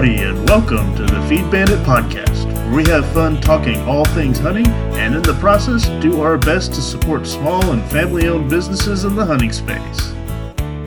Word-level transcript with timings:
Howdy, 0.00 0.22
and 0.22 0.48
welcome 0.48 0.96
to 0.96 1.02
the 1.02 1.20
Feed 1.28 1.50
Bandit 1.50 1.80
Podcast, 1.80 2.46
where 2.46 2.74
we 2.74 2.88
have 2.88 3.06
fun 3.12 3.38
talking 3.38 3.76
all 3.82 4.06
things 4.06 4.38
hunting 4.38 4.66
and 4.66 5.14
in 5.14 5.20
the 5.20 5.34
process 5.34 5.90
do 6.02 6.22
our 6.22 6.38
best 6.38 6.72
to 6.72 6.80
support 6.80 7.26
small 7.26 7.72
and 7.72 7.84
family 7.90 8.26
owned 8.26 8.48
businesses 8.48 9.04
in 9.04 9.14
the 9.14 9.26
hunting 9.26 9.52
space. 9.52 10.14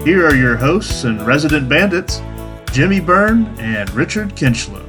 Here 0.04 0.26
are 0.26 0.34
your 0.34 0.55
hosts 0.55 1.04
and 1.04 1.21
resident 1.21 1.70
bandits, 1.70 2.23
Jimmy 2.71 2.99
Byrne 2.99 3.45
and 3.59 3.88
Richard 3.91 4.36
Kinchlow. 4.36 4.84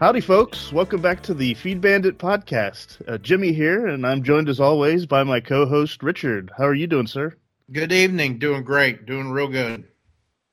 Howdy, 0.00 0.20
folks. 0.20 0.72
Welcome 0.72 1.00
back 1.00 1.22
to 1.22 1.32
the 1.32 1.54
Feed 1.54 1.80
Bandit 1.80 2.18
Podcast. 2.18 3.00
Uh, 3.06 3.18
Jimmy 3.18 3.52
here, 3.52 3.86
and 3.86 4.04
I'm 4.04 4.24
joined 4.24 4.48
as 4.48 4.58
always 4.58 5.06
by 5.06 5.22
my 5.22 5.38
co 5.38 5.64
host, 5.64 6.02
Richard. 6.02 6.50
How 6.58 6.64
are 6.64 6.74
you 6.74 6.88
doing, 6.88 7.06
sir? 7.06 7.36
Good 7.72 7.90
evening. 7.90 8.38
Doing 8.38 8.62
great. 8.62 9.06
Doing 9.06 9.28
real 9.30 9.48
good. 9.48 9.88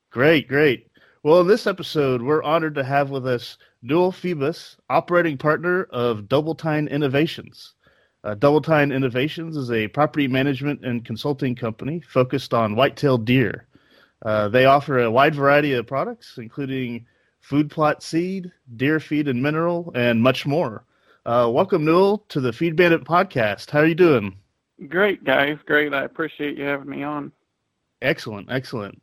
Great, 0.09 0.47
great. 0.47 0.87
Well, 1.21 1.41
in 1.41 1.47
this 1.47 1.67
episode, 1.67 2.23
we're 2.23 2.41
honored 2.41 2.73
to 2.73 2.83
have 2.83 3.11
with 3.11 3.27
us 3.27 3.57
Newell 3.83 4.11
Phoebus, 4.11 4.77
operating 4.89 5.37
partner 5.37 5.83
of 5.91 6.27
Double 6.27 6.55
Tine 6.55 6.87
Innovations. 6.87 7.75
Uh, 8.23 8.33
Double 8.33 8.61
Tine 8.61 8.91
Innovations 8.91 9.55
is 9.57 9.71
a 9.71 9.89
property 9.89 10.27
management 10.27 10.83
and 10.83 11.05
consulting 11.05 11.53
company 11.53 11.99
focused 11.99 12.51
on 12.51 12.75
whitetail 12.75 13.19
deer. 13.19 13.67
Uh, 14.25 14.49
they 14.49 14.65
offer 14.65 14.97
a 14.97 15.11
wide 15.11 15.35
variety 15.35 15.73
of 15.73 15.85
products, 15.85 16.39
including 16.39 17.05
food 17.41 17.69
plot 17.69 18.01
seed, 18.01 18.51
deer 18.75 18.99
feed 18.99 19.27
and 19.27 19.43
mineral, 19.43 19.91
and 19.93 20.19
much 20.19 20.47
more. 20.47 20.83
Uh, 21.27 21.47
welcome, 21.53 21.85
Newell, 21.85 22.25
to 22.29 22.41
the 22.41 22.53
Feed 22.53 22.75
Bandit 22.75 23.03
podcast. 23.03 23.69
How 23.69 23.81
are 23.81 23.85
you 23.85 23.93
doing? 23.93 24.35
Great, 24.89 25.23
guys. 25.23 25.57
Great. 25.65 25.93
I 25.93 26.03
appreciate 26.03 26.57
you 26.57 26.65
having 26.65 26.89
me 26.89 27.03
on. 27.03 27.31
Excellent, 28.01 28.51
excellent. 28.51 29.01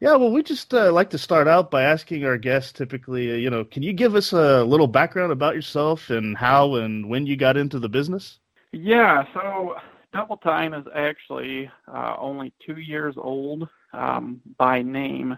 Yeah, 0.00 0.14
well, 0.14 0.30
we 0.30 0.44
just 0.44 0.72
uh, 0.72 0.92
like 0.92 1.10
to 1.10 1.18
start 1.18 1.48
out 1.48 1.72
by 1.72 1.82
asking 1.82 2.24
our 2.24 2.38
guests 2.38 2.72
typically, 2.72 3.32
uh, 3.32 3.34
you 3.34 3.50
know, 3.50 3.64
can 3.64 3.82
you 3.82 3.92
give 3.92 4.14
us 4.14 4.32
a 4.32 4.62
little 4.62 4.86
background 4.86 5.32
about 5.32 5.56
yourself 5.56 6.10
and 6.10 6.36
how 6.36 6.76
and 6.76 7.08
when 7.08 7.26
you 7.26 7.36
got 7.36 7.56
into 7.56 7.80
the 7.80 7.88
business? 7.88 8.38
Yeah, 8.70 9.24
so 9.34 9.74
Double 10.12 10.36
Tine 10.36 10.72
is 10.72 10.86
actually 10.94 11.68
uh, 11.92 12.14
only 12.16 12.52
two 12.64 12.78
years 12.78 13.14
old 13.16 13.68
um, 13.92 14.40
by 14.56 14.82
name. 14.82 15.36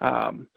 Um, 0.00 0.48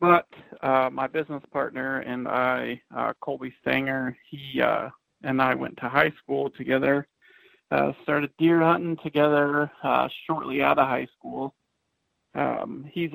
but 0.00 0.26
uh, 0.62 0.88
my 0.90 1.06
business 1.06 1.42
partner 1.52 2.00
and 2.00 2.26
I, 2.26 2.80
uh, 2.96 3.12
Colby 3.20 3.54
Stanger, 3.60 4.16
he 4.30 4.62
uh, 4.62 4.88
and 5.22 5.42
I 5.42 5.54
went 5.54 5.76
to 5.78 5.88
high 5.88 6.12
school 6.22 6.50
together. 6.50 7.06
Uh, 7.70 7.92
started 8.02 8.30
deer 8.38 8.60
hunting 8.60 8.96
together 9.02 9.70
uh, 9.82 10.08
shortly 10.26 10.62
out 10.62 10.78
of 10.78 10.86
high 10.86 11.08
school. 11.18 11.52
Um, 12.34 12.88
he's 12.92 13.10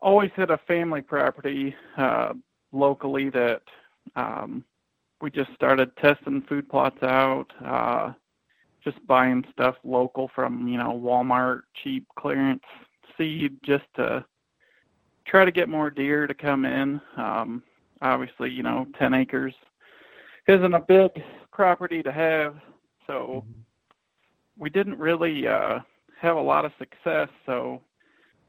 always 0.00 0.30
had 0.36 0.50
a 0.50 0.60
family 0.68 1.02
property 1.02 1.74
uh, 1.96 2.34
locally 2.72 3.30
that 3.30 3.62
um, 4.14 4.64
we 5.20 5.30
just 5.30 5.52
started 5.54 5.96
testing 5.96 6.42
food 6.48 6.68
plots 6.68 7.02
out, 7.02 7.46
uh, 7.64 8.12
just 8.84 9.04
buying 9.06 9.44
stuff 9.52 9.74
local 9.82 10.30
from 10.34 10.68
you 10.68 10.78
know 10.78 10.92
Walmart, 11.02 11.62
cheap 11.82 12.06
clearance 12.16 12.62
seed, 13.16 13.56
just 13.64 13.84
to 13.96 14.24
try 15.26 15.44
to 15.44 15.50
get 15.50 15.68
more 15.68 15.90
deer 15.90 16.26
to 16.26 16.34
come 16.34 16.64
in. 16.64 17.00
Um, 17.16 17.62
obviously, 18.02 18.50
you 18.50 18.62
know, 18.62 18.86
10 18.98 19.14
acres 19.14 19.54
isn't 20.46 20.74
a 20.74 20.80
big 20.80 21.10
property 21.52 22.02
to 22.02 22.12
have, 22.12 22.56
so 23.06 23.44
mm-hmm. 23.44 23.60
we 24.58 24.70
didn't 24.70 24.98
really 24.98 25.46
uh, 25.46 25.80
have 26.20 26.36
a 26.36 26.40
lot 26.40 26.64
of 26.64 26.72
success. 26.78 27.28
So, 27.46 27.80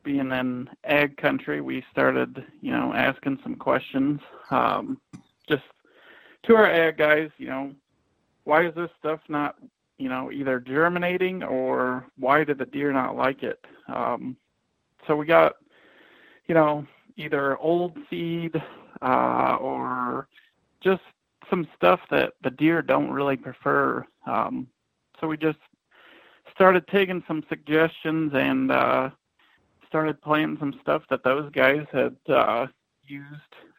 being 0.03 0.31
in 0.31 0.69
ag 0.83 1.17
country, 1.17 1.61
we 1.61 1.83
started, 1.91 2.43
you 2.61 2.71
know, 2.71 2.93
asking 2.93 3.39
some 3.41 3.55
questions. 3.55 4.21
Um, 4.51 5.01
just 5.49 5.63
to 6.43 6.55
our 6.55 6.69
ag 6.69 6.97
guys, 6.97 7.31
you 7.37 7.47
know, 7.47 7.73
why 8.43 8.67
is 8.67 8.75
this 8.75 8.91
stuff 8.99 9.19
not, 9.29 9.55
you 9.97 10.09
know, 10.09 10.31
either 10.31 10.59
germinating 10.59 11.41
or 11.41 12.05
why 12.19 12.43
did 12.43 12.59
the 12.59 12.67
deer 12.67 12.93
not 12.93 13.15
like 13.15 13.41
it? 13.41 13.65
Um, 13.87 14.37
so 15.07 15.15
we 15.15 15.25
got 15.25 15.55
you 16.47 16.55
know, 16.55 16.85
either 17.17 17.57
old 17.57 17.97
seed 18.09 18.55
uh, 19.01 19.57
or 19.59 20.27
just 20.81 21.01
some 21.49 21.67
stuff 21.75 21.99
that 22.09 22.33
the 22.43 22.51
deer 22.51 22.81
don't 22.81 23.11
really 23.11 23.37
prefer. 23.37 24.05
Um, 24.25 24.67
so 25.19 25.27
we 25.27 25.37
just 25.37 25.59
started 26.53 26.87
taking 26.87 27.23
some 27.27 27.43
suggestions 27.49 28.31
and 28.33 28.71
uh, 28.71 29.09
started 29.87 30.21
planting 30.21 30.57
some 30.59 30.79
stuff 30.81 31.03
that 31.09 31.23
those 31.23 31.51
guys 31.51 31.85
had 31.91 32.15
uh, 32.29 32.67
used 33.07 33.29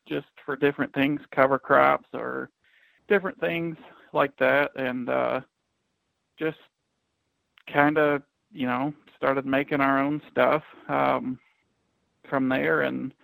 just 0.09 0.27
for 0.45 0.57
different 0.57 0.93
things, 0.95 1.21
cover 1.33 1.59
crops 1.59 2.09
or 2.13 2.51
different 3.09 3.39
things 3.41 3.77
like 4.13 4.37
that, 4.39 4.71
and 4.77 5.09
uh, 5.09 5.41
just 6.39 6.59
kind 7.73 7.99
of, 7.99 8.23
you 8.53 8.67
know, 8.67 8.95
started 9.17 9.47
making 9.47 9.81
our 9.81 9.99
own 9.99 10.23
stuff. 10.31 10.63
Um, 10.89 11.39
from 12.29 12.49
there 12.49 12.83
and 12.83 13.15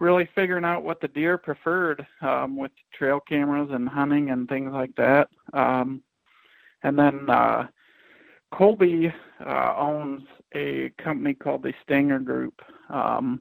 really 0.00 0.28
figuring 0.34 0.64
out 0.64 0.84
what 0.84 1.00
the 1.00 1.08
deer 1.08 1.38
preferred 1.38 2.06
um, 2.20 2.56
with 2.56 2.72
trail 2.92 3.20
cameras 3.20 3.70
and 3.72 3.88
hunting 3.88 4.30
and 4.30 4.48
things 4.48 4.72
like 4.72 4.94
that. 4.96 5.28
Um, 5.52 6.02
and 6.82 6.98
then 6.98 7.28
uh, 7.28 7.66
Colby 8.52 9.12
uh, 9.44 9.74
owns 9.76 10.22
a 10.54 10.90
company 11.02 11.34
called 11.34 11.62
the 11.62 11.74
Stanger 11.82 12.18
Group. 12.18 12.60
Um, 12.88 13.40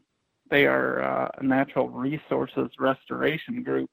they 0.50 0.66
are 0.66 1.02
uh, 1.02 1.30
a 1.38 1.44
natural 1.44 1.90
resources 1.90 2.70
restoration 2.80 3.64
group. 3.64 3.90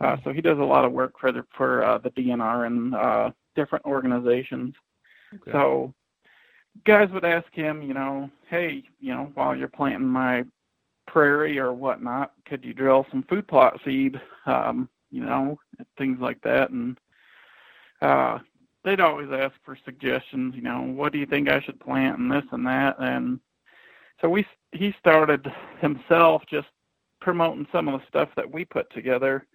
Uh, 0.00 0.16
so 0.22 0.32
he 0.32 0.40
does 0.40 0.58
a 0.58 0.62
lot 0.62 0.84
of 0.84 0.92
work 0.92 1.14
for 1.18 1.32
the 1.32 1.44
for 1.56 1.84
uh, 1.84 1.98
the 1.98 2.10
DNR 2.10 2.66
and 2.66 2.94
uh, 2.94 3.30
different 3.54 3.84
organizations. 3.84 4.74
Okay. 5.34 5.52
So 5.52 5.94
guys 6.84 7.10
would 7.10 7.24
ask 7.24 7.52
him, 7.52 7.82
you 7.82 7.94
know, 7.94 8.30
hey, 8.48 8.82
you 9.00 9.14
know, 9.14 9.30
while 9.34 9.56
you're 9.56 9.68
planting 9.68 10.08
my 10.08 10.44
prairie 11.08 11.58
or 11.58 11.72
whatnot, 11.72 12.32
could 12.46 12.64
you 12.64 12.74
drill 12.74 13.06
some 13.10 13.24
food 13.24 13.48
plot 13.48 13.80
seed, 13.84 14.20
um, 14.46 14.88
you 15.10 15.24
know, 15.24 15.58
things 15.96 16.18
like 16.20 16.40
that. 16.42 16.70
And 16.70 16.98
uh, 18.02 18.38
they'd 18.84 19.00
always 19.00 19.28
ask 19.32 19.54
for 19.64 19.76
suggestions, 19.84 20.54
you 20.54 20.62
know, 20.62 20.82
what 20.82 21.12
do 21.12 21.18
you 21.18 21.26
think 21.26 21.48
I 21.48 21.60
should 21.60 21.80
plant 21.80 22.18
and 22.18 22.30
this 22.30 22.44
and 22.52 22.66
that. 22.66 22.96
And 23.00 23.40
so 24.20 24.28
we 24.28 24.46
he 24.72 24.94
started 24.98 25.50
himself 25.80 26.42
just 26.50 26.68
promoting 27.20 27.66
some 27.72 27.88
of 27.88 27.98
the 27.98 28.06
stuff 28.06 28.28
that 28.36 28.50
we 28.50 28.64
put 28.64 28.92
together 28.92 29.46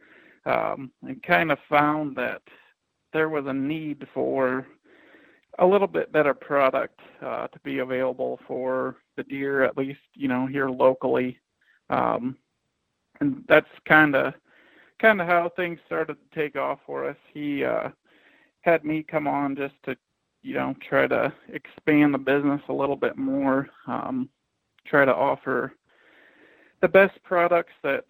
um, 0.46 0.92
and 1.04 1.22
kind 1.24 1.52
of 1.52 1.60
found 1.70 2.16
that 2.16 2.42
there 3.14 3.30
was 3.30 3.46
a 3.46 3.54
need 3.54 4.08
for 4.14 4.66
a 5.60 5.66
little 5.66 5.88
bit 5.88 6.12
better 6.12 6.34
product 6.34 7.00
uh, 7.22 7.48
to 7.48 7.60
be 7.64 7.80
available 7.80 8.40
for 8.48 8.98
the 9.18 9.24
deer, 9.24 9.64
at 9.64 9.78
least 9.78 10.00
you 10.16 10.28
know 10.28 10.48
here 10.48 10.70
locally, 10.70 11.38
um, 11.94 12.38
and 13.20 13.44
that's 13.48 13.68
kind 13.86 14.16
of 14.16 14.34
kind 15.00 15.22
of 15.22 15.28
how 15.28 15.52
things 15.56 15.80
started 15.86 16.16
to 16.16 16.40
take 16.40 16.56
off 16.56 16.80
for 16.86 17.08
us. 17.08 17.18
He 17.34 17.64
uh, 17.64 17.90
had 18.62 18.84
me 18.86 19.04
come 19.04 19.28
on 19.28 19.56
just 19.56 19.76
to 19.84 19.96
you 20.42 20.56
know 20.56 20.76
try 20.88 21.08
to 21.08 21.34
expand 21.50 22.14
the 22.14 22.20
business 22.20 22.62
a 22.70 22.74
little 22.74 22.96
bit 22.96 23.18
more, 23.18 23.70
um, 23.88 24.30
try 24.86 25.06
to 25.06 25.16
offer 25.16 25.74
the 26.82 26.88
best 26.88 27.22
products 27.24 27.74
that 27.84 28.06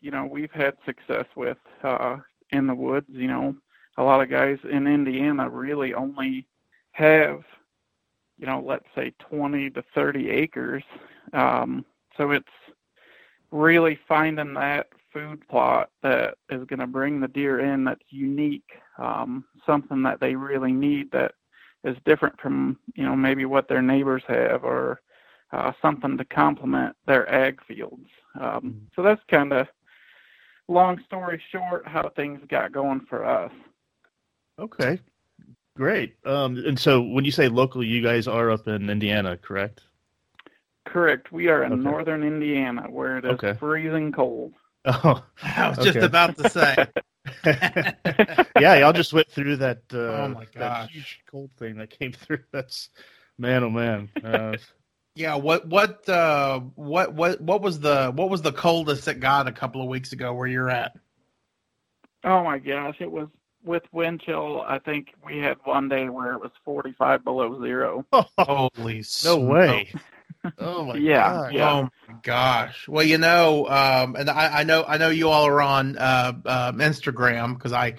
you 0.00 0.10
know 0.10 0.26
we've 0.26 0.52
had 0.52 0.74
success 0.84 1.26
with 1.36 1.58
uh, 1.82 2.16
in 2.50 2.66
the 2.66 2.74
woods. 2.74 3.06
You 3.08 3.28
know, 3.28 3.54
a 3.96 4.02
lot 4.02 4.22
of 4.22 4.30
guys 4.30 4.58
in 4.70 4.86
Indiana 4.86 5.48
really 5.48 5.94
only 5.94 6.46
have, 6.92 7.42
you 8.38 8.46
know, 8.46 8.62
let's 8.64 8.84
say 8.94 9.12
20 9.18 9.70
to 9.70 9.82
30 9.94 10.28
acres. 10.28 10.82
Um, 11.32 11.84
so 12.16 12.30
it's 12.32 12.46
really 13.52 13.98
finding 14.08 14.54
that 14.54 14.88
food 15.12 15.46
plot 15.48 15.90
that 16.02 16.34
is 16.50 16.64
going 16.64 16.80
to 16.80 16.86
bring 16.86 17.20
the 17.20 17.28
deer 17.28 17.60
in 17.60 17.84
that's 17.84 18.02
unique, 18.08 18.70
um, 18.98 19.44
something 19.64 20.02
that 20.02 20.20
they 20.20 20.34
really 20.34 20.72
need 20.72 21.10
that 21.12 21.34
is 21.84 21.96
different 22.04 22.40
from, 22.40 22.78
you 22.94 23.04
know, 23.04 23.14
maybe 23.14 23.44
what 23.44 23.68
their 23.68 23.82
neighbors 23.82 24.22
have 24.26 24.64
or 24.64 25.00
uh, 25.52 25.72
something 25.80 26.16
to 26.16 26.24
complement 26.24 26.96
their 27.06 27.30
ag 27.32 27.60
fields. 27.66 28.08
Um, 28.40 28.44
mm-hmm. 28.44 28.78
so 28.96 29.02
that's 29.02 29.22
kind 29.28 29.52
of 29.52 29.68
long 30.66 31.00
story 31.06 31.40
short 31.50 31.86
how 31.86 32.10
things 32.16 32.40
got 32.48 32.72
going 32.72 33.00
for 33.08 33.24
us. 33.24 33.52
Okay, 34.58 34.98
Great. 35.76 36.16
Um, 36.26 36.56
and 36.66 36.78
so 36.78 37.00
when 37.00 37.24
you 37.24 37.30
say 37.30 37.48
local, 37.48 37.82
you 37.82 38.02
guys 38.02 38.28
are 38.28 38.50
up 38.50 38.68
in 38.68 38.90
Indiana, 38.90 39.36
correct? 39.36 39.82
Correct. 40.84 41.32
We 41.32 41.48
are 41.48 41.64
in 41.64 41.72
okay. 41.72 41.82
northern 41.82 42.22
Indiana 42.22 42.86
where 42.90 43.18
it 43.18 43.24
is 43.24 43.32
okay. 43.32 43.54
freezing 43.54 44.12
cold. 44.12 44.54
Oh, 44.84 45.22
I 45.44 45.68
was 45.68 45.78
okay. 45.78 45.92
just 45.92 46.04
about 46.04 46.36
to 46.38 46.50
say. 46.50 46.74
yeah, 48.60 48.74
y'all 48.80 48.92
just 48.92 49.12
went 49.12 49.28
through 49.28 49.58
that. 49.58 49.82
Uh, 49.94 49.96
oh 49.96 50.28
my 50.34 50.44
gosh, 50.46 50.54
that 50.56 50.90
huge 50.90 51.20
cold 51.30 51.52
thing 51.56 51.76
that 51.76 51.88
came 51.88 52.10
through. 52.10 52.40
That's 52.50 52.88
man, 53.38 53.62
oh 53.62 53.70
man. 53.70 54.10
Uh, 54.24 54.56
Yeah, 55.14 55.34
what 55.34 55.68
what 55.68 56.08
uh 56.08 56.60
what 56.74 57.12
what 57.12 57.40
what 57.40 57.60
was 57.60 57.80
the 57.80 58.12
what 58.14 58.30
was 58.30 58.40
the 58.40 58.52
coldest 58.52 59.06
it 59.08 59.20
got 59.20 59.46
a 59.46 59.52
couple 59.52 59.82
of 59.82 59.88
weeks 59.88 60.12
ago 60.12 60.32
where 60.32 60.46
you're 60.46 60.70
at? 60.70 60.96
Oh 62.24 62.42
my 62.42 62.58
gosh, 62.58 62.96
it 62.98 63.10
was 63.10 63.28
with 63.62 63.82
wind 63.92 64.22
chill. 64.24 64.62
I 64.62 64.78
think 64.78 65.08
we 65.24 65.38
had 65.38 65.58
one 65.64 65.88
day 65.88 66.08
where 66.08 66.32
it 66.32 66.40
was 66.40 66.50
45 66.64 67.24
below 67.24 67.60
zero. 67.62 68.06
Holy 68.38 69.04
no 69.24 69.36
way! 69.38 69.92
Oh 70.58 70.84
my 70.84 70.98
yeah, 70.98 71.22
God. 71.22 71.54
yeah. 71.54 71.80
Oh 71.80 71.82
my 72.08 72.14
gosh. 72.22 72.88
Well, 72.88 73.04
you 73.04 73.18
know, 73.18 73.66
um, 73.68 74.16
and 74.16 74.28
I, 74.28 74.60
I 74.60 74.64
know 74.64 74.84
I 74.86 74.96
know 74.98 75.08
you 75.10 75.28
all 75.28 75.46
are 75.46 75.62
on 75.62 75.96
uh, 75.98 76.32
uh, 76.44 76.72
Instagram 76.72 77.54
because 77.54 77.72
I 77.72 77.94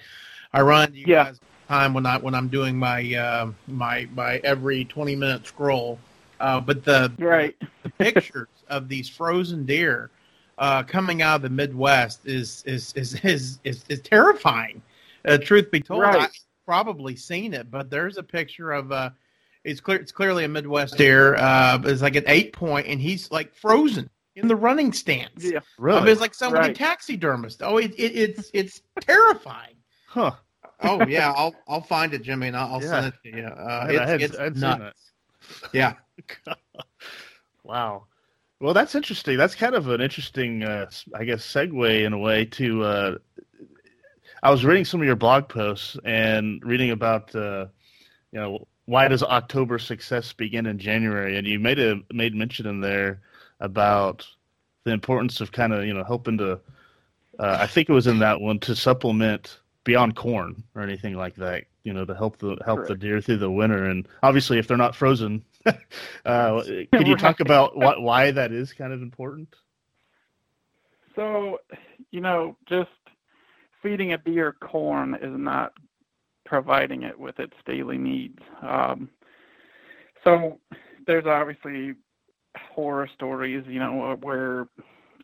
I 0.52 0.62
run 0.62 0.94
you 0.94 1.06
Yeah. 1.06 1.24
guys 1.24 1.40
time 1.68 1.94
when 1.94 2.06
I 2.06 2.18
when 2.18 2.34
I'm 2.34 2.48
doing 2.48 2.76
my 2.78 3.14
uh, 3.14 3.50
my 3.66 4.08
my 4.14 4.38
every 4.44 4.84
20 4.84 5.16
minute 5.16 5.46
scroll. 5.46 5.98
Uh, 6.40 6.60
but 6.60 6.84
the 6.84 7.12
Right. 7.18 7.56
the 7.82 7.90
pictures 7.90 8.48
of 8.68 8.88
these 8.88 9.08
frozen 9.08 9.64
deer 9.66 10.10
uh, 10.58 10.82
coming 10.82 11.22
out 11.22 11.36
of 11.36 11.42
the 11.42 11.50
Midwest 11.50 12.20
is 12.26 12.62
is 12.66 12.92
is 12.94 13.14
is 13.24 13.58
is, 13.64 13.84
is 13.88 14.00
terrifying. 14.00 14.82
Uh, 15.26 15.38
truth 15.38 15.70
be 15.70 15.80
told, 15.80 16.02
Right. 16.02 16.20
I've 16.20 16.30
probably 16.66 17.16
seen 17.16 17.54
it, 17.54 17.70
but 17.70 17.90
there's 17.90 18.18
a 18.18 18.22
picture 18.22 18.72
of 18.72 18.92
uh, 18.92 19.10
it's 19.64 19.80
clear 19.80 19.98
it's 19.98 20.12
clearly 20.12 20.44
a 20.44 20.48
Midwest 20.48 20.96
deer. 20.96 21.34
Uh, 21.36 21.80
it's 21.84 22.02
like 22.02 22.16
an 22.16 22.24
eight 22.26 22.52
point, 22.52 22.86
and 22.86 23.00
he's 23.00 23.30
like 23.30 23.54
frozen 23.54 24.08
in 24.36 24.48
the 24.48 24.56
running 24.56 24.92
stance. 24.92 25.44
Yeah. 25.44 25.50
I 25.50 25.52
mean, 25.52 25.62
Really? 25.78 26.12
it's 26.12 26.20
like 26.20 26.34
somebody 26.34 26.68
Right. 26.68 26.76
taxidermist. 26.76 27.62
Oh, 27.62 27.78
it, 27.78 27.92
it, 27.92 28.16
it's 28.16 28.50
it's 28.52 28.82
terrifying. 29.00 29.76
Huh. 30.06 30.32
Oh 30.82 31.04
yeah, 31.06 31.32
I'll 31.32 31.54
I'll 31.68 31.80
find 31.82 32.12
it, 32.14 32.22
Jimmy, 32.22 32.48
and 32.48 32.56
I'll, 32.56 32.74
I'll 32.74 32.82
Yeah. 32.82 32.88
send 32.88 33.06
it 33.06 33.14
to 33.30 33.36
you. 33.38 33.44
Uh, 33.46 33.86
it's 33.88 33.98
hadn't- 34.00 34.22
it's 34.22 34.36
I 34.36 34.42
hadn't 34.44 34.60
nuts. 34.60 35.00
Yeah. 35.72 35.94
Wow. 37.62 38.04
Well, 38.60 38.74
that's 38.74 38.94
interesting. 38.94 39.36
That's 39.36 39.54
kind 39.54 39.74
of 39.74 39.88
an 39.88 40.00
interesting, 40.00 40.62
uh, 40.62 40.84
s- 40.88 41.04
I 41.14 41.24
guess, 41.24 41.44
segue 41.44 42.04
in 42.04 42.12
a 42.12 42.18
way 42.18 42.44
to. 42.46 42.82
Uh, 42.84 43.14
I 44.42 44.50
was 44.50 44.64
reading 44.64 44.84
some 44.84 45.00
of 45.00 45.06
your 45.06 45.16
blog 45.16 45.48
posts 45.48 45.96
and 46.04 46.62
reading 46.64 46.90
about, 46.90 47.34
uh, 47.34 47.66
you 48.32 48.40
know, 48.40 48.66
why 48.86 49.08
does 49.08 49.22
October 49.22 49.78
success 49.78 50.32
begin 50.32 50.66
in 50.66 50.78
January? 50.78 51.36
And 51.36 51.46
you 51.46 51.58
made 51.58 51.78
a 51.78 52.00
made 52.12 52.34
mention 52.34 52.66
in 52.66 52.80
there 52.80 53.20
about 53.60 54.26
the 54.84 54.92
importance 54.92 55.40
of 55.40 55.52
kind 55.52 55.72
of 55.72 55.84
you 55.84 55.94
know 55.94 56.04
helping 56.04 56.38
to. 56.38 56.60
Uh, 57.38 57.58
I 57.60 57.66
think 57.66 57.88
it 57.88 57.92
was 57.92 58.06
in 58.06 58.20
that 58.20 58.40
one 58.40 58.60
to 58.60 58.76
supplement 58.76 59.58
beyond 59.82 60.14
corn 60.14 60.62
or 60.74 60.82
anything 60.82 61.16
like 61.16 61.34
that. 61.36 61.64
You 61.82 61.92
know, 61.92 62.04
to 62.04 62.14
help 62.14 62.38
the 62.38 62.56
help 62.64 62.86
the 62.86 62.94
deer 62.94 63.20
through 63.20 63.38
the 63.38 63.50
winter. 63.50 63.84
And 63.86 64.08
obviously, 64.22 64.58
if 64.58 64.68
they're 64.68 64.76
not 64.76 64.94
frozen, 64.94 65.44
uh, 66.24 66.62
could 66.92 67.06
you 67.06 67.16
talk 67.16 67.40
about 67.40 67.76
what, 67.76 68.00
why 68.00 68.30
that 68.30 68.52
is 68.52 68.72
kind 68.72 68.92
of 68.92 69.02
important? 69.02 69.54
So, 71.14 71.58
you 72.10 72.20
know, 72.20 72.56
just 72.66 72.90
feeding 73.82 74.12
a 74.12 74.18
deer 74.18 74.54
corn 74.60 75.14
is 75.14 75.38
not 75.38 75.74
providing 76.44 77.02
it 77.02 77.18
with 77.18 77.38
its 77.38 77.56
daily 77.66 77.98
needs. 77.98 78.38
Um, 78.62 79.08
so, 80.22 80.58
there's 81.06 81.26
obviously 81.26 81.94
horror 82.56 83.08
stories, 83.14 83.64
you 83.66 83.78
know, 83.78 84.16
where 84.22 84.66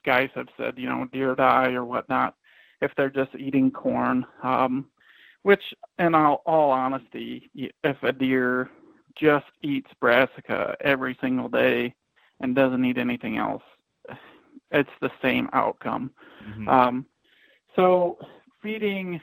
guys 0.05 0.31
have 0.34 0.49
said, 0.56 0.75
you 0.76 0.88
know, 0.88 1.06
deer 1.12 1.34
die 1.34 1.72
or 1.72 1.84
whatnot 1.84 2.34
if 2.81 2.94
they're 2.96 3.11
just 3.11 3.34
eating 3.34 3.70
corn. 3.70 4.26
Um, 4.43 4.87
which, 5.43 5.62
in 5.99 6.14
all, 6.14 6.43
all 6.44 6.70
honesty, 6.70 7.50
if 7.82 8.02
a 8.02 8.12
deer 8.12 8.70
just 9.16 9.46
eats 9.62 9.90
brassica 10.00 10.76
every 10.81 11.16
single 11.20 11.49
day 11.49 11.94
and 12.40 12.55
doesn't 12.55 12.84
eat 12.84 12.99
anything 12.99 13.38
else, 13.38 13.62
it's 14.70 14.90
the 15.00 15.11
same 15.23 15.49
outcome. 15.52 16.11
Mhm. 16.46 16.69
Um, 16.69 17.06
so 17.75 18.19
feeding 18.62 19.20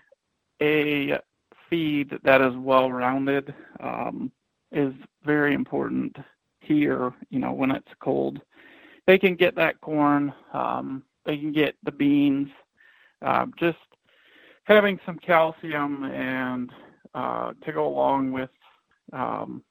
a 0.61 1.19
feed 1.69 2.17
that 2.23 2.41
is 2.41 2.55
well 2.55 2.91
rounded 2.91 3.53
um, 3.79 4.31
is 4.71 4.93
very 5.23 5.53
important 5.53 6.15
here, 6.59 7.13
you 7.29 7.39
know, 7.39 7.53
when 7.53 7.71
it's 7.71 7.87
cold. 8.01 8.41
They 9.05 9.17
can 9.17 9.35
get 9.35 9.55
that 9.55 9.79
corn, 9.81 10.33
um, 10.53 11.03
they 11.25 11.37
can 11.37 11.51
get 11.51 11.75
the 11.83 11.91
beans, 11.91 12.49
um, 13.21 13.53
just 13.57 13.77
having 14.65 14.99
some 15.05 15.17
calcium 15.19 16.03
and 16.03 16.71
uh, 17.15 17.53
to 17.63 17.71
go 17.71 17.87
along 17.87 18.31
with 18.31 18.49
um, 19.13 19.63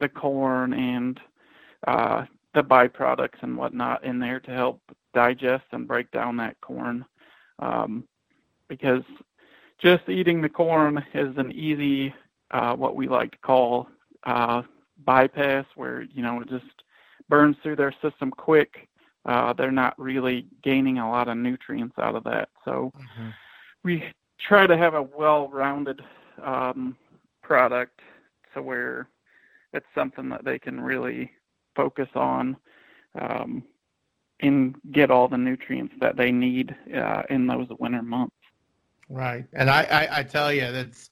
the 0.00 0.08
corn 0.08 0.74
and 0.74 1.18
uh, 1.86 2.24
the 2.54 2.62
byproducts 2.62 3.42
and 3.42 3.56
whatnot 3.56 4.04
in 4.04 4.18
there 4.18 4.40
to 4.40 4.50
help 4.50 4.80
digest 5.14 5.64
and 5.72 5.88
break 5.88 6.10
down 6.10 6.36
that 6.36 6.60
corn. 6.60 7.04
Um, 7.58 8.04
because 8.68 9.02
just 9.78 10.08
eating 10.08 10.40
the 10.40 10.48
corn 10.48 11.04
is 11.14 11.36
an 11.36 11.52
easy, 11.52 12.14
uh, 12.50 12.74
what 12.74 12.96
we 12.96 13.08
like 13.08 13.32
to 13.32 13.38
call 13.38 13.88
uh, 14.24 14.62
bypass, 15.04 15.64
where 15.76 16.02
you 16.02 16.22
know 16.22 16.40
it 16.40 16.48
just 16.48 16.64
burns 17.28 17.56
through 17.62 17.76
their 17.76 17.94
system 18.02 18.30
quick. 18.30 18.88
Uh, 19.24 19.52
they're 19.52 19.70
not 19.70 19.98
really 19.98 20.46
gaining 20.62 20.98
a 20.98 21.10
lot 21.10 21.28
of 21.28 21.36
nutrients 21.36 21.94
out 21.98 22.14
of 22.14 22.24
that. 22.24 22.48
So 22.64 22.92
we 23.84 24.02
try 24.40 24.66
to 24.66 24.76
have 24.76 24.94
a 24.94 25.02
well-rounded 25.02 26.00
um, 26.42 26.96
product 27.42 28.00
to 28.54 28.62
where 28.62 29.08
it's 29.72 29.86
something 29.94 30.28
that 30.30 30.44
they 30.44 30.58
can 30.58 30.80
really 30.80 31.30
focus 31.76 32.08
on 32.14 32.56
um, 33.20 33.62
and 34.40 34.76
get 34.92 35.10
all 35.10 35.28
the 35.28 35.36
nutrients 35.36 35.94
that 36.00 36.16
they 36.16 36.30
need 36.32 36.74
uh, 36.96 37.22
in 37.28 37.46
those 37.46 37.66
winter 37.78 38.02
months. 38.02 38.34
Right, 39.08 39.46
and 39.52 39.70
I, 39.70 39.82
I, 39.84 40.18
I 40.18 40.22
tell 40.22 40.52
you 40.52 40.70
that's 40.70 41.10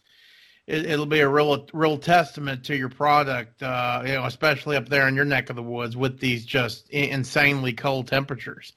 it, 0.66 0.86
it'll 0.86 1.06
be 1.06 1.20
a 1.20 1.28
real 1.28 1.66
real 1.72 1.98
testament 1.98 2.64
to 2.64 2.76
your 2.76 2.88
product, 2.88 3.62
uh, 3.62 4.02
you 4.04 4.12
know, 4.12 4.24
especially 4.24 4.76
up 4.76 4.88
there 4.88 5.08
in 5.08 5.14
your 5.14 5.24
neck 5.24 5.50
of 5.50 5.56
the 5.56 5.62
woods 5.62 5.96
with 5.96 6.18
these 6.20 6.44
just 6.44 6.88
insanely 6.90 7.72
cold 7.72 8.08
temperatures. 8.08 8.72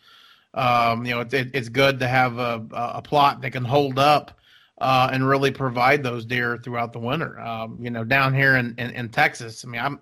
Um, 0.53 1.05
you 1.05 1.13
know, 1.13 1.21
it's 1.21 1.33
it, 1.33 1.49
it's 1.53 1.69
good 1.69 1.99
to 1.99 2.07
have 2.07 2.37
a 2.37 2.65
a 2.71 3.01
plot 3.01 3.41
that 3.41 3.51
can 3.51 3.65
hold 3.65 3.99
up 3.99 4.39
uh, 4.79 5.09
and 5.11 5.27
really 5.27 5.51
provide 5.51 6.03
those 6.03 6.25
deer 6.25 6.57
throughout 6.57 6.93
the 6.93 6.99
winter. 6.99 7.39
Um, 7.39 7.77
you 7.81 7.89
know, 7.89 8.03
down 8.03 8.33
here 8.33 8.55
in, 8.55 8.75
in, 8.77 8.91
in 8.91 9.09
Texas, 9.09 9.65
I 9.65 9.67
mean, 9.67 9.81
I'm 9.81 9.99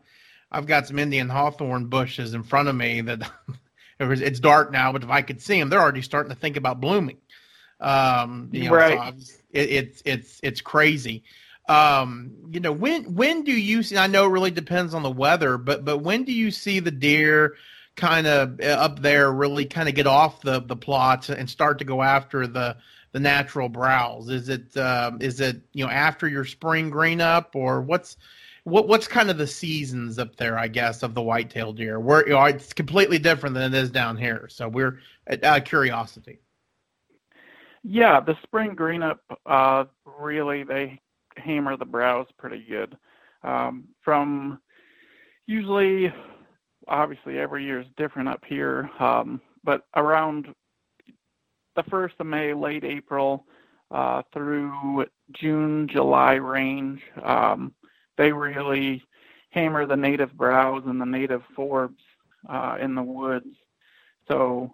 I've 0.52 0.68
got 0.68 0.88
some 0.88 1.00
Indian 1.00 1.30
hawthorn 1.30 1.88
bushes 1.88 2.34
in 2.34 2.44
front 2.44 2.70
of 2.70 2.76
me 2.76 3.02
that 3.02 3.22
it 4.00 4.22
it's 4.22 4.40
dark 4.40 4.72
now, 4.72 4.92
but 4.92 5.04
if 5.04 5.10
I 5.10 5.22
could 5.22 5.42
see 5.42 5.60
them, 5.60 5.70
they're 5.70 5.82
already 5.82 6.02
starting 6.02 6.32
to 6.34 6.40
think 6.40 6.58
about 6.58 6.82
blooming. 6.82 7.18
Um, 7.80 8.50
you 8.52 8.66
know, 8.66 8.76
Right. 8.76 9.14
It, 9.52 9.70
it's 9.70 10.02
it's 10.06 10.40
it's 10.44 10.62
crazy. 10.62 11.24
Um, 11.68 12.32
you 12.50 12.60
know, 12.60 12.72
when 12.72 13.14
when 13.14 13.44
do 13.44 13.52
you 13.52 13.84
see? 13.84 13.98
I 13.98 14.08
know 14.08 14.26
it 14.26 14.30
really 14.30 14.52
depends 14.52 14.94
on 14.94 15.04
the 15.04 15.12
weather, 15.12 15.58
but 15.58 15.84
but 15.84 16.00
when 16.00 16.24
do 16.24 16.32
you 16.32 16.50
see 16.52 16.80
the 16.80 16.92
deer 16.92 17.56
kind 17.96 18.28
of 18.28 18.62
up 18.62 19.02
there 19.02 19.32
really 19.32 19.66
kind 19.66 19.90
of 19.90 19.96
get 19.96 20.08
off 20.08 20.42
the 20.42 20.62
the 20.62 20.76
plots 20.76 21.30
and 21.30 21.50
start 21.50 21.80
to 21.80 21.86
go 21.86 22.02
after 22.02 22.48
the 22.48 22.78
the 23.12 23.20
natural 23.20 23.68
browse? 23.68 24.30
Is 24.30 24.48
it 24.50 24.76
um, 24.78 25.22
is 25.22 25.42
it 25.42 25.62
you 25.74 25.84
know 25.84 25.92
after 25.92 26.28
your 26.28 26.46
spring 26.46 26.90
green 26.90 27.20
up 27.20 27.56
or 27.56 27.82
what's 27.82 28.16
what 28.64 28.88
what's 28.88 29.08
kind 29.08 29.30
of 29.30 29.38
the 29.38 29.48
seasons 29.48 30.20
up 30.20 30.38
there? 30.38 30.58
I 30.58 30.70
guess 30.70 31.04
of 31.04 31.16
the 31.16 31.22
whitetail 31.22 31.74
deer. 31.74 32.00
Where 32.00 32.26
you 32.26 32.34
know, 32.34 32.46
it's 32.46 32.72
completely 32.72 33.20
different 33.20 33.56
than 33.56 33.74
it 33.74 33.78
is 33.78 33.92
down 33.92 34.16
here. 34.16 34.48
So 34.50 34.70
we're 34.70 35.00
of 35.28 35.64
curiosity. 35.66 36.40
Yeah, 37.90 38.20
the 38.20 38.36
spring 38.44 38.76
green 38.76 39.02
up 39.02 39.22
uh, 39.46 39.86
really 40.20 40.66
they 40.66 41.00
hammer 41.38 41.78
the 41.78 41.86
browse 41.86 42.28
pretty 42.38 42.66
good. 42.70 42.98
Um, 43.44 43.86
from 44.04 44.60
usually, 45.46 46.14
obviously 46.90 47.40
every 47.40 47.64
year 47.64 47.80
is 47.80 47.88
different 47.96 48.28
up 48.28 48.44
here, 48.46 48.90
um, 49.00 49.40
but 49.64 49.84
around 49.96 50.54
the 51.78 51.84
first 51.84 52.16
of 52.20 52.28
May, 52.28 52.54
late 52.54 52.84
April 52.84 53.46
uh, 53.90 54.22
through 54.34 55.06
June, 55.32 55.88
July 55.88 56.34
range, 56.34 57.02
um, 57.24 57.74
they 58.18 58.34
really 58.34 59.02
hammer 59.52 59.86
the 59.86 59.96
native 59.96 60.34
browse 60.34 60.84
and 60.88 61.00
the 61.00 61.06
native 61.06 61.44
forbs 61.58 62.04
uh, 62.50 62.76
in 62.82 62.96
the 62.96 63.04
woods. 63.04 63.56
So. 64.28 64.74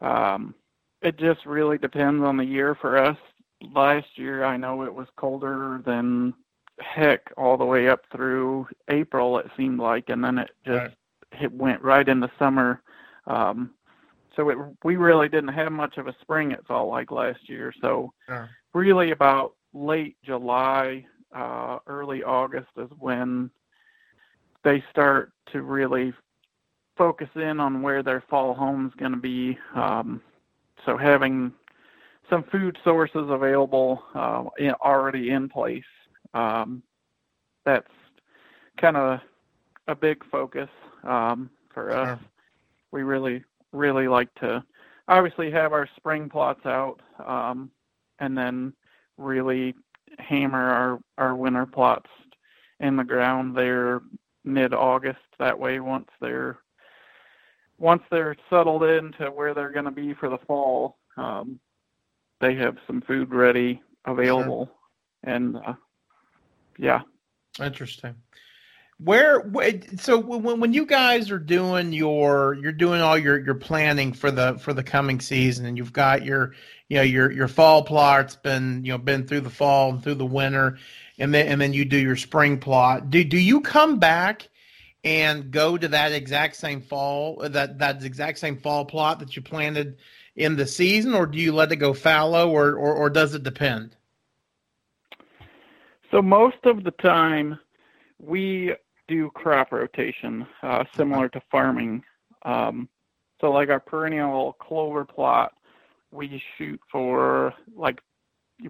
Um, 0.00 0.54
it 1.02 1.16
just 1.16 1.46
really 1.46 1.78
depends 1.78 2.22
on 2.22 2.36
the 2.36 2.44
year 2.44 2.74
for 2.74 2.96
us. 2.96 3.16
Last 3.74 4.06
year, 4.16 4.44
I 4.44 4.56
know 4.56 4.82
it 4.82 4.94
was 4.94 5.08
colder 5.16 5.82
than 5.84 6.34
heck 6.78 7.32
all 7.36 7.56
the 7.58 7.64
way 7.64 7.88
up 7.88 8.02
through 8.10 8.66
April. 8.88 9.38
It 9.38 9.50
seemed 9.56 9.80
like, 9.80 10.08
and 10.08 10.22
then 10.24 10.38
it 10.38 10.50
just 10.64 10.94
Right. 11.32 11.42
it 11.42 11.52
went 11.52 11.82
right 11.82 12.08
into 12.08 12.30
summer. 12.38 12.82
Um, 13.26 13.74
so 14.34 14.48
it 14.50 14.58
we 14.84 14.96
really 14.96 15.28
didn't 15.28 15.52
have 15.52 15.72
much 15.72 15.98
of 15.98 16.06
a 16.08 16.16
spring. 16.20 16.52
It 16.52 16.66
felt 16.66 16.88
like 16.88 17.10
last 17.10 17.48
year. 17.48 17.72
So 17.80 18.12
Sure. 18.26 18.48
really 18.72 19.10
about 19.10 19.54
late 19.74 20.16
July, 20.22 21.06
uh, 21.34 21.78
early 21.86 22.22
August 22.24 22.70
is 22.76 22.90
when 22.98 23.50
they 24.62 24.82
start 24.90 25.32
to 25.52 25.62
really 25.62 26.12
focus 26.96 27.28
in 27.34 27.60
on 27.60 27.82
where 27.82 28.02
their 28.02 28.20
fall 28.22 28.54
home 28.54 28.86
is 28.86 28.94
going 28.94 29.12
to 29.12 29.18
be. 29.18 29.58
Um, 29.74 30.22
so 30.84 30.96
having 30.96 31.52
some 32.28 32.44
food 32.44 32.78
sources 32.84 33.26
available 33.28 34.02
uh, 34.14 34.44
in, 34.58 34.72
already 34.84 35.30
in 35.30 35.48
place. 35.48 35.82
Um, 36.32 36.82
that's 37.64 37.90
kind 38.80 38.96
of 38.96 39.20
a 39.88 39.94
big 39.94 40.24
focus 40.30 40.68
um, 41.04 41.50
for 41.74 41.90
us. 41.90 42.18
Sure. 42.18 42.28
We 42.92 43.02
really, 43.02 43.44
really 43.72 44.08
like 44.08 44.32
to 44.36 44.64
obviously 45.08 45.50
have 45.50 45.72
our 45.72 45.88
spring 45.96 46.28
plots 46.28 46.64
out 46.64 47.00
um, 47.26 47.70
and 48.20 48.38
then 48.38 48.72
really 49.18 49.74
hammer 50.18 50.70
our, 50.70 50.98
our 51.18 51.36
winter 51.36 51.66
plots 51.66 52.08
in 52.78 52.96
the 52.96 53.04
ground 53.04 53.56
there 53.56 54.00
mid 54.44 54.72
August. 54.72 55.18
That 55.38 55.58
way, 55.58 55.80
once 55.80 56.08
they're 56.20 56.58
once 57.80 58.02
they're 58.10 58.36
settled 58.50 58.84
into 58.84 59.30
where 59.30 59.54
they're 59.54 59.72
going 59.72 59.86
to 59.86 59.90
be 59.90 60.14
for 60.14 60.28
the 60.28 60.38
fall, 60.46 60.98
um, 61.16 61.58
they 62.40 62.54
have 62.54 62.76
some 62.86 63.00
food 63.00 63.32
ready 63.32 63.82
available, 64.04 64.66
sure. 64.66 65.34
and 65.34 65.56
uh, 65.56 65.72
yeah. 66.78 67.00
Interesting. 67.58 68.14
Where, 69.02 69.50
so 69.96 70.18
when 70.18 70.60
when 70.60 70.74
you 70.74 70.84
guys 70.84 71.30
are 71.30 71.38
doing 71.38 71.94
your 71.94 72.54
you're 72.60 72.70
doing 72.70 73.00
all 73.00 73.16
your 73.16 73.38
your 73.42 73.54
planning 73.54 74.12
for 74.12 74.30
the 74.30 74.58
for 74.58 74.74
the 74.74 74.82
coming 74.82 75.20
season 75.20 75.64
and 75.64 75.78
you've 75.78 75.94
got 75.94 76.22
your 76.22 76.52
you 76.90 76.98
know 76.98 77.02
your 77.02 77.32
your 77.32 77.48
fall 77.48 77.82
plot's 77.82 78.36
been 78.36 78.84
you 78.84 78.92
know 78.92 78.98
been 78.98 79.26
through 79.26 79.40
the 79.40 79.48
fall 79.48 79.88
and 79.88 80.02
through 80.02 80.16
the 80.16 80.26
winter 80.26 80.76
and 81.18 81.32
then 81.32 81.46
and 81.46 81.58
then 81.62 81.72
you 81.72 81.86
do 81.86 81.96
your 81.96 82.14
spring 82.14 82.58
plot 82.58 83.08
do 83.08 83.24
do 83.24 83.38
you 83.38 83.62
come 83.62 83.98
back 83.98 84.49
and 85.02 85.50
go 85.50 85.76
to 85.78 85.88
that 85.88 86.12
exact 86.12 86.56
same 86.56 86.80
fall 86.80 87.36
that 87.48 87.78
that 87.78 88.04
exact 88.04 88.38
same 88.38 88.56
fall 88.56 88.84
plot 88.84 89.18
that 89.18 89.34
you 89.36 89.42
planted 89.42 89.98
in 90.36 90.56
the 90.56 90.66
season 90.66 91.14
or 91.14 91.26
do 91.26 91.38
you 91.38 91.52
let 91.52 91.72
it 91.72 91.76
go 91.76 91.94
fallow 91.94 92.50
or 92.50 92.74
or, 92.74 92.94
or 92.94 93.10
does 93.10 93.34
it 93.34 93.42
depend 93.42 93.96
so 96.10 96.20
most 96.20 96.58
of 96.64 96.82
the 96.82 96.90
time 96.90 97.58
we 98.18 98.74
do 99.10 99.30
crop 99.30 99.72
rotation, 99.72 100.46
uh, 100.62 100.84
similar 100.96 101.28
to 101.28 101.42
farming. 101.50 102.02
Um, 102.44 102.88
so, 103.40 103.50
like 103.50 103.68
our 103.68 103.80
perennial 103.80 104.54
clover 104.54 105.04
plot, 105.04 105.52
we 106.12 106.42
shoot 106.56 106.80
for 106.90 107.54
like 107.76 108.00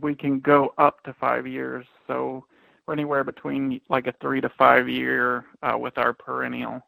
we 0.01 0.15
can 0.15 0.41
go 0.41 0.73
up 0.79 1.03
to 1.05 1.15
five 1.15 1.47
years. 1.47 1.87
So 2.07 2.45
we're 2.91 2.95
anywhere 2.95 3.23
between 3.23 3.81
like 3.89 4.09
a 4.09 4.15
three 4.21 4.41
to 4.41 4.49
five 4.59 4.89
year 4.89 5.45
uh, 5.63 5.79
with 5.79 5.97
our 5.97 6.13
perennial. 6.13 6.81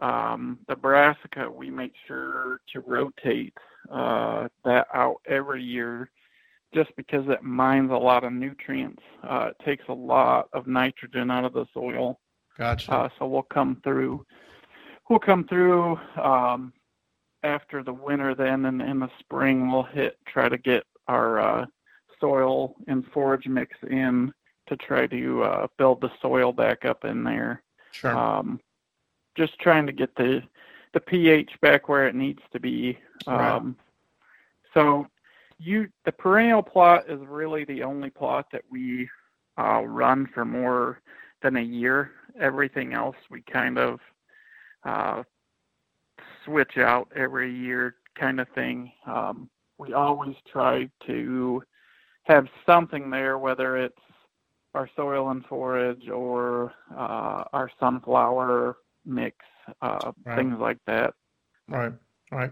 Um, 0.00 0.58
the 0.66 0.74
brassica, 0.74 1.48
we 1.48 1.70
make 1.70 1.92
sure 2.08 2.60
to 2.72 2.80
rotate 2.80 3.54
uh, 3.92 4.48
that 4.64 4.88
out 4.92 5.20
every 5.26 5.62
year 5.62 6.10
just 6.74 6.90
because 6.96 7.24
it 7.28 7.44
mines 7.44 7.92
a 7.92 7.96
lot 7.96 8.24
of 8.24 8.32
nutrients. 8.32 9.02
Uh, 9.22 9.50
it 9.50 9.64
takes 9.64 9.84
a 9.88 9.92
lot 9.92 10.48
of 10.52 10.66
nitrogen 10.66 11.30
out 11.30 11.44
of 11.44 11.52
the 11.52 11.66
soil. 11.72 12.18
Gotcha. 12.58 12.92
Uh, 12.92 13.08
so 13.18 13.26
we'll 13.26 13.42
come 13.42 13.80
through. 13.84 14.24
We'll 15.08 15.20
come 15.20 15.44
through 15.44 15.96
um, 16.20 16.72
after 17.44 17.84
the 17.84 17.92
winter. 17.92 18.34
Then, 18.34 18.64
and 18.64 18.82
in 18.82 18.98
the 18.98 19.10
spring, 19.20 19.70
we'll 19.70 19.84
hit 19.84 20.16
try 20.26 20.48
to 20.48 20.58
get 20.58 20.82
our 21.06 21.40
uh, 21.40 21.66
soil 22.20 22.74
and 22.88 23.04
forage 23.12 23.46
mix 23.46 23.76
in 23.88 24.32
to 24.70 24.76
try 24.76 25.06
to 25.06 25.42
uh, 25.42 25.66
build 25.76 26.00
the 26.00 26.10
soil 26.22 26.52
back 26.52 26.84
up 26.86 27.04
in 27.04 27.22
there. 27.22 27.62
Sure. 27.92 28.16
Um, 28.16 28.60
just 29.36 29.58
trying 29.58 29.86
to 29.86 29.92
get 29.92 30.14
the 30.16 30.42
the 30.92 31.00
pH 31.00 31.52
back 31.60 31.88
where 31.88 32.08
it 32.08 32.14
needs 32.14 32.42
to 32.52 32.58
be. 32.58 32.98
Um, 33.26 33.36
right. 33.36 33.74
So 34.74 35.06
you 35.58 35.88
the 36.04 36.12
perennial 36.12 36.62
plot 36.62 37.04
is 37.08 37.20
really 37.26 37.64
the 37.64 37.82
only 37.82 38.10
plot 38.10 38.46
that 38.52 38.62
we 38.70 39.08
uh, 39.58 39.82
run 39.84 40.28
for 40.32 40.44
more 40.44 41.00
than 41.42 41.56
a 41.56 41.62
year. 41.62 42.12
Everything 42.38 42.94
else 42.94 43.16
we 43.30 43.42
kind 43.42 43.78
of 43.78 44.00
uh, 44.84 45.22
switch 46.44 46.78
out 46.78 47.08
every 47.14 47.52
year, 47.52 47.96
kind 48.14 48.40
of 48.40 48.48
thing. 48.54 48.92
Um, 49.06 49.50
we 49.78 49.92
always 49.92 50.36
try 50.50 50.88
to 51.06 51.62
have 52.24 52.46
something 52.66 53.10
there, 53.10 53.38
whether 53.38 53.76
it's 53.76 53.98
our 54.74 54.88
soil 54.96 55.30
and 55.30 55.44
forage 55.46 56.08
or 56.08 56.72
uh, 56.96 57.44
our 57.52 57.70
sunflower 57.80 58.76
mix, 59.04 59.36
uh, 59.82 60.12
right. 60.24 60.36
things 60.36 60.58
like 60.58 60.78
that. 60.86 61.14
Right. 61.68 61.92
Right. 62.32 62.50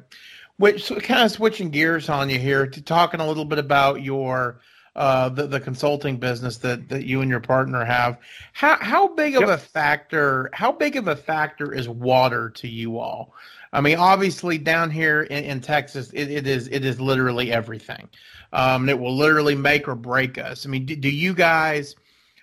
Which 0.56 0.84
so 0.84 0.98
kind 0.98 1.22
of 1.22 1.30
switching 1.30 1.70
gears 1.70 2.08
on 2.08 2.30
you 2.30 2.38
here 2.38 2.66
to 2.66 2.82
talking 2.82 3.20
a 3.20 3.26
little 3.26 3.44
bit 3.44 3.60
about 3.60 4.02
your 4.02 4.60
uh, 4.96 5.28
the, 5.28 5.46
the 5.46 5.60
consulting 5.60 6.16
business 6.16 6.56
that, 6.56 6.88
that 6.88 7.04
you 7.04 7.20
and 7.20 7.30
your 7.30 7.38
partner 7.38 7.84
have. 7.84 8.18
How 8.52 8.76
how 8.80 9.14
big 9.14 9.36
of 9.36 9.42
yep. 9.42 9.50
a 9.50 9.58
factor 9.58 10.50
how 10.52 10.72
big 10.72 10.96
of 10.96 11.06
a 11.06 11.14
factor 11.14 11.72
is 11.72 11.88
water 11.88 12.50
to 12.56 12.66
you 12.66 12.98
all? 12.98 13.34
I 13.72 13.80
mean, 13.80 13.98
obviously 13.98 14.58
down 14.58 14.90
here 14.90 15.22
in, 15.22 15.44
in 15.44 15.60
Texas, 15.60 16.10
it, 16.12 16.28
it 16.28 16.46
is 16.48 16.66
it 16.68 16.84
is 16.84 17.00
literally 17.00 17.52
everything. 17.52 18.08
Um, 18.52 18.88
it 18.88 18.98
will 18.98 19.16
literally 19.16 19.54
make 19.54 19.86
or 19.86 19.94
break 19.94 20.38
us. 20.38 20.66
I 20.66 20.70
mean, 20.70 20.86
do, 20.86 20.96
do 20.96 21.10
you 21.10 21.34
guys? 21.34 21.94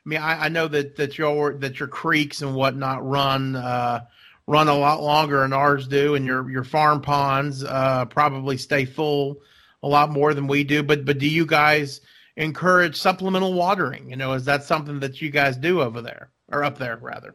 I 0.05 0.09
mean, 0.09 0.19
I, 0.19 0.45
I, 0.45 0.49
know 0.49 0.67
that 0.67 0.95
that 0.97 1.17
your 1.17 1.53
that 1.55 1.79
your 1.79 1.87
creeks 1.87 2.41
and 2.41 2.53
whatnot 2.53 3.07
run 3.07 3.55
uh, 3.55 4.05
run 4.45 4.67
a 4.67 4.77
lot 4.77 5.01
longer 5.01 5.41
than 5.41 5.53
ours 5.53 5.87
do, 5.87 6.15
and 6.15 6.25
your 6.25 6.49
your 6.49 6.63
farm 6.63 7.01
ponds 7.01 7.63
uh, 7.63 8.05
probably 8.05 8.57
stay 8.57 8.85
full 8.85 9.37
a 9.81 9.87
lot 9.87 10.11
more 10.11 10.33
than 10.33 10.47
we 10.47 10.63
do. 10.63 10.83
But 10.83 11.05
but 11.05 11.17
do 11.17 11.27
you 11.27 11.45
guys 11.45 12.01
encourage 12.37 12.95
supplemental 12.95 13.53
watering? 13.53 14.09
You 14.09 14.15
know, 14.15 14.33
is 14.33 14.45
that 14.45 14.63
something 14.63 14.99
that 14.99 15.21
you 15.21 15.31
guys 15.31 15.57
do 15.57 15.81
over 15.81 16.01
there 16.01 16.29
or 16.51 16.63
up 16.63 16.77
there 16.77 16.97
rather? 16.97 17.33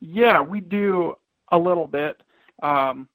Yeah, 0.00 0.40
we 0.40 0.60
do 0.60 1.14
a 1.52 1.58
little 1.58 1.86
bit. 1.86 2.22
Um, 2.62 3.08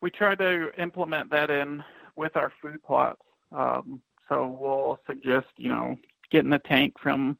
we 0.00 0.10
try 0.10 0.34
to 0.34 0.70
implement 0.80 1.30
that 1.30 1.50
in 1.50 1.82
with 2.16 2.36
our 2.36 2.52
food 2.60 2.82
plots. 2.82 3.22
Um, 3.50 4.02
so 4.28 4.56
we'll 4.60 5.00
suggest, 5.06 5.46
you 5.56 5.70
know, 5.70 5.96
getting 6.30 6.52
a 6.52 6.58
tank 6.58 6.94
from 7.02 7.38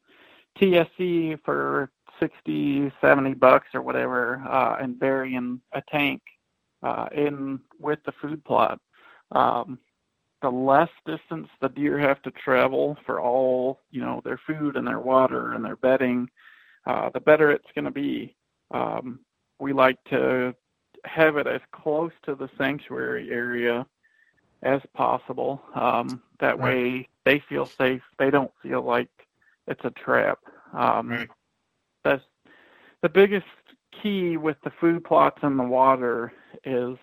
TSC 0.59 1.39
for 1.43 1.89
60, 2.19 2.91
70 3.01 3.33
bucks 3.35 3.67
or 3.73 3.81
whatever, 3.81 4.43
uh, 4.49 4.77
and 4.81 4.99
burying 4.99 5.61
a 5.73 5.81
tank 5.89 6.21
uh, 6.83 7.07
in 7.15 7.59
with 7.79 7.99
the 8.05 8.13
food 8.21 8.43
plot. 8.43 8.79
Um, 9.31 9.79
the 10.41 10.49
less 10.49 10.89
distance 11.05 11.47
the 11.61 11.69
deer 11.69 11.99
have 11.99 12.21
to 12.21 12.31
travel 12.31 12.97
for 13.05 13.19
all, 13.19 13.81
you 13.91 14.01
know, 14.01 14.21
their 14.23 14.39
food 14.47 14.77
and 14.77 14.87
their 14.87 14.99
water 14.99 15.53
and 15.53 15.63
their 15.63 15.75
bedding, 15.75 16.29
uh, 16.85 17.09
the 17.13 17.19
better 17.19 17.51
it's 17.51 17.67
going 17.75 17.85
to 17.85 17.91
be. 17.91 18.35
Um, 18.71 19.19
we 19.59 19.73
like 19.73 19.97
to 20.05 20.55
have 21.05 21.37
it 21.37 21.47
as 21.47 21.61
close 21.71 22.11
to 22.25 22.35
the 22.35 22.49
sanctuary 22.57 23.29
area 23.31 23.85
as 24.63 24.81
possible. 24.93 25.61
Um, 25.75 26.21
that 26.39 26.57
right. 26.57 26.63
way 26.63 27.09
they 27.29 27.43
feel 27.47 27.67
safe. 27.67 28.01
They 28.17 28.31
don't 28.31 28.51
feel 28.63 28.81
like 28.81 29.09
it's 29.67 29.85
a 29.85 29.91
trap. 29.91 30.39
Um, 30.73 31.09
right 31.09 31.29
that's 32.03 32.23
the 33.01 33.09
biggest 33.09 33.45
key 34.01 34.37
with 34.37 34.57
the 34.63 34.71
food 34.81 35.03
plots 35.03 35.39
and 35.43 35.59
the 35.59 35.63
water 35.63 36.33
is 36.65 36.97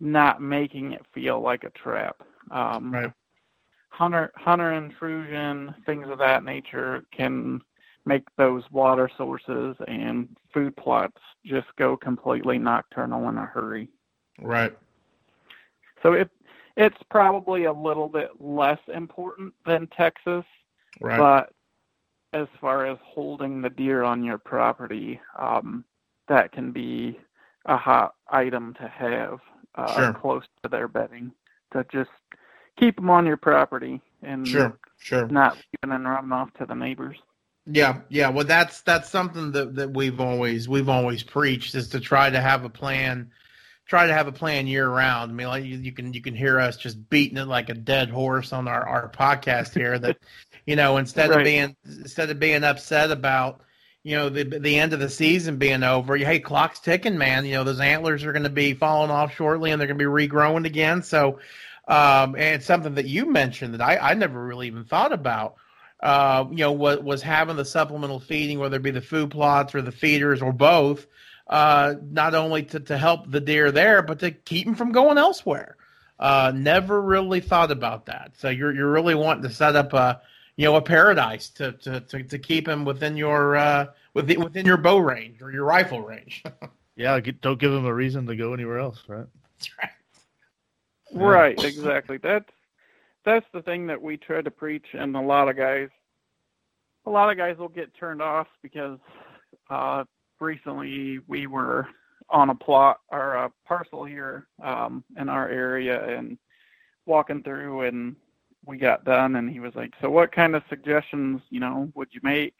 not 0.00 0.40
making 0.42 0.92
it 0.92 1.02
feel 1.14 1.40
like 1.40 1.64
a 1.64 1.70
trap. 1.70 2.16
Um, 2.50 2.92
right. 2.92 3.12
Hunter 3.90 4.32
hunter 4.36 4.72
intrusion, 4.72 5.74
things 5.86 6.08
of 6.08 6.18
that 6.18 6.44
nature 6.44 7.04
can 7.12 7.60
make 8.04 8.24
those 8.36 8.64
water 8.72 9.08
sources 9.16 9.76
and 9.86 10.28
food 10.52 10.74
plots 10.76 11.20
just 11.44 11.68
go 11.78 11.96
completely 11.96 12.58
nocturnal 12.58 13.28
in 13.28 13.36
a 13.38 13.44
hurry. 13.44 13.88
Right. 14.40 14.76
So 16.02 16.14
it 16.14 16.30
it's 16.76 16.96
probably 17.10 17.64
a 17.64 17.72
little 17.72 18.08
bit 18.08 18.30
less 18.40 18.78
important 18.92 19.54
than 19.66 19.88
Texas, 19.88 20.44
right. 21.00 21.18
but 21.18 21.52
as 22.32 22.48
far 22.60 22.86
as 22.86 22.98
holding 23.02 23.60
the 23.60 23.70
deer 23.70 24.02
on 24.02 24.24
your 24.24 24.38
property, 24.38 25.20
um, 25.38 25.84
that 26.28 26.52
can 26.52 26.72
be 26.72 27.18
a 27.66 27.76
hot 27.76 28.14
item 28.28 28.74
to 28.74 28.88
have 28.88 29.40
uh, 29.74 29.94
sure. 29.94 30.12
close 30.14 30.44
to 30.62 30.68
their 30.68 30.88
bedding 30.88 31.32
to 31.72 31.84
just 31.92 32.10
keep 32.78 32.96
them 32.96 33.10
on 33.10 33.26
your 33.26 33.36
property 33.36 34.00
and 34.22 34.46
sure, 34.46 34.78
sure, 34.98 35.26
not 35.28 35.56
leaving 35.82 35.94
and 35.94 36.04
running 36.04 36.32
off 36.32 36.52
to 36.54 36.66
the 36.66 36.74
neighbors. 36.74 37.16
Yeah, 37.66 38.00
yeah. 38.08 38.28
Well, 38.28 38.44
that's 38.44 38.80
that's 38.80 39.08
something 39.08 39.52
that, 39.52 39.76
that 39.76 39.92
we've 39.92 40.20
always 40.20 40.68
we've 40.68 40.88
always 40.88 41.22
preached 41.22 41.74
is 41.74 41.88
to 41.90 42.00
try 42.00 42.28
to 42.28 42.40
have 42.40 42.64
a 42.64 42.68
plan, 42.68 43.30
try 43.86 44.06
to 44.06 44.12
have 44.12 44.26
a 44.26 44.32
plan 44.32 44.66
year 44.66 44.88
round. 44.88 45.30
I 45.30 45.34
mean, 45.34 45.46
like 45.46 45.64
you, 45.64 45.76
you 45.76 45.92
can 45.92 46.12
you 46.12 46.20
can 46.20 46.34
hear 46.34 46.58
us 46.58 46.76
just 46.76 47.08
beating 47.10 47.38
it 47.38 47.46
like 47.46 47.68
a 47.68 47.74
dead 47.74 48.10
horse 48.10 48.52
on 48.52 48.68
our 48.68 48.86
our 48.86 49.08
podcast 49.08 49.74
here. 49.74 49.98
That 49.98 50.18
you 50.66 50.76
know, 50.76 50.96
instead 50.96 51.30
right. 51.30 51.40
of 51.40 51.44
being 51.44 51.76
instead 51.84 52.30
of 52.30 52.38
being 52.38 52.64
upset 52.64 53.10
about 53.10 53.62
you 54.02 54.16
know 54.16 54.28
the 54.28 54.44
the 54.44 54.78
end 54.78 54.92
of 54.92 55.00
the 55.00 55.08
season 55.08 55.56
being 55.56 55.82
over. 55.82 56.16
Hey, 56.16 56.40
clock's 56.40 56.80
ticking, 56.80 57.18
man. 57.18 57.44
You 57.44 57.54
know 57.54 57.64
those 57.64 57.80
antlers 57.80 58.24
are 58.24 58.32
going 58.32 58.44
to 58.44 58.50
be 58.50 58.74
falling 58.74 59.10
off 59.10 59.34
shortly, 59.34 59.70
and 59.70 59.80
they're 59.80 59.88
going 59.88 59.98
to 59.98 60.04
be 60.04 60.28
regrowing 60.28 60.66
again. 60.66 61.02
So, 61.02 61.38
um, 61.88 62.36
and 62.36 62.62
something 62.62 62.94
that 62.94 63.06
you 63.06 63.26
mentioned 63.26 63.74
that 63.74 63.82
I, 63.82 63.98
I 63.98 64.14
never 64.14 64.44
really 64.44 64.66
even 64.66 64.84
thought 64.84 65.12
about. 65.12 65.56
Uh, 66.00 66.46
you 66.50 66.56
know, 66.56 66.72
what 66.72 67.04
was 67.04 67.22
having 67.22 67.54
the 67.54 67.64
supplemental 67.64 68.18
feeding, 68.18 68.58
whether 68.58 68.76
it 68.76 68.82
be 68.82 68.90
the 68.90 69.00
food 69.00 69.30
plots 69.30 69.72
or 69.72 69.82
the 69.82 69.92
feeders 69.92 70.42
or 70.42 70.52
both, 70.52 71.06
uh, 71.52 71.96
not 72.10 72.34
only 72.34 72.62
to, 72.62 72.80
to 72.80 72.96
help 72.96 73.30
the 73.30 73.38
deer 73.38 73.70
there, 73.70 74.00
but 74.00 74.18
to 74.20 74.30
keep 74.30 74.64
them 74.64 74.74
from 74.74 74.90
going 74.90 75.18
elsewhere. 75.18 75.76
Uh, 76.18 76.50
never 76.54 77.02
really 77.02 77.40
thought 77.40 77.70
about 77.70 78.06
that. 78.06 78.32
So 78.38 78.48
you're 78.48 78.74
you're 78.74 78.90
really 78.90 79.14
wanting 79.14 79.42
to 79.42 79.50
set 79.50 79.76
up 79.76 79.92
a 79.92 80.22
you 80.56 80.64
know 80.64 80.76
a 80.76 80.80
paradise 80.80 81.50
to 81.50 81.72
to 81.72 82.00
to, 82.00 82.22
to 82.22 82.38
keep 82.38 82.64
them 82.64 82.86
within 82.86 83.18
your 83.18 83.56
uh, 83.56 83.86
within 84.14 84.42
within 84.42 84.64
your 84.64 84.78
bow 84.78 84.96
range 84.96 85.42
or 85.42 85.52
your 85.52 85.66
rifle 85.66 86.00
range. 86.00 86.42
yeah, 86.96 87.20
don't 87.42 87.60
give 87.60 87.72
them 87.72 87.84
a 87.84 87.92
reason 87.92 88.26
to 88.28 88.34
go 88.34 88.54
anywhere 88.54 88.78
else, 88.78 89.02
right? 89.06 89.26
That's 89.58 89.70
right. 89.78 89.90
Right, 91.14 91.62
exactly. 91.62 92.16
That's 92.16 92.48
that's 93.26 93.46
the 93.52 93.60
thing 93.60 93.88
that 93.88 94.00
we 94.00 94.16
try 94.16 94.40
to 94.40 94.50
preach, 94.50 94.86
and 94.94 95.14
a 95.14 95.20
lot 95.20 95.50
of 95.50 95.58
guys, 95.58 95.90
a 97.04 97.10
lot 97.10 97.30
of 97.30 97.36
guys 97.36 97.58
will 97.58 97.68
get 97.68 97.92
turned 97.94 98.22
off 98.22 98.46
because 98.62 98.98
uh, 99.68 100.04
recently 100.42 101.20
we 101.28 101.46
were 101.46 101.88
on 102.28 102.50
a 102.50 102.54
plot 102.54 103.00
or 103.10 103.34
a 103.34 103.52
parcel 103.66 104.04
here 104.04 104.46
um, 104.62 105.04
in 105.16 105.28
our 105.28 105.48
area 105.48 106.04
and 106.16 106.36
walking 107.06 107.42
through 107.42 107.82
and 107.82 108.16
we 108.64 108.76
got 108.76 109.04
done 109.04 109.36
and 109.36 109.50
he 109.50 109.60
was 109.60 109.74
like 109.74 109.92
so 110.00 110.10
what 110.10 110.32
kind 110.32 110.54
of 110.54 110.62
suggestions 110.68 111.40
you 111.50 111.60
know 111.60 111.90
would 111.94 112.08
you 112.12 112.20
make? 112.22 112.54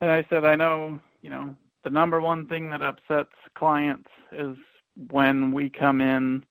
And 0.00 0.10
i 0.10 0.24
said 0.30 0.44
i 0.44 0.56
know 0.56 0.98
you 1.22 1.30
know 1.30 1.54
the 1.84 1.90
number 1.90 2.20
one 2.20 2.46
thing 2.46 2.70
that 2.70 2.82
upsets 2.82 3.34
clients 3.54 4.08
is 4.32 4.56
when 5.10 5.52
we 5.52 5.70
come 5.70 6.00
in 6.00 6.44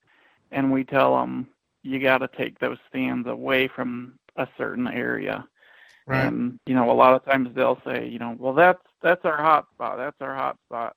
and 0.52 0.72
we 0.72 0.84
tell 0.84 1.16
them 1.16 1.48
you 1.84 2.00
got 2.00 2.20
to 2.20 2.30
take 2.38 2.60
those 2.60 2.78
stands 2.90 3.28
away 3.28 3.68
from 3.68 4.14
a 4.36 4.48
certain 4.58 4.88
area 4.88 5.46
right. 6.10 6.25
and 6.25 6.60
you 6.66 6.75
know 6.75 6.92
a 6.92 6.94
lot 6.94 7.13
of 7.13 7.24
times 7.25 7.50
they'll 7.56 7.82
say 7.86 8.08
you 8.08 8.20
know 8.20 8.36
well 8.39 8.54
that's 8.54 8.82
that's 9.01 9.24
our 9.25 9.38
hot 9.38 9.68
spot 9.74 9.98
that's 9.98 10.20
our 10.22 10.36
hot 10.36 10.58
spot 10.68 10.96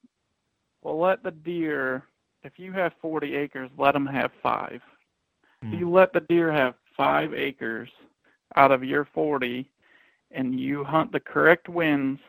well 0.83 0.99
let 0.99 1.23
the 1.23 1.31
deer 1.31 2.05
if 2.43 2.59
you 2.59 2.73
have 2.73 2.93
40 3.01 3.35
acres 3.35 3.71
let 3.79 3.93
them 3.93 4.07
have 4.07 4.31
five 4.43 4.81
mm. 5.65 5.79
you 5.79 5.91
let 5.91 6.13
the 6.13 6.21
deer 6.21 6.53
have 6.53 6.75
five 6.97 7.33
acres 7.35 7.89
out 8.57 8.73
of 8.73 8.85
your 8.85 9.07
40 9.15 9.71
and 10.31 10.59
you 10.59 10.85
hunt 10.85 11.13
the 11.13 11.21
correct 11.21 11.69
winds 11.69 12.21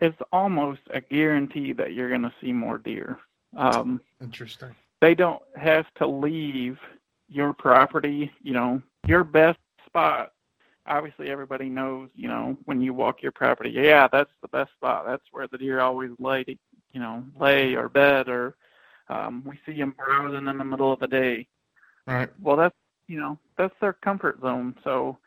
it's 0.00 0.20
almost 0.30 0.80
a 0.90 1.00
guarantee 1.00 1.72
that 1.72 1.94
you're 1.94 2.10
going 2.10 2.22
to 2.22 2.32
see 2.40 2.52
more 2.52 2.78
deer 2.78 3.18
um, 3.56 4.00
interesting 4.20 4.74
they 5.00 5.14
don't 5.14 5.42
have 5.56 5.86
to 5.98 6.06
leave 6.06 6.78
your 7.28 7.52
property, 7.52 8.30
you 8.42 8.52
know, 8.52 8.82
your 9.06 9.24
best 9.24 9.58
spot. 9.86 10.32
Obviously, 10.88 11.30
everybody 11.30 11.68
knows, 11.68 12.08
you 12.14 12.28
know, 12.28 12.56
when 12.64 12.80
you 12.80 12.94
walk 12.94 13.22
your 13.22 13.32
property, 13.32 13.70
yeah, 13.70 14.08
that's 14.10 14.30
the 14.42 14.48
best 14.48 14.72
spot. 14.72 15.04
That's 15.06 15.24
where 15.32 15.48
the 15.48 15.58
deer 15.58 15.80
always 15.80 16.10
lay, 16.18 16.44
to, 16.44 16.56
you 16.92 17.00
know, 17.00 17.24
lay 17.38 17.74
or 17.74 17.88
bed, 17.88 18.28
or 18.28 18.56
um, 19.08 19.42
we 19.44 19.58
see 19.66 19.78
them 19.78 19.94
browsing 19.96 20.46
in 20.48 20.58
the 20.58 20.64
middle 20.64 20.92
of 20.92 21.00
the 21.00 21.08
day. 21.08 21.48
Right. 22.06 22.30
Well, 22.40 22.56
that's 22.56 22.76
you 23.08 23.20
know, 23.20 23.38
that's 23.56 23.74
their 23.80 23.92
comfort 23.92 24.40
zone. 24.40 24.74
So 24.82 25.18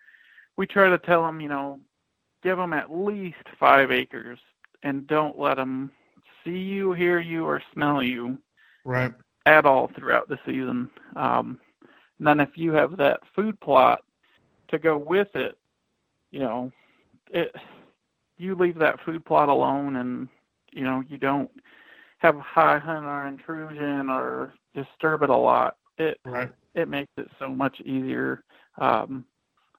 we 0.57 0.67
try 0.67 0.89
to 0.89 0.97
tell 0.97 1.23
them, 1.23 1.39
you 1.39 1.49
know, 1.49 1.79
give 2.43 2.57
them 2.57 2.73
at 2.73 2.91
least 2.91 3.37
five 3.59 3.91
acres, 3.91 4.39
and 4.83 5.07
don't 5.07 5.39
let 5.39 5.55
them 5.55 5.91
see 6.43 6.57
you, 6.57 6.93
hear 6.93 7.19
you, 7.19 7.45
or 7.45 7.61
smell 7.73 8.01
you. 8.03 8.37
Right. 8.85 9.13
At 9.45 9.65
all 9.65 9.89
throughout 9.95 10.27
the 10.27 10.39
season. 10.45 10.89
Um, 11.15 11.59
and 12.19 12.27
then 12.27 12.39
if 12.39 12.49
you 12.55 12.73
have 12.73 12.97
that 12.97 13.21
food 13.35 13.59
plot 13.61 14.01
to 14.69 14.79
go 14.79 14.97
with 14.97 15.35
it, 15.35 15.57
you 16.31 16.39
know, 16.39 16.71
it 17.31 17.53
you 18.37 18.55
leave 18.55 18.77
that 18.79 18.99
food 19.05 19.25
plot 19.25 19.49
alone 19.49 19.97
and 19.97 20.27
you 20.71 20.83
know, 20.83 21.03
you 21.09 21.17
don't 21.17 21.49
have 22.19 22.35
high 22.37 22.77
hunter 22.77 23.27
intrusion 23.27 24.09
or 24.09 24.53
disturb 24.75 25.23
it 25.23 25.29
a 25.29 25.35
lot. 25.35 25.77
It 25.97 26.19
right. 26.25 26.51
it 26.75 26.87
makes 26.87 27.11
it 27.17 27.29
so 27.39 27.49
much 27.49 27.79
easier. 27.81 28.43
Um 28.77 29.25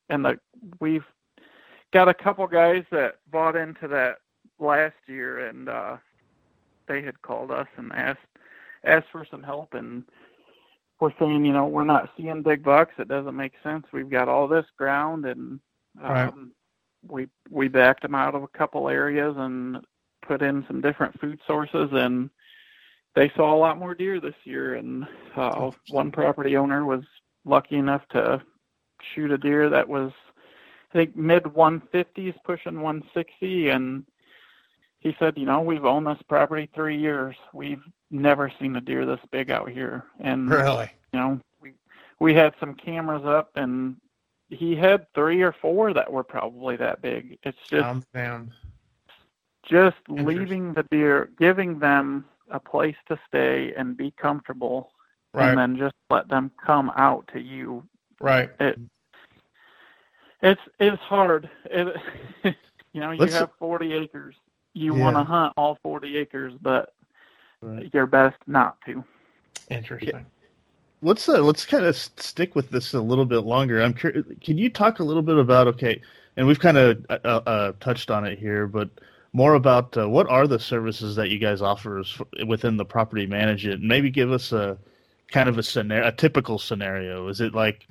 and 0.08 0.24
the 0.24 0.38
we've 0.80 1.04
got 1.92 2.08
a 2.08 2.14
couple 2.14 2.46
guys 2.46 2.84
that 2.90 3.16
bought 3.30 3.56
into 3.56 3.88
that 3.88 4.18
last 4.58 4.96
year 5.06 5.46
and 5.48 5.68
uh 5.68 5.96
they 6.88 7.02
had 7.02 7.20
called 7.22 7.50
us 7.50 7.68
and 7.76 7.92
asked 7.92 8.18
asked 8.84 9.06
for 9.12 9.26
some 9.30 9.42
help 9.42 9.74
and 9.74 10.04
we're 11.00 11.12
saying, 11.18 11.44
you 11.44 11.52
know, 11.52 11.66
we're 11.66 11.84
not 11.84 12.10
seeing 12.16 12.42
big 12.42 12.62
bucks. 12.62 12.92
It 12.98 13.08
doesn't 13.08 13.36
make 13.36 13.54
sense. 13.62 13.86
We've 13.92 14.10
got 14.10 14.28
all 14.28 14.46
this 14.46 14.66
ground, 14.76 15.24
and 15.24 15.60
um, 16.02 16.08
right. 16.08 16.32
we 17.08 17.28
we 17.50 17.68
backed 17.68 18.02
them 18.02 18.14
out 18.14 18.34
of 18.34 18.42
a 18.42 18.48
couple 18.48 18.88
areas 18.88 19.34
and 19.38 19.78
put 20.26 20.42
in 20.42 20.64
some 20.66 20.80
different 20.80 21.18
food 21.18 21.40
sources, 21.46 21.88
and 21.92 22.28
they 23.16 23.30
saw 23.34 23.54
a 23.54 23.58
lot 23.58 23.78
more 23.78 23.94
deer 23.94 24.20
this 24.20 24.34
year. 24.44 24.74
And 24.74 25.06
uh, 25.36 25.70
one 25.88 26.12
property 26.12 26.56
owner 26.56 26.84
was 26.84 27.02
lucky 27.44 27.76
enough 27.76 28.06
to 28.10 28.42
shoot 29.14 29.30
a 29.30 29.38
deer 29.38 29.70
that 29.70 29.88
was, 29.88 30.12
I 30.92 30.98
think, 30.98 31.16
mid 31.16 31.44
150s, 31.44 32.34
pushing 32.44 32.82
160, 32.82 33.70
and 33.70 34.04
he 35.00 35.16
said, 35.18 35.36
you 35.38 35.46
know, 35.46 35.60
we've 35.60 35.84
owned 35.84 36.06
this 36.06 36.22
property 36.28 36.68
three 36.74 36.98
years. 36.98 37.34
We've 37.52 37.82
never 38.10 38.52
seen 38.60 38.76
a 38.76 38.80
deer 38.80 39.06
this 39.06 39.20
big 39.30 39.50
out 39.50 39.70
here. 39.70 40.04
And 40.20 40.48
really, 40.48 40.90
you 41.12 41.18
know, 41.18 41.40
we 41.60 41.72
we 42.18 42.34
had 42.34 42.54
some 42.60 42.74
cameras 42.74 43.24
up, 43.24 43.50
and 43.56 43.96
he 44.50 44.76
had 44.76 45.06
three 45.14 45.40
or 45.42 45.52
four 45.52 45.94
that 45.94 46.12
were 46.12 46.22
probably 46.22 46.76
that 46.76 47.00
big. 47.00 47.38
It's 47.42 47.58
just 47.68 48.06
just 49.64 49.96
leaving 50.08 50.74
the 50.74 50.82
deer, 50.90 51.30
giving 51.38 51.78
them 51.78 52.26
a 52.50 52.60
place 52.60 52.96
to 53.08 53.18
stay 53.26 53.72
and 53.76 53.96
be 53.96 54.12
comfortable, 54.20 54.90
right. 55.32 55.48
and 55.48 55.58
then 55.58 55.78
just 55.78 55.94
let 56.10 56.28
them 56.28 56.50
come 56.64 56.92
out 56.94 57.28
to 57.32 57.40
you. 57.40 57.84
Right. 58.20 58.50
It 58.60 58.78
it's 60.42 60.60
it's 60.78 61.00
hard. 61.02 61.48
It, 61.64 61.96
you 62.92 63.00
know, 63.00 63.12
you 63.12 63.20
Let's, 63.20 63.34
have 63.34 63.50
40 63.58 63.94
acres 63.94 64.34
you 64.74 64.96
yeah. 64.96 65.02
want 65.02 65.16
to 65.16 65.24
hunt 65.24 65.52
all 65.56 65.78
40 65.82 66.16
acres, 66.16 66.54
but 66.60 66.92
right. 67.60 67.88
you're 67.92 68.06
best 68.06 68.36
not 68.46 68.76
to. 68.86 69.04
Interesting. 69.70 70.10
Yeah. 70.14 70.22
Let's 71.02 71.28
uh, 71.28 71.40
let's 71.40 71.64
kind 71.64 71.86
of 71.86 71.96
stick 71.96 72.54
with 72.54 72.70
this 72.70 72.92
a 72.92 73.00
little 73.00 73.24
bit 73.24 73.40
longer. 73.40 73.80
I'm 73.80 73.94
curious. 73.94 74.26
Can 74.42 74.58
you 74.58 74.68
talk 74.68 74.98
a 74.98 75.04
little 75.04 75.22
bit 75.22 75.38
about 75.38 75.66
okay, 75.68 76.02
and 76.36 76.46
we've 76.46 76.60
kind 76.60 76.76
of 76.76 77.06
uh, 77.08 77.18
uh, 77.24 77.40
uh, 77.46 77.72
touched 77.80 78.10
on 78.10 78.26
it 78.26 78.38
here, 78.38 78.66
but 78.66 78.90
more 79.32 79.54
about 79.54 79.96
uh, 79.96 80.08
what 80.08 80.28
are 80.28 80.46
the 80.46 80.58
services 80.58 81.16
that 81.16 81.30
you 81.30 81.38
guys 81.38 81.62
offer 81.62 82.02
within 82.46 82.76
the 82.76 82.84
property 82.84 83.26
management? 83.26 83.82
Maybe 83.82 84.10
give 84.10 84.30
us 84.30 84.52
a 84.52 84.76
kind 85.30 85.48
of 85.48 85.56
a 85.56 85.62
scenario, 85.62 86.06
a 86.06 86.12
typical 86.12 86.58
scenario. 86.58 87.28
Is 87.28 87.40
it 87.40 87.54
like 87.54 87.86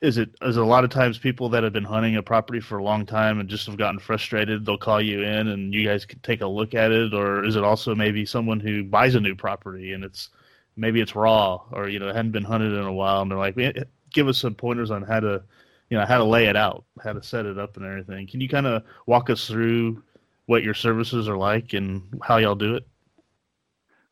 is 0.00 0.18
it 0.18 0.34
is 0.42 0.56
a 0.56 0.64
lot 0.64 0.84
of 0.84 0.90
times 0.90 1.18
people 1.18 1.48
that 1.48 1.62
have 1.62 1.72
been 1.72 1.84
hunting 1.84 2.16
a 2.16 2.22
property 2.22 2.60
for 2.60 2.78
a 2.78 2.82
long 2.82 3.06
time 3.06 3.40
and 3.40 3.48
just 3.48 3.66
have 3.66 3.76
gotten 3.76 3.98
frustrated 3.98 4.64
they'll 4.64 4.78
call 4.78 5.00
you 5.00 5.22
in 5.22 5.48
and 5.48 5.72
you 5.74 5.84
guys 5.86 6.04
can 6.04 6.18
take 6.20 6.40
a 6.40 6.46
look 6.46 6.74
at 6.74 6.92
it? 6.92 7.14
Or 7.14 7.44
is 7.44 7.56
it 7.56 7.64
also 7.64 7.94
maybe 7.94 8.26
someone 8.26 8.60
who 8.60 8.84
buys 8.84 9.14
a 9.14 9.20
new 9.20 9.34
property 9.34 9.92
and 9.92 10.04
it's 10.04 10.30
maybe 10.76 11.00
it's 11.00 11.14
raw 11.14 11.60
or 11.72 11.88
you 11.88 11.98
know 11.98 12.06
hadn't 12.06 12.32
been 12.32 12.44
hunted 12.44 12.72
in 12.72 12.84
a 12.84 12.92
while 12.92 13.22
and 13.22 13.30
they're 13.30 13.38
like 13.38 13.56
eh, 13.58 13.72
give 14.10 14.28
us 14.28 14.38
some 14.38 14.54
pointers 14.54 14.90
on 14.90 15.02
how 15.02 15.20
to 15.20 15.42
you 15.90 15.98
know 15.98 16.06
how 16.06 16.18
to 16.18 16.24
lay 16.24 16.46
it 16.46 16.56
out 16.56 16.84
how 17.02 17.12
to 17.12 17.22
set 17.22 17.46
it 17.46 17.58
up 17.58 17.76
and 17.76 17.86
everything. 17.86 18.26
Can 18.26 18.40
you 18.40 18.48
kind 18.48 18.66
of 18.66 18.82
walk 19.06 19.30
us 19.30 19.46
through 19.46 20.02
what 20.46 20.62
your 20.62 20.74
services 20.74 21.28
are 21.28 21.38
like 21.38 21.72
and 21.72 22.02
how 22.22 22.36
y'all 22.36 22.54
do 22.54 22.74
it? 22.74 22.86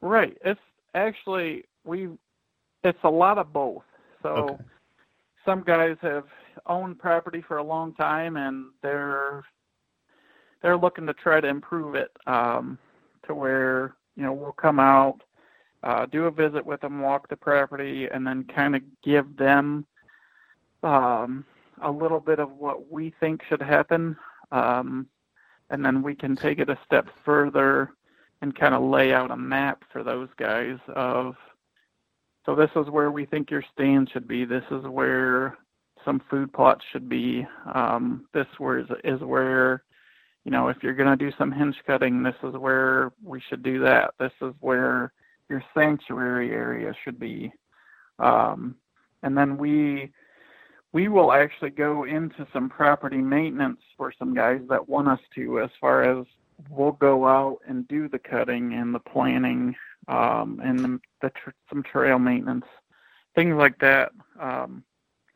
Right. 0.01 0.37
It's 0.45 0.61
actually 0.95 1.65
we 1.85 2.09
it's 2.85 2.99
a 3.05 3.11
lot 3.11 3.39
of 3.39 3.53
both. 3.53 3.85
So 4.23 4.29
okay 4.29 4.65
some 5.45 5.63
guys 5.63 5.97
have 6.03 6.25
owned 6.67 6.99
property 6.99 7.43
for 7.47 7.57
a 7.57 7.63
long 7.63 7.95
time 7.95 8.37
and 8.37 8.67
they're 8.83 9.45
they're 10.63 10.77
looking 10.77 11.07
to 11.07 11.15
try 11.15 11.41
to 11.41 11.49
improve 11.49 11.95
it 11.95 12.11
um, 12.27 12.79
to 13.27 13.35
where 13.35 13.97
you 14.17 14.23
know 14.23 14.33
we'll 14.33 14.53
come 14.53 14.79
out, 14.79 15.21
uh, 15.83 16.07
do 16.07 16.25
a 16.25 16.31
visit 16.31 16.65
with 16.65 16.81
them, 16.81 17.01
walk 17.01 17.29
the 17.29 17.37
property, 17.37 18.07
and 18.13 18.27
then 18.27 18.45
kind 18.45 18.77
of 18.77 18.83
give 19.03 19.37
them 19.37 19.85
um, 20.83 21.45
a 21.83 21.91
little 21.91 22.21
bit 22.21 22.39
of 22.39 22.53
what 22.53 22.91
we 22.91 23.13
think 23.19 23.43
should 23.49 23.63
happen, 23.63 24.17
um, 24.53 25.07
and 25.71 25.85
then 25.85 26.03
we 26.03 26.15
can 26.15 26.37
take 26.37 26.59
it 26.61 26.71
a 26.71 26.79
step 26.87 27.09
further 27.25 27.91
and 28.41 28.55
kind 28.55 28.75
of 28.75 28.83
lay 28.83 29.13
out 29.13 29.31
a 29.31 29.37
map 29.37 29.83
for 29.93 30.03
those 30.03 30.29
guys 30.37 30.79
of 30.95 31.35
so 32.45 32.55
this 32.55 32.71
is 32.77 32.91
where 32.91 33.11
we 33.11 33.27
think 33.27 33.51
your 33.51 33.65
stand 33.73 34.11
should 34.13 34.27
be. 34.27 34.45
This 34.45 34.65
is 34.71 34.85
where 34.85 35.57
some 36.05 36.21
food 36.31 36.53
plots 36.53 36.85
should 36.93 37.09
be. 37.09 37.47
Um, 37.75 38.27
this 38.35 38.47
where 38.59 38.79
is, 38.79 38.87
is 39.05 39.21
where 39.21 39.85
you 40.45 40.51
know, 40.51 40.69
if 40.69 40.79
you're 40.83 40.95
going 40.95 41.17
to 41.17 41.25
do 41.25 41.35
some 41.39 41.53
hinge 41.53 41.77
cutting, 41.87 42.23
this 42.23 42.35
is 42.43 42.55
where 42.55 43.13
we 43.23 43.41
should 43.49 43.63
do 43.63 43.79
that. 43.81 44.15
This 44.19 44.33
is 44.41 44.53
where 44.61 45.13
your 45.49 45.63
sanctuary 45.73 46.51
area 46.51 46.93
should 47.05 47.19
be. 47.19 47.53
Um, 48.19 48.77
and 49.23 49.37
then 49.37 49.57
we 49.57 50.13
we 50.93 51.09
will 51.09 51.33
actually 51.33 51.71
go 51.71 52.05
into 52.05 52.47
some 52.53 52.69
property 52.69 53.17
maintenance 53.17 53.81
for 53.97 54.13
some 54.19 54.35
guys 54.35 54.61
that 54.69 54.87
want 54.89 55.09
us 55.09 55.21
to, 55.35 55.61
as 55.61 55.71
far 55.81 56.03
as 56.03 56.27
we'll 56.69 56.93
go 56.93 57.27
out 57.27 57.61
and 57.67 57.89
do 57.89 58.09
the 58.09 58.19
cutting 58.19 58.75
and 58.75 58.95
the 58.95 58.99
planning 58.99 59.75
um, 60.09 60.61
and 60.62 60.79
the, 60.79 61.01
the 61.21 61.31
tr- 61.31 61.51
some 61.69 61.83
trail 61.83 62.19
maintenance, 62.19 62.67
things 63.35 63.55
like 63.57 63.79
that. 63.81 64.12
Um, 64.41 64.85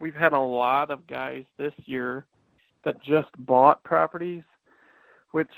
we've 0.00 0.14
had 0.14 0.32
a 0.32 0.38
lot 0.38 0.90
of 0.90 1.06
guys 1.06 1.44
this 1.58 1.74
year 1.84 2.26
that 2.84 3.02
just 3.02 3.28
bought 3.38 3.82
properties, 3.84 4.42
which 5.32 5.50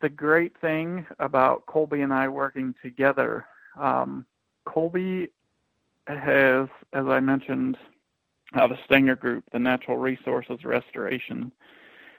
the 0.00 0.08
great 0.08 0.58
thing 0.60 1.06
about 1.18 1.66
Colby 1.66 2.02
and 2.02 2.12
I 2.12 2.28
working 2.28 2.74
together, 2.82 3.46
um, 3.78 4.26
Colby 4.64 5.28
has, 6.06 6.68
as 6.92 7.06
I 7.06 7.20
mentioned, 7.20 7.76
uh, 8.54 8.66
the 8.66 8.78
Stenger 8.84 9.16
Group, 9.16 9.44
the 9.52 9.58
Natural 9.58 9.96
Resources 9.96 10.64
Restoration. 10.64 11.52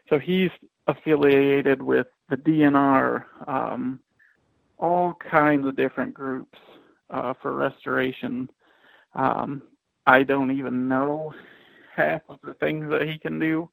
So 0.09 0.19
he's 0.19 0.51
affiliated 0.87 1.81
with 1.81 2.07
the 2.29 2.37
DNR, 2.37 3.23
um, 3.47 3.99
all 4.79 5.13
kinds 5.13 5.67
of 5.67 5.75
different 5.75 6.13
groups 6.13 6.57
uh, 7.09 7.33
for 7.41 7.53
restoration. 7.53 8.49
Um, 9.13 9.61
I 10.07 10.23
don't 10.23 10.51
even 10.51 10.87
know 10.87 11.33
half 11.95 12.21
of 12.29 12.39
the 12.43 12.53
things 12.55 12.89
that 12.89 13.07
he 13.07 13.17
can 13.17 13.39
do, 13.39 13.69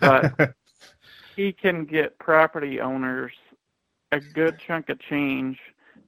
but 0.00 0.54
he 1.36 1.52
can 1.52 1.84
get 1.84 2.18
property 2.18 2.80
owners 2.80 3.32
a 4.12 4.20
good 4.20 4.58
chunk 4.66 4.88
of 4.88 4.98
change 5.00 5.58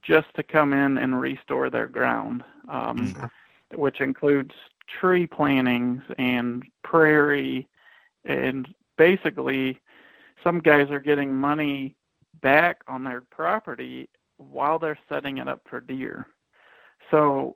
just 0.01 0.27
to 0.35 0.43
come 0.43 0.73
in 0.73 0.97
and 0.97 1.19
restore 1.19 1.69
their 1.69 1.87
ground, 1.87 2.43
um, 2.69 2.97
mm-hmm. 2.97 3.79
which 3.79 4.01
includes 4.01 4.51
tree 4.99 5.25
plantings 5.25 6.01
and 6.17 6.63
prairie, 6.83 7.67
and 8.25 8.67
basically, 8.97 9.79
some 10.43 10.59
guys 10.59 10.91
are 10.91 10.99
getting 10.99 11.33
money 11.33 11.95
back 12.41 12.81
on 12.87 13.05
their 13.05 13.21
property 13.21 14.09
while 14.51 14.79
they're 14.79 14.99
setting 15.09 15.37
it 15.37 15.47
up 15.47 15.61
for 15.69 15.79
deer. 15.79 16.27
So 17.11 17.55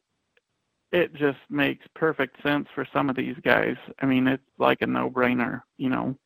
it 0.91 1.13
just 1.13 1.39
makes 1.49 1.85
perfect 1.95 2.41
sense 2.43 2.67
for 2.73 2.87
some 2.93 3.09
of 3.09 3.15
these 3.15 3.35
guys. 3.43 3.75
I 4.01 4.05
mean, 4.05 4.27
it's 4.27 4.43
like 4.57 4.81
a 4.81 4.87
no-brainer. 4.87 5.61
You 5.77 5.89
know, 5.89 6.17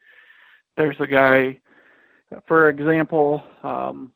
there's 0.77 0.99
a 0.99 1.07
guy, 1.07 1.59
for 2.47 2.69
example, 2.69 3.43
um, 3.63 4.11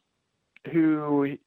who 0.72 1.38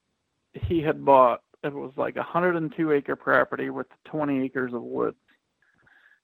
he 0.55 0.83
had 0.83 1.05
bought. 1.05 1.43
It 1.65 1.73
was 1.73 1.93
like 1.97 2.17
a 2.17 2.21
102 2.21 2.93
acre 2.93 3.17
property 3.17 3.71
with 3.71 3.87
20 4.05 4.45
acres 4.45 4.73
of 4.73 4.83
woods, 4.83 5.17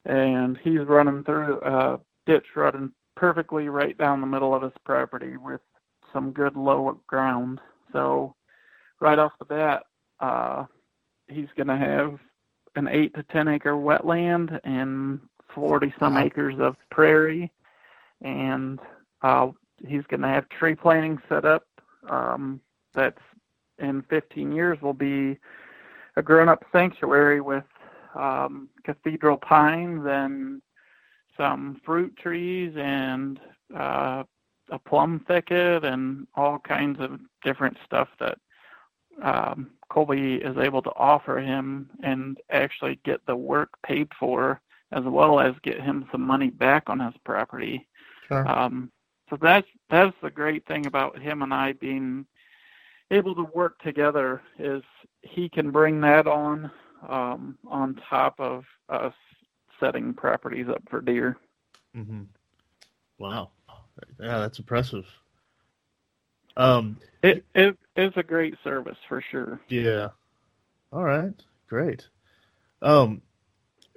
and 0.05 0.59
he's 0.63 0.81
running 0.81 1.25
through 1.25 1.61
a 1.61 2.01
ditch 2.27 2.47
running 2.57 2.93
perfectly 3.17 3.69
right 3.69 3.97
down 3.99 4.21
the 4.21 4.27
middle 4.27 4.55
of 4.55 4.63
his 4.63 4.73
property 4.85 5.37
with 5.37 5.61
some 6.13 6.33
good 6.33 6.57
low 6.57 7.01
ground. 7.07 7.61
So 7.93 8.35
right 9.05 9.19
off 9.19 9.33
the 9.39 9.45
bat, 9.45 9.83
uh, 10.21 10.65
he's 11.29 11.49
going 11.57 11.69
to 11.69 11.77
have 11.77 12.19
an 12.75 12.89
eight 12.89 13.15
to 13.15 13.23
ten 13.25 13.47
acre 13.47 13.75
wetland 13.75 14.59
and 14.65 15.21
forty 15.55 15.95
some 16.01 16.17
acres 16.17 16.57
of 16.59 16.75
prairie, 16.91 17.53
and 18.23 18.81
uh, 19.23 19.49
he's 19.87 20.05
going 20.09 20.23
to 20.23 20.29
have 20.29 20.49
tree 20.49 20.75
planting 20.75 21.21
set 21.29 21.45
up. 21.45 21.65
Um, 22.09 22.61
that's 22.95 23.21
in 23.79 24.03
15 24.09 24.53
years 24.53 24.81
will 24.81 24.95
be 24.95 25.39
a 26.17 26.23
grown-up 26.23 26.65
sanctuary 26.73 27.41
with 27.41 27.65
um, 28.15 28.69
cathedral 28.85 29.37
pines 29.37 30.05
and 30.07 30.63
some 31.37 31.81
fruit 31.85 32.17
trees 32.17 32.73
and 32.77 33.41
uh, 33.77 34.23
a 34.71 34.79
plum 34.79 35.25
thicket 35.27 35.85
and 35.85 36.27
all 36.37 36.59
kinds 36.61 37.01
of 37.01 37.19
different 37.43 37.77
stuff 37.85 38.09
that 38.21 38.39
um, 39.23 39.71
Colby 39.89 40.37
is 40.37 40.57
able 40.57 40.83
to 40.83 40.93
offer 40.97 41.39
him 41.39 41.91
and 42.03 42.39
actually 42.51 42.99
get 43.05 43.25
the 43.27 43.37
work 43.37 43.71
paid 43.83 44.09
for, 44.19 44.61
as 44.93 45.05
well 45.05 45.41
as 45.41 45.55
get 45.63 45.81
him 45.81 46.07
some 46.11 46.23
money 46.23 46.51
back 46.51 46.89
on 46.89 47.01
his 47.01 47.15
property. 47.25 47.87
Sure. 48.29 48.47
Um, 48.49 48.91
so 49.31 49.39
that's 49.41 49.67
that's 49.91 50.17
the 50.23 50.31
great 50.31 50.67
thing 50.67 50.87
about 50.87 51.19
him 51.19 51.43
and 51.43 51.53
I 51.53 51.73
being 51.73 52.27
able 53.11 53.35
to 53.35 53.45
work 53.55 53.79
together 53.81 54.43
is 54.59 54.83
he 55.23 55.49
can 55.49 55.71
bring 55.71 56.01
that 56.03 56.27
on 56.27 56.71
um, 57.09 57.59
on 57.67 58.01
top 58.09 58.39
of 58.39 58.65
us 58.89 59.15
setting 59.81 60.15
properties 60.15 60.69
up 60.69 60.83
for 60.89 61.01
deer. 61.01 61.37
Mm-hmm. 61.97 62.23
Wow, 63.19 63.51
yeah, 64.21 64.39
that's 64.39 64.59
impressive. 64.59 65.07
Um, 66.57 66.99
it 67.23 67.45
it 67.55 67.77
it 67.97 68.03
is 68.03 68.13
a 68.17 68.23
great 68.23 68.55
service 68.63 68.99
for 69.09 69.23
sure. 69.31 69.61
Yeah. 69.69 70.09
All 70.93 71.05
right. 71.05 71.35
Great. 71.69 72.07
Um, 72.83 73.23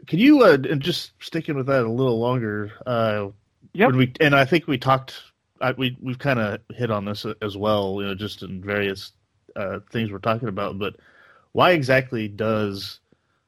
can 0.07 0.19
you 0.19 0.43
uh, 0.43 0.57
and 0.69 0.81
just 0.81 1.11
sticking 1.19 1.55
with 1.55 1.67
that 1.67 1.85
a 1.85 1.91
little 1.91 2.19
longer? 2.19 2.71
Uh, 2.85 3.29
yeah. 3.73 3.87
We 3.87 4.13
and 4.19 4.35
I 4.35 4.45
think 4.45 4.67
we 4.67 4.77
talked. 4.77 5.21
I, 5.59 5.71
we 5.71 5.97
we've 6.01 6.19
kind 6.19 6.39
of 6.39 6.59
hit 6.75 6.91
on 6.91 7.05
this 7.05 7.25
as 7.41 7.57
well. 7.57 7.97
You 7.99 8.07
know, 8.07 8.15
just 8.15 8.43
in 8.43 8.61
various 8.61 9.11
uh, 9.55 9.79
things 9.91 10.11
we're 10.11 10.19
talking 10.19 10.47
about. 10.47 10.79
But 10.79 10.95
why 11.51 11.71
exactly 11.71 12.27
does 12.27 12.99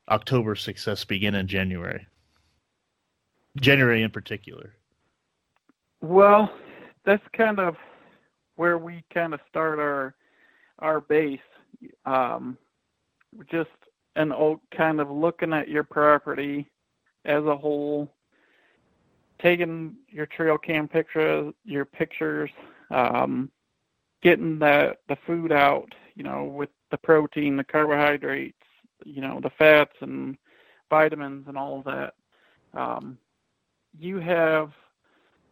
October 0.10 0.56
success 0.56 1.06
begin 1.06 1.36
in 1.36 1.48
January? 1.48 2.08
January 3.60 4.04
in 4.04 4.12
particular. 4.12 4.74
Well, 6.02 6.52
that's 7.06 7.24
kind 7.34 7.60
of 7.60 7.76
where 8.60 8.78
we 8.78 9.02
kind 9.14 9.34
of 9.34 9.40
start 9.48 9.80
our 9.80 10.14
our 10.80 11.00
base. 11.00 11.40
Um, 12.06 12.58
just 13.50 13.70
an 14.18 14.34
old 14.34 14.60
kind 14.76 15.00
of 15.00 15.10
looking 15.10 15.54
at 15.54 15.70
your 15.70 15.86
property 15.86 16.70
as 17.24 17.46
a 17.46 17.56
whole, 17.56 18.14
taking 19.42 19.96
your 20.10 20.26
trail 20.26 20.58
cam 20.58 20.90
pictures, 20.90 21.54
your 21.64 21.86
pictures, 21.86 22.50
um, 22.92 23.50
getting 24.22 24.60
the 24.60 24.94
the 25.08 25.18
food 25.26 25.54
out, 25.54 25.96
you 26.16 26.24
know, 26.24 26.44
with 26.44 26.70
the 26.92 26.98
protein, 26.98 27.56
the 27.56 27.64
carbohydrates, 27.64 28.58
you 29.06 29.22
know, 29.22 29.40
the 29.42 29.52
fats 29.52 29.96
and 30.02 30.38
vitamins 30.90 31.48
and 31.48 31.58
all 31.58 31.80
of 31.80 31.86
that. 31.86 32.14
Um, 32.74 33.18
you 33.98 34.18
have 34.18 34.72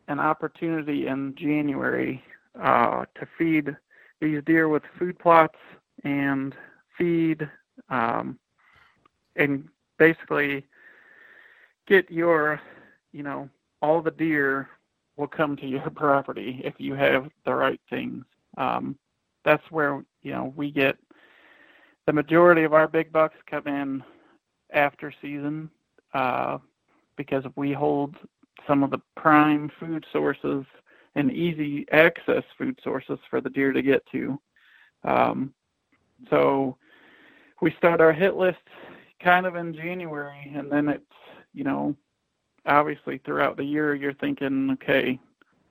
an 0.09 0.19
opportunity 0.19 1.07
in 1.07 1.35
January 1.37 2.21
uh, 2.61 3.05
to 3.15 3.27
feed 3.37 3.75
these 4.21 4.41
deer 4.45 4.67
with 4.67 4.83
food 4.97 5.17
plots 5.19 5.57
and 6.03 6.55
feed 6.97 7.47
um, 7.89 8.39
and 9.35 9.67
basically 9.97 10.65
get 11.87 12.09
your, 12.11 12.59
you 13.11 13.23
know, 13.23 13.49
all 13.81 14.01
the 14.01 14.11
deer 14.11 14.69
will 15.17 15.27
come 15.27 15.55
to 15.57 15.65
your 15.67 15.89
property 15.89 16.61
if 16.63 16.75
you 16.77 16.93
have 16.93 17.29
the 17.45 17.53
right 17.53 17.81
things. 17.89 18.23
Um, 18.57 18.97
that's 19.43 19.63
where 19.71 20.03
you 20.23 20.31
know 20.31 20.53
we 20.55 20.71
get 20.71 20.97
the 22.05 22.13
majority 22.13 22.63
of 22.63 22.73
our 22.73 22.87
big 22.87 23.11
bucks 23.11 23.35
come 23.49 23.67
in 23.67 24.03
after 24.73 25.13
season 25.21 25.69
uh, 26.13 26.57
because 27.15 27.43
we 27.55 27.71
hold 27.71 28.15
some 28.67 28.83
of 28.83 28.91
the 28.91 29.01
prime 29.15 29.71
food 29.79 30.05
sources 30.11 30.65
and 31.15 31.31
easy 31.31 31.85
access 31.91 32.43
food 32.57 32.79
sources 32.83 33.19
for 33.29 33.41
the 33.41 33.49
deer 33.49 33.71
to 33.71 33.81
get 33.81 34.05
to. 34.11 34.39
Um, 35.03 35.53
so 36.29 36.77
we 37.61 37.71
start 37.77 38.01
our 38.01 38.13
hit 38.13 38.35
list 38.35 38.57
kind 39.21 39.45
of 39.45 39.55
in 39.55 39.73
January, 39.73 40.51
and 40.55 40.71
then 40.71 40.87
it's 40.89 41.03
you 41.53 41.63
know 41.63 41.95
obviously 42.65 43.19
throughout 43.19 43.57
the 43.57 43.63
year 43.63 43.95
you're 43.95 44.13
thinking, 44.13 44.71
okay, 44.71 45.19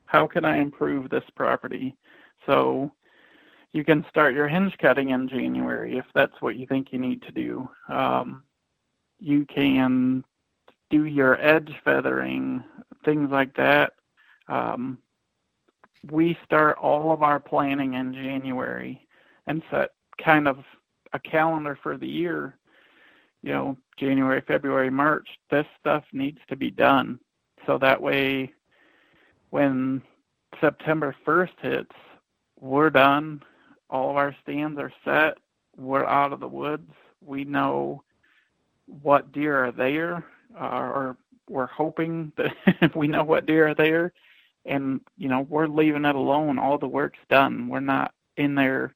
how 0.06 0.26
can 0.26 0.44
I 0.44 0.58
improve 0.58 1.10
this 1.10 1.24
property? 1.34 1.96
So 2.46 2.90
you 3.72 3.84
can 3.84 4.04
start 4.08 4.34
your 4.34 4.48
hinge 4.48 4.76
cutting 4.78 5.10
in 5.10 5.28
January 5.28 5.98
if 5.98 6.06
that's 6.14 6.40
what 6.40 6.56
you 6.56 6.66
think 6.66 6.92
you 6.92 6.98
need 6.98 7.22
to 7.22 7.32
do. 7.32 7.68
Um, 7.88 8.42
you 9.18 9.44
can 9.46 10.24
do 10.90 11.04
your 11.04 11.40
edge 11.40 11.72
feathering, 11.84 12.62
things 13.04 13.30
like 13.30 13.54
that. 13.56 13.92
Um, 14.48 14.98
we 16.10 16.38
start 16.44 16.78
all 16.78 17.12
of 17.12 17.22
our 17.22 17.40
planning 17.40 17.94
in 17.94 18.12
January 18.12 19.06
and 19.46 19.62
set 19.70 19.90
kind 20.22 20.48
of 20.48 20.58
a 21.12 21.18
calendar 21.18 21.78
for 21.82 21.96
the 21.96 22.08
year. 22.08 22.56
You 23.42 23.52
know, 23.52 23.76
January, 23.98 24.42
February, 24.46 24.90
March, 24.90 25.28
this 25.50 25.66
stuff 25.80 26.04
needs 26.12 26.38
to 26.48 26.56
be 26.56 26.70
done. 26.70 27.20
So 27.66 27.78
that 27.78 28.00
way, 28.00 28.52
when 29.50 30.02
September 30.60 31.14
1st 31.26 31.60
hits, 31.62 31.94
we're 32.58 32.90
done. 32.90 33.42
All 33.90 34.10
of 34.10 34.16
our 34.16 34.34
stands 34.42 34.78
are 34.78 34.92
set. 35.04 35.38
We're 35.76 36.04
out 36.06 36.32
of 36.32 36.40
the 36.40 36.48
woods. 36.48 36.90
We 37.24 37.44
know 37.44 38.02
what 38.86 39.32
deer 39.32 39.64
are 39.64 39.72
there, 39.72 40.24
uh, 40.58 40.64
or 40.64 41.16
we're 41.48 41.66
hoping 41.66 42.32
that 42.36 42.94
we 42.96 43.08
know 43.08 43.24
what 43.24 43.46
deer 43.46 43.68
are 43.68 43.74
there, 43.74 44.12
and 44.66 45.00
you 45.16 45.28
know 45.28 45.46
we're 45.48 45.68
leaving 45.68 46.04
it 46.04 46.14
alone. 46.14 46.58
All 46.58 46.78
the 46.78 46.88
work's 46.88 47.18
done. 47.30 47.68
We're 47.68 47.80
not 47.80 48.12
in 48.36 48.54
there 48.54 48.94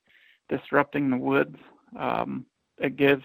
disrupting 0.49 1.11
the 1.11 1.17
woods. 1.17 1.57
Um, 1.99 2.47
it 2.79 2.97
gives 2.97 3.25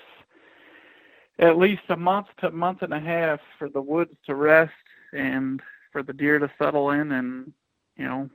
at 1.40 1.58
least 1.58 1.84
a 1.90 1.98
month 1.98 2.28
to 2.40 2.52
month 2.52 2.82
and 2.82 2.94
a 2.94 3.00
half 3.00 3.40
for 3.58 3.70
the 3.70 3.82
woods 3.82 4.16
to 4.26 4.36
rest 4.36 4.72
and 5.14 5.62
for 5.92 6.04
the 6.04 6.14
deer 6.14 6.40
to 6.40 6.52
settle 6.58 6.92
in 6.92 7.12
and 7.12 7.52
you 7.98 8.06
know 8.06 8.30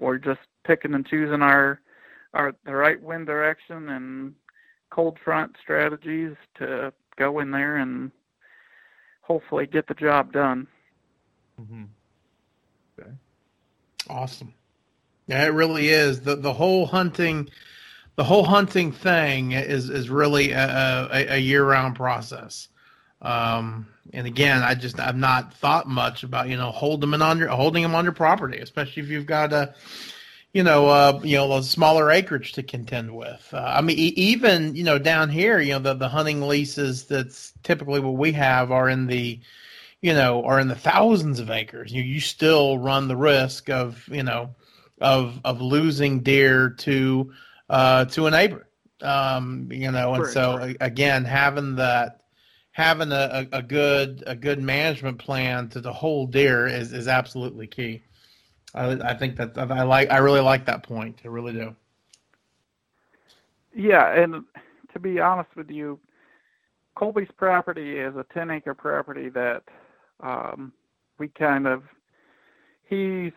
we're 0.00 0.18
just 0.18 0.40
picking 0.64 0.94
and 0.94 1.06
choosing 1.06 1.42
our 1.42 1.80
our 2.32 2.54
the 2.64 2.74
right 2.74 3.00
wind 3.00 3.26
direction 3.26 3.88
and 3.90 4.34
cold 4.90 5.18
front 5.24 5.54
strategies 5.60 6.34
to 6.56 6.92
go 7.16 7.40
in 7.40 7.50
there 7.50 7.76
and 7.76 8.10
hopefully 9.22 9.66
get 9.66 9.86
the 9.86 9.94
job 9.94 10.32
done. 10.32 10.66
Mm-hmm. 11.60 11.84
Okay. 12.98 13.10
Awesome. 14.08 14.54
Yeah, 15.26 15.44
it 15.44 15.52
really 15.52 15.88
is. 15.88 16.20
The 16.20 16.36
the 16.36 16.52
whole 16.52 16.86
hunting 16.86 17.48
the 18.16 18.24
whole 18.24 18.44
hunting 18.44 18.92
thing 18.92 19.52
is 19.52 19.90
is 19.90 20.10
really 20.10 20.52
a, 20.52 21.08
a, 21.12 21.26
a 21.34 21.38
year 21.38 21.64
round 21.64 21.96
process. 21.96 22.68
Um, 23.22 23.86
and 24.12 24.26
again, 24.26 24.62
I 24.62 24.74
just 24.74 25.00
I've 25.00 25.16
not 25.16 25.54
thought 25.54 25.88
much 25.88 26.22
about 26.22 26.48
you 26.48 26.56
know 26.56 26.70
holding 26.70 27.10
them 27.10 27.22
on 27.22 27.38
your 27.38 27.48
holding 27.48 27.82
them 27.82 27.94
on 27.94 28.04
your 28.04 28.12
property, 28.12 28.58
especially 28.58 29.02
if 29.02 29.08
you've 29.08 29.26
got 29.26 29.52
a 29.52 29.74
you 30.52 30.62
know 30.62 30.88
uh, 30.88 31.20
you 31.24 31.36
know 31.36 31.56
a 31.56 31.62
smaller 31.62 32.10
acreage 32.10 32.52
to 32.52 32.62
contend 32.62 33.16
with. 33.16 33.48
Uh, 33.52 33.72
I 33.76 33.80
mean, 33.80 33.96
even 33.98 34.76
you 34.76 34.84
know 34.84 34.98
down 34.98 35.30
here, 35.30 35.58
you 35.58 35.72
know 35.72 35.78
the 35.78 35.94
the 35.94 36.08
hunting 36.08 36.42
leases 36.42 37.04
that's 37.04 37.52
typically 37.62 38.00
what 38.00 38.14
we 38.14 38.32
have 38.32 38.70
are 38.70 38.90
in 38.90 39.06
the 39.06 39.40
you 40.04 40.12
know 40.12 40.44
are 40.44 40.60
in 40.60 40.68
the 40.68 40.74
thousands 40.74 41.40
of 41.40 41.50
acres. 41.50 41.90
You 41.90 42.02
you 42.02 42.20
still 42.20 42.76
run 42.76 43.08
the 43.08 43.16
risk 43.16 43.70
of 43.70 44.06
you 44.08 44.22
know 44.22 44.54
of 45.00 45.40
of 45.46 45.62
losing 45.62 46.20
deer 46.20 46.68
to 46.80 47.32
uh, 47.70 48.04
to 48.04 48.26
a 48.26 48.30
neighbor. 48.30 48.68
Um, 49.00 49.70
you 49.72 49.90
know, 49.90 50.12
and 50.12 50.26
so 50.26 50.74
again, 50.80 51.24
having 51.24 51.76
that, 51.76 52.20
having 52.72 53.12
a, 53.12 53.48
a, 53.52 53.62
good 53.62 54.22
a 54.26 54.36
good 54.36 54.60
management 54.60 55.18
plan 55.18 55.70
to 55.70 55.80
the 55.80 55.92
whole 55.92 56.26
deer 56.26 56.66
is, 56.66 56.92
is 56.92 57.08
absolutely 57.08 57.66
key. 57.66 58.02
I, 58.74 58.92
I 58.92 59.14
think 59.14 59.36
that 59.36 59.56
I 59.56 59.84
like 59.84 60.10
I 60.10 60.18
really 60.18 60.40
like 60.40 60.66
that 60.66 60.82
point. 60.82 61.22
I 61.24 61.28
really 61.28 61.54
do. 61.54 61.74
Yeah, 63.74 64.12
and 64.12 64.44
to 64.92 65.00
be 65.00 65.18
honest 65.18 65.56
with 65.56 65.70
you, 65.70 65.98
Colby's 66.94 67.32
property 67.38 67.98
is 67.98 68.14
a 68.16 68.26
10 68.34 68.50
acre 68.50 68.74
property 68.74 69.30
that 69.30 69.64
um, 70.20 70.72
we 71.18 71.28
kind 71.28 71.66
of 71.66 71.82
he's 72.84 73.32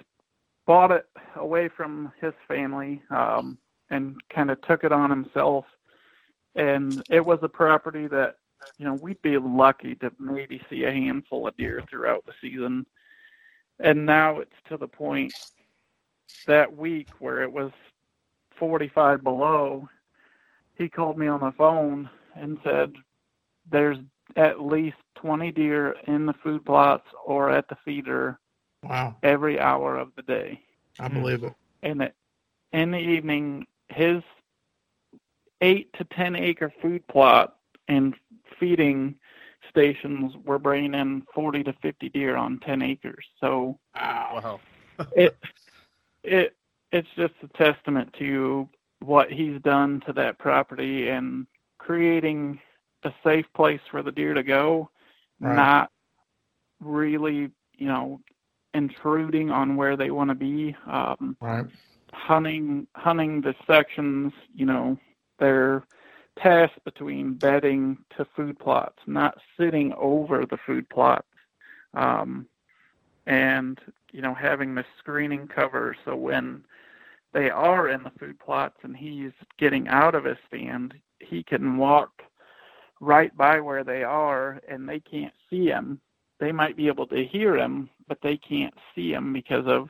bought 0.65 0.91
it 0.91 1.05
away 1.35 1.69
from 1.69 2.11
his 2.21 2.33
family. 2.47 3.01
Um, 3.09 3.57
and 3.89 4.15
kind 4.33 4.51
of 4.51 4.61
took 4.61 4.83
it 4.83 4.91
on 4.91 5.09
himself. 5.09 5.65
And 6.55 7.03
it 7.09 7.25
was 7.25 7.39
a 7.41 7.49
property 7.49 8.07
that, 8.07 8.35
you 8.77 8.85
know, 8.85 8.95
we'd 8.95 9.21
be 9.21 9.37
lucky 9.37 9.95
to 9.95 10.11
maybe 10.19 10.61
see 10.69 10.83
a 10.83 10.91
handful 10.91 11.47
of 11.47 11.55
deer 11.57 11.83
throughout 11.89 12.25
the 12.25 12.33
season. 12.41 12.85
And 13.79 14.05
now 14.05 14.39
it's 14.39 14.55
to 14.69 14.77
the 14.77 14.87
point 14.87 15.33
that 16.47 16.75
week 16.75 17.09
where 17.19 17.43
it 17.43 17.51
was 17.51 17.71
45 18.57 19.23
below. 19.23 19.87
He 20.75 20.89
called 20.89 21.17
me 21.17 21.27
on 21.27 21.39
the 21.39 21.51
phone 21.51 22.09
and 22.35 22.57
said, 22.63 22.93
There's 23.69 23.97
at 24.35 24.61
least 24.61 24.97
20 25.15 25.51
deer 25.51 25.95
in 26.05 26.25
the 26.25 26.33
food 26.33 26.65
plots 26.65 27.07
or 27.25 27.49
at 27.49 27.67
the 27.69 27.77
feeder 27.83 28.39
wow. 28.83 29.15
every 29.23 29.59
hour 29.59 29.97
of 29.97 30.09
the 30.15 30.21
day. 30.21 30.61
I 30.99 31.07
believe 31.07 31.43
it. 31.43 31.53
And 31.83 32.01
it, 32.01 32.15
in 32.73 32.91
the 32.91 32.99
evening, 32.99 33.65
his 33.89 34.23
eight 35.61 35.91
to 35.93 36.03
ten 36.05 36.35
acre 36.35 36.71
food 36.81 37.07
plot 37.07 37.55
and 37.87 38.15
feeding 38.59 39.15
stations 39.69 40.33
were 40.45 40.59
bringing 40.59 40.93
in 40.93 41.23
40 41.33 41.63
to 41.63 41.73
50 41.73 42.09
deer 42.09 42.35
on 42.35 42.59
10 42.59 42.81
acres. 42.81 43.25
So 43.39 43.79
wow. 43.95 44.59
it 45.15 45.37
it 46.23 46.55
it's 46.91 47.07
just 47.15 47.33
a 47.43 47.47
testament 47.49 48.13
to 48.19 48.67
what 48.99 49.31
he's 49.31 49.61
done 49.61 50.01
to 50.07 50.13
that 50.13 50.39
property 50.39 51.09
and 51.09 51.45
creating 51.77 52.59
a 53.03 53.13
safe 53.23 53.45
place 53.55 53.81
for 53.89 54.01
the 54.01 54.11
deer 54.11 54.33
to 54.33 54.43
go, 54.43 54.89
right. 55.39 55.55
not 55.55 55.91
really, 56.79 57.49
you 57.77 57.87
know, 57.87 58.19
intruding 58.73 59.49
on 59.49 59.75
where 59.75 59.95
they 59.95 60.11
want 60.11 60.29
to 60.29 60.35
be. 60.35 60.75
Um, 60.87 61.37
right 61.41 61.65
hunting 62.13 62.87
hunting 62.95 63.41
the 63.41 63.55
sections, 63.65 64.33
you 64.53 64.65
know, 64.65 64.97
they're 65.39 65.83
passed 66.37 66.83
between 66.83 67.33
bedding 67.33 67.97
to 68.15 68.25
food 68.35 68.59
plots, 68.59 68.99
not 69.07 69.37
sitting 69.59 69.93
over 69.93 70.45
the 70.45 70.57
food 70.65 70.87
plots. 70.89 71.27
Um, 71.93 72.47
and 73.25 73.79
you 74.11 74.21
know, 74.21 74.33
having 74.33 74.75
the 74.75 74.85
screening 74.99 75.47
cover 75.47 75.95
so 76.05 76.15
when 76.15 76.63
they 77.33 77.49
are 77.49 77.89
in 77.89 78.03
the 78.03 78.11
food 78.19 78.39
plots 78.39 78.77
and 78.83 78.95
he's 78.95 79.33
getting 79.59 79.87
out 79.89 80.15
of 80.15 80.23
his 80.23 80.37
stand, 80.47 80.93
he 81.19 81.43
can 81.43 81.77
walk 81.77 82.23
right 82.99 83.35
by 83.35 83.59
where 83.59 83.83
they 83.83 84.03
are 84.03 84.61
and 84.67 84.87
they 84.87 84.99
can't 84.99 85.33
see 85.49 85.67
him. 85.67 85.99
They 86.39 86.51
might 86.51 86.77
be 86.77 86.87
able 86.87 87.07
to 87.07 87.25
hear 87.25 87.57
him, 87.57 87.89
but 88.07 88.19
they 88.21 88.37
can't 88.37 88.73
see 88.93 89.11
him 89.11 89.33
because 89.33 89.65
of 89.67 89.89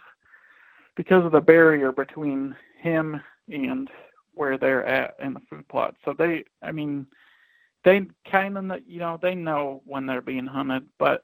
because 0.96 1.24
of 1.26 1.32
the 1.32 1.42
barrier 1.42 1.92
between 1.92 2.56
him 2.82 3.22
and 3.50 3.90
where 4.34 4.58
they're 4.58 4.86
at 4.86 5.16
in 5.22 5.34
the 5.34 5.42
food 5.50 5.68
plot. 5.68 5.96
So 6.04 6.14
they, 6.18 6.44
I 6.62 6.72
mean, 6.72 7.06
they 7.84 8.08
kind 8.30 8.58
of, 8.58 8.82
you 8.88 9.00
know, 9.00 9.20
they 9.22 9.36
know 9.36 9.82
when 9.86 10.06
they're 10.06 10.22
being 10.22 10.48
hunted, 10.48 10.88
but 10.98 11.24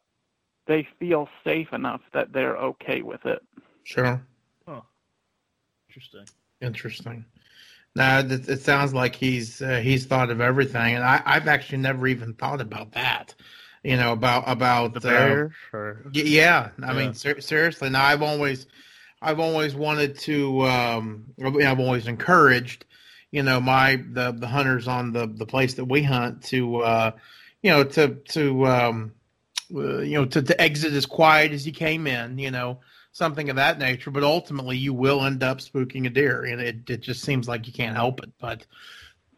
they 0.67 0.87
feel 0.99 1.27
safe 1.43 1.73
enough 1.73 2.01
that 2.13 2.31
they're 2.31 2.57
okay 2.57 3.01
with 3.01 3.25
it. 3.25 3.41
Sure. 3.83 4.25
Oh, 4.67 4.83
interesting. 5.89 6.25
Interesting. 6.61 7.25
Now 7.95 8.19
it, 8.19 8.49
it 8.49 8.61
sounds 8.61 8.93
like 8.93 9.15
he's 9.15 9.61
uh, 9.61 9.79
he's 9.83 10.05
thought 10.05 10.31
of 10.31 10.41
everything, 10.41 10.95
and 10.95 11.03
I, 11.03 11.21
I've 11.25 11.47
actually 11.47 11.79
never 11.79 12.07
even 12.07 12.33
thought 12.33 12.61
about 12.61 12.93
that. 12.93 13.35
You 13.83 13.97
know 13.97 14.13
about 14.13 14.43
about 14.47 14.93
the 14.93 15.01
bear. 15.01 15.53
Uh, 15.73 15.77
or... 15.77 16.05
Yeah, 16.11 16.69
I 16.81 16.93
yeah. 16.93 16.97
mean 16.97 17.13
ser- 17.13 17.41
seriously. 17.41 17.89
Now 17.89 18.05
I've 18.05 18.23
always 18.23 18.65
I've 19.23 19.39
always 19.39 19.73
wanted 19.73 20.17
to. 20.19 20.65
Um, 20.65 21.25
I've 21.43 21.79
always 21.79 22.07
encouraged, 22.07 22.85
you 23.31 23.41
know, 23.41 23.59
my 23.59 24.03
the 24.11 24.31
the 24.31 24.47
hunters 24.47 24.87
on 24.87 25.13
the 25.13 25.27
the 25.27 25.45
place 25.45 25.75
that 25.75 25.85
we 25.85 26.03
hunt 26.03 26.43
to, 26.45 26.77
uh, 26.77 27.11
you 27.61 27.71
know, 27.71 27.83
to 27.83 28.15
to 28.15 28.67
um, 28.67 29.13
uh, 29.73 29.99
you 29.99 30.17
know 30.17 30.25
to 30.25 30.41
to 30.41 30.61
exit 30.61 30.93
as 30.93 31.05
quiet 31.05 31.51
as 31.51 31.65
you 31.65 31.71
came 31.71 32.05
in, 32.05 32.37
you 32.37 32.51
know, 32.51 32.79
something 33.13 33.49
of 33.49 33.55
that 33.55 33.79
nature. 33.79 34.11
But 34.11 34.23
ultimately, 34.23 34.75
you 34.75 34.93
will 34.93 35.23
end 35.23 35.41
up 35.43 35.59
spooking 35.59 36.05
a 36.05 36.09
deer, 36.09 36.43
and 36.43 36.59
it 36.59 36.89
it 36.89 37.01
just 37.01 37.21
seems 37.21 37.47
like 37.47 37.65
you 37.65 37.73
can't 37.73 37.95
help 37.95 38.21
it. 38.21 38.31
But 38.39 38.65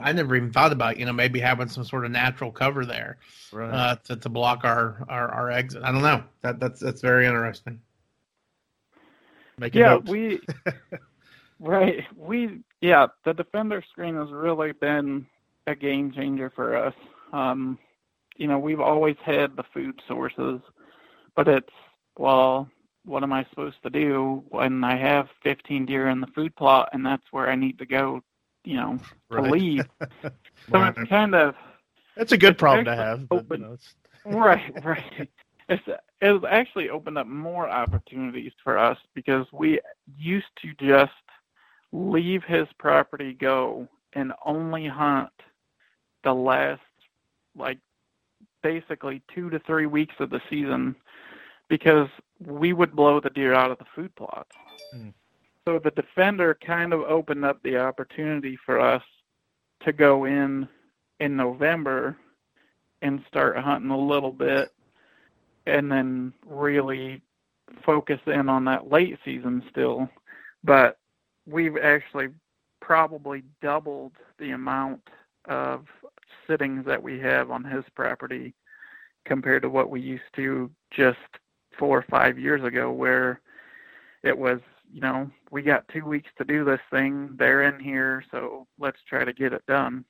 I 0.00 0.12
never 0.12 0.34
even 0.34 0.52
thought 0.52 0.72
about 0.72 0.98
you 0.98 1.04
know 1.04 1.12
maybe 1.12 1.38
having 1.38 1.68
some 1.68 1.84
sort 1.84 2.06
of 2.06 2.10
natural 2.10 2.50
cover 2.50 2.86
there 2.86 3.18
right. 3.52 3.70
uh, 3.70 3.96
to 4.04 4.16
to 4.16 4.28
block 4.28 4.64
our, 4.64 5.04
our 5.08 5.28
our 5.28 5.50
exit. 5.50 5.82
I 5.84 5.92
don't 5.92 6.02
know. 6.02 6.24
That 6.40 6.58
that's 6.58 6.80
that's 6.80 7.02
very 7.02 7.26
interesting. 7.26 7.80
Making 9.58 9.80
yeah, 9.80 9.88
notes. 9.90 10.10
we 10.10 10.40
right. 11.60 12.04
We 12.16 12.60
yeah, 12.80 13.06
the 13.24 13.34
defender 13.34 13.82
screen 13.90 14.16
has 14.16 14.30
really 14.30 14.72
been 14.72 15.26
a 15.66 15.74
game 15.74 16.12
changer 16.12 16.50
for 16.54 16.76
us. 16.76 16.94
Um, 17.32 17.78
you 18.36 18.46
know, 18.46 18.58
we've 18.58 18.80
always 18.80 19.16
had 19.24 19.56
the 19.56 19.64
food 19.72 20.00
sources, 20.06 20.60
but 21.34 21.48
it's 21.48 21.72
well, 22.18 22.68
what 23.06 23.22
am 23.22 23.32
I 23.32 23.46
supposed 23.50 23.82
to 23.82 23.90
do 23.90 24.44
when 24.48 24.84
I 24.84 24.96
have 24.96 25.28
15 25.42 25.86
deer 25.86 26.08
in 26.08 26.20
the 26.20 26.26
food 26.28 26.54
plot 26.56 26.90
and 26.92 27.06
that's 27.06 27.24
where 27.30 27.48
I 27.48 27.54
need 27.54 27.78
to 27.78 27.86
go, 27.86 28.22
you 28.64 28.76
know, 28.76 28.98
to 29.30 29.36
right. 29.36 29.50
leave. 29.50 29.84
so 30.22 30.30
right. 30.72 30.94
it's 30.96 31.08
kind 31.08 31.34
of 31.34 31.54
it's 32.16 32.32
a 32.32 32.38
good 32.38 32.58
problem 32.58 32.84
to 32.86 32.96
have. 32.96 33.28
But, 33.28 33.38
open, 33.38 33.60
you 33.60 33.66
know, 33.66 34.38
right, 34.38 34.84
right 34.84 35.28
it's 35.68 35.82
it's 36.20 36.44
actually 36.48 36.90
opened 36.90 37.18
up 37.18 37.26
more 37.26 37.68
opportunities 37.68 38.52
for 38.62 38.78
us 38.78 38.98
because 39.14 39.46
we 39.52 39.80
used 40.16 40.46
to 40.62 40.72
just 40.80 41.12
leave 41.92 42.42
his 42.44 42.66
property 42.78 43.32
go 43.32 43.88
and 44.12 44.32
only 44.44 44.86
hunt 44.86 45.30
the 46.24 46.32
last 46.32 46.80
like 47.56 47.78
basically 48.62 49.22
two 49.34 49.50
to 49.50 49.58
three 49.60 49.86
weeks 49.86 50.14
of 50.18 50.30
the 50.30 50.40
season 50.48 50.94
because 51.68 52.08
we 52.44 52.72
would 52.72 52.94
blow 52.94 53.20
the 53.20 53.30
deer 53.30 53.54
out 53.54 53.70
of 53.70 53.78
the 53.78 53.86
food 53.94 54.14
plot. 54.14 54.46
Mm. 54.94 55.12
So 55.66 55.80
the 55.82 55.90
defender 55.90 56.56
kind 56.64 56.92
of 56.92 57.00
opened 57.00 57.44
up 57.44 57.62
the 57.62 57.78
opportunity 57.78 58.56
for 58.64 58.78
us 58.78 59.02
to 59.84 59.92
go 59.92 60.24
in 60.24 60.68
in 61.20 61.36
November 61.36 62.16
and 63.02 63.22
start 63.26 63.56
hunting 63.56 63.90
a 63.90 63.98
little 63.98 64.32
bit 64.32 64.72
and 65.66 65.90
then 65.90 66.32
really 66.46 67.20
focus 67.84 68.20
in 68.26 68.48
on 68.48 68.64
that 68.64 68.90
late 68.90 69.18
season 69.24 69.62
still. 69.70 70.08
But 70.62 70.98
we've 71.46 71.76
actually 71.76 72.28
probably 72.80 73.42
doubled 73.60 74.12
the 74.38 74.52
amount 74.52 75.00
of 75.46 75.86
sittings 76.46 76.84
that 76.86 77.02
we 77.02 77.18
have 77.18 77.50
on 77.50 77.64
his 77.64 77.84
property 77.94 78.54
compared 79.24 79.62
to 79.62 79.68
what 79.68 79.90
we 79.90 80.00
used 80.00 80.22
to 80.36 80.70
just 80.90 81.18
four 81.78 81.98
or 81.98 82.06
five 82.10 82.38
years 82.38 82.62
ago 82.64 82.90
where 82.90 83.40
it 84.22 84.36
was 84.36 84.60
you 84.92 85.00
know 85.00 85.30
we 85.50 85.62
got 85.62 85.88
two 85.88 86.04
weeks 86.04 86.30
to 86.38 86.44
do 86.44 86.64
this 86.64 86.80
thing 86.90 87.30
they're 87.38 87.62
in 87.62 87.80
here 87.80 88.24
so 88.30 88.66
let's 88.78 88.98
try 89.08 89.24
to 89.24 89.32
get 89.32 89.52
it 89.52 89.64
done. 89.66 90.04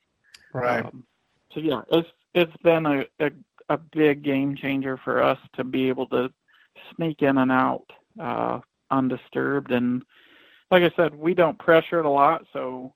Right. 0.53 0.85
Um, 0.85 1.05
so 1.53 1.61
yeah 1.61 1.83
it's 1.91 2.09
it's 2.35 2.57
been 2.63 2.87
a, 2.87 3.05
a 3.21 3.31
a 3.69 3.79
big 3.79 4.23
game 4.23 4.55
changer 4.55 4.97
for 4.97 5.23
us 5.23 5.39
to 5.55 5.65
be 5.65 5.89
able 5.89 6.07
to 6.09 6.31
sneak 6.95 7.23
in 7.23 7.39
and 7.39 7.53
out 7.53 7.87
uh 8.21 8.61
undisturbed. 8.91 9.73
And 9.73 10.03
like 10.71 10.83
i 10.83 10.91
said 10.97 11.15
we 11.15 11.35
don't 11.35 11.59
pressure 11.59 11.99
it 11.99 12.07
a 12.07 12.11
lot 12.11 12.45
so 12.53 12.93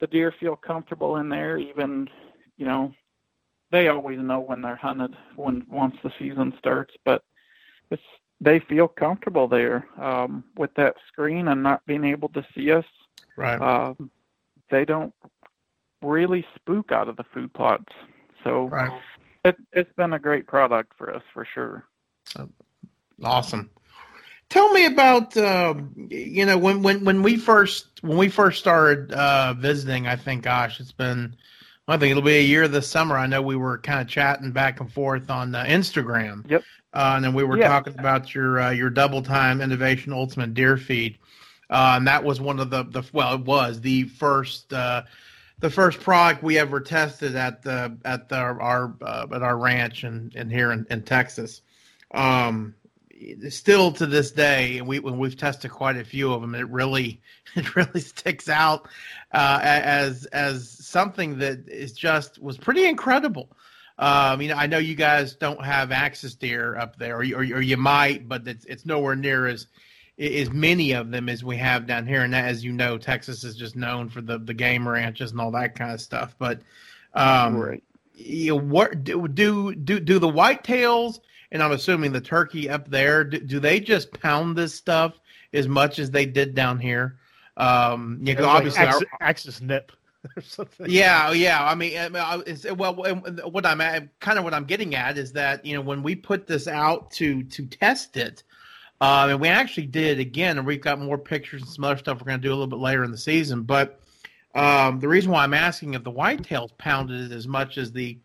the 0.00 0.06
deer 0.06 0.32
feel 0.38 0.56
comfortable 0.56 1.16
in 1.16 1.28
there 1.28 1.56
even 1.56 2.08
you 2.56 2.66
know 2.66 2.92
they 3.70 3.88
always 3.88 4.18
know 4.20 4.40
when 4.40 4.62
they're 4.62 4.76
hunted 4.76 5.16
when 5.34 5.64
once 5.68 5.96
the 6.02 6.12
season 6.18 6.54
starts. 6.58 6.94
But 7.04 7.22
it's 7.90 8.02
they 8.40 8.60
feel 8.60 8.88
comfortable 8.88 9.48
there 9.48 9.86
um, 9.98 10.44
with 10.56 10.72
that 10.74 10.94
screen 11.08 11.48
and 11.48 11.62
not 11.62 11.84
being 11.86 12.04
able 12.04 12.28
to 12.30 12.46
see 12.54 12.70
us. 12.70 12.84
Right. 13.36 13.60
Um, 13.60 14.10
they 14.70 14.84
don't 14.84 15.14
really 16.02 16.44
spook 16.54 16.92
out 16.92 17.08
of 17.08 17.16
the 17.16 17.24
food 17.32 17.52
plots. 17.54 17.92
So 18.44 18.68
right. 18.68 19.00
it, 19.44 19.56
it's 19.72 19.92
been 19.96 20.12
a 20.12 20.18
great 20.18 20.46
product 20.46 20.92
for 20.98 21.14
us 21.14 21.22
for 21.32 21.46
sure. 21.46 21.84
Awesome. 23.22 23.70
Tell 24.48 24.72
me 24.72 24.84
about 24.86 25.36
uh, 25.36 25.74
you 26.08 26.46
know 26.46 26.56
when 26.56 26.82
when 26.82 27.04
when 27.04 27.22
we 27.22 27.36
first 27.36 27.88
when 28.02 28.16
we 28.16 28.28
first 28.28 28.60
started 28.60 29.12
uh, 29.12 29.54
visiting. 29.54 30.06
I 30.06 30.14
think, 30.14 30.44
gosh, 30.44 30.78
it's 30.78 30.92
been 30.92 31.34
I 31.88 31.96
think 31.96 32.10
it'll 32.10 32.22
be 32.22 32.38
a 32.38 32.42
year 32.42 32.68
this 32.68 32.88
summer. 32.88 33.16
I 33.16 33.26
know 33.26 33.42
we 33.42 33.56
were 33.56 33.78
kind 33.78 34.00
of 34.00 34.08
chatting 34.08 34.52
back 34.52 34.80
and 34.80 34.92
forth 34.92 35.30
on 35.30 35.54
uh, 35.54 35.64
Instagram. 35.64 36.48
Yep. 36.50 36.62
Uh, 36.92 37.12
and 37.16 37.24
then 37.24 37.34
we 37.34 37.44
were 37.44 37.58
yeah. 37.58 37.68
talking 37.68 37.98
about 37.98 38.34
your 38.34 38.60
uh, 38.60 38.70
your 38.70 38.90
Double 38.90 39.22
Tine 39.22 39.60
innovation 39.60 40.12
ultimate 40.12 40.54
deer 40.54 40.76
feed, 40.76 41.18
uh, 41.68 41.94
and 41.96 42.06
that 42.06 42.24
was 42.24 42.40
one 42.40 42.58
of 42.58 42.70
the 42.70 42.84
the 42.84 43.02
well 43.12 43.34
it 43.34 43.42
was 43.42 43.80
the 43.80 44.04
first 44.04 44.72
uh, 44.72 45.02
the 45.58 45.70
first 45.70 46.00
product 46.00 46.42
we 46.42 46.58
ever 46.58 46.80
tested 46.80 47.34
at 47.34 47.62
the 47.62 47.96
at 48.04 48.28
the, 48.28 48.36
our 48.36 48.94
uh, 49.02 49.26
at 49.32 49.42
our 49.42 49.58
ranch 49.58 50.04
and 50.04 50.34
and 50.34 50.50
here 50.50 50.72
in, 50.72 50.86
in 50.90 51.02
Texas. 51.02 51.62
Um, 52.12 52.74
still 53.48 53.92
to 53.92 54.06
this 54.06 54.30
day, 54.30 54.80
we 54.80 54.98
when 54.98 55.18
we've 55.18 55.36
tested 55.36 55.70
quite 55.70 55.96
a 55.96 56.04
few 56.04 56.32
of 56.32 56.40
them, 56.40 56.54
it 56.54 56.68
really 56.68 57.20
it 57.54 57.74
really 57.76 58.00
sticks 58.00 58.48
out 58.48 58.88
uh, 59.32 59.60
as 59.62 60.26
as 60.26 60.68
something 60.68 61.38
that 61.38 61.68
is 61.68 61.92
just 61.92 62.40
was 62.42 62.58
pretty 62.58 62.86
incredible. 62.86 63.48
Um, 63.98 64.42
you 64.42 64.48
know, 64.48 64.56
I 64.56 64.66
know 64.66 64.78
you 64.78 64.94
guys 64.94 65.34
don't 65.34 65.64
have 65.64 65.90
axis 65.90 66.34
deer 66.34 66.76
up 66.76 66.98
there, 66.98 67.16
or 67.16 67.22
you, 67.22 67.36
or, 67.36 67.40
or 67.40 67.62
you 67.62 67.76
might, 67.76 68.28
but 68.28 68.46
it's 68.46 68.64
it's 68.66 68.84
nowhere 68.84 69.16
near 69.16 69.46
as 69.46 69.66
as 70.18 70.50
many 70.50 70.92
of 70.92 71.10
them 71.10 71.28
as 71.28 71.44
we 71.44 71.56
have 71.56 71.86
down 71.86 72.06
here. 72.06 72.22
And 72.22 72.34
as 72.34 72.64
you 72.64 72.72
know, 72.72 72.98
Texas 72.98 73.44
is 73.44 73.56
just 73.56 73.74
known 73.74 74.08
for 74.08 74.20
the 74.20 74.38
the 74.38 74.54
game 74.54 74.86
ranches 74.86 75.30
and 75.30 75.40
all 75.40 75.50
that 75.52 75.74
kind 75.74 75.92
of 75.92 76.00
stuff. 76.00 76.34
But 76.38 76.60
um, 77.14 77.56
right. 77.56 77.82
you 78.14 78.50
know, 78.50 78.60
what 78.60 79.02
do 79.02 79.26
do 79.28 79.74
do, 79.74 79.98
do 79.98 80.18
the 80.18 80.28
whitetails? 80.28 81.20
And 81.52 81.62
I'm 81.62 81.72
assuming 81.72 82.12
the 82.12 82.20
turkey 82.20 82.68
up 82.68 82.90
there. 82.90 83.24
Do, 83.24 83.38
do 83.38 83.60
they 83.60 83.80
just 83.80 84.12
pound 84.20 84.56
this 84.56 84.74
stuff 84.74 85.18
as 85.52 85.68
much 85.68 85.98
as 85.98 86.10
they 86.10 86.26
did 86.26 86.54
down 86.54 86.78
here? 86.78 87.18
Um, 87.56 88.18
yeah, 88.22 88.42
obviously 88.42 88.84
like 88.84 88.94
axis, 88.94 89.08
our, 89.12 89.28
axis 89.28 89.60
nip. 89.62 89.92
or 90.36 90.42
something. 90.42 90.86
Yeah, 90.88 91.32
yeah. 91.32 91.64
I 91.64 91.74
mean, 91.74 91.92
it's, 91.94 92.70
well, 92.72 92.94
what 92.94 93.66
I'm 93.66 93.80
at, 93.80 94.18
kind 94.20 94.38
of 94.38 94.44
what 94.44 94.54
I'm 94.54 94.64
getting 94.64 94.94
at 94.94 95.18
is 95.18 95.32
that 95.32 95.64
you 95.64 95.74
know 95.74 95.80
when 95.80 96.02
we 96.02 96.14
put 96.14 96.46
this 96.46 96.68
out 96.68 97.10
to 97.12 97.42
to 97.44 97.66
test 97.66 98.16
it, 98.16 98.42
uh, 99.00 99.26
and 99.30 99.40
we 99.40 99.48
actually 99.48 99.86
did 99.86 100.18
again, 100.18 100.58
and 100.58 100.66
we've 100.66 100.80
got 100.80 101.00
more 101.00 101.18
pictures 101.18 101.62
and 101.62 101.70
some 101.70 101.84
other 101.84 101.98
stuff 101.98 102.18
we're 102.20 102.26
going 102.26 102.40
to 102.40 102.42
do 102.42 102.50
a 102.50 102.54
little 102.54 102.66
bit 102.66 102.78
later 102.78 103.04
in 103.04 103.10
the 103.10 103.18
season. 103.18 103.62
But 103.62 104.00
um, 104.54 105.00
the 105.00 105.08
reason 105.08 105.30
why 105.30 105.44
I'm 105.44 105.54
asking 105.54 105.94
if 105.94 106.02
the 106.02 106.12
whitetails 106.12 106.76
pounded 106.78 107.30
it 107.30 107.34
as 107.34 107.46
much 107.46 107.76
as 107.76 107.92
the 107.92 108.18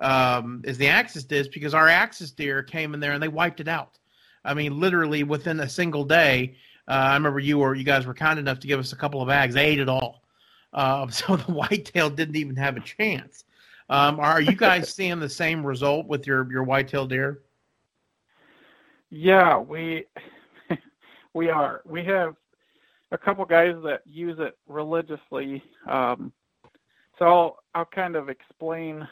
um, 0.00 0.62
as 0.66 0.78
the 0.78 0.88
axis 0.88 1.24
did 1.24 1.40
is 1.40 1.48
because 1.48 1.74
our 1.74 1.88
axis 1.88 2.30
deer 2.30 2.62
came 2.62 2.94
in 2.94 3.00
there 3.00 3.12
and 3.12 3.22
they 3.22 3.28
wiped 3.28 3.60
it 3.60 3.68
out. 3.68 3.98
I 4.44 4.54
mean, 4.54 4.78
literally 4.78 5.24
within 5.24 5.60
a 5.60 5.68
single 5.68 6.04
day. 6.04 6.56
Uh, 6.86 6.92
I 6.92 7.14
remember 7.14 7.38
you 7.38 7.58
were 7.58 7.74
you 7.74 7.84
guys 7.84 8.06
were 8.06 8.14
kind 8.14 8.38
enough 8.38 8.60
to 8.60 8.66
give 8.66 8.80
us 8.80 8.92
a 8.92 8.96
couple 8.96 9.20
of 9.20 9.28
bags. 9.28 9.54
They 9.54 9.66
ate 9.66 9.78
it 9.78 9.88
all. 9.88 10.22
Uh, 10.72 11.08
so 11.10 11.36
the 11.36 11.52
whitetail 11.52 12.10
didn't 12.10 12.36
even 12.36 12.56
have 12.56 12.76
a 12.76 12.80
chance. 12.80 13.44
Um, 13.90 14.20
are 14.20 14.40
you 14.40 14.54
guys 14.54 14.92
seeing 14.94 15.18
the 15.18 15.28
same 15.28 15.64
result 15.64 16.06
with 16.06 16.26
your 16.26 16.50
your 16.50 16.62
whitetail 16.62 17.06
deer? 17.06 17.40
Yeah, 19.10 19.58
we 19.58 20.04
we 21.34 21.48
are. 21.48 21.82
We 21.86 22.04
have 22.04 22.36
a 23.10 23.18
couple 23.18 23.44
guys 23.44 23.74
that 23.84 24.02
use 24.04 24.36
it 24.38 24.58
religiously. 24.66 25.62
Um, 25.88 26.32
so 27.18 27.24
I'll 27.24 27.58
I'll 27.74 27.84
kind 27.86 28.16
of 28.16 28.28
explain 28.28 29.06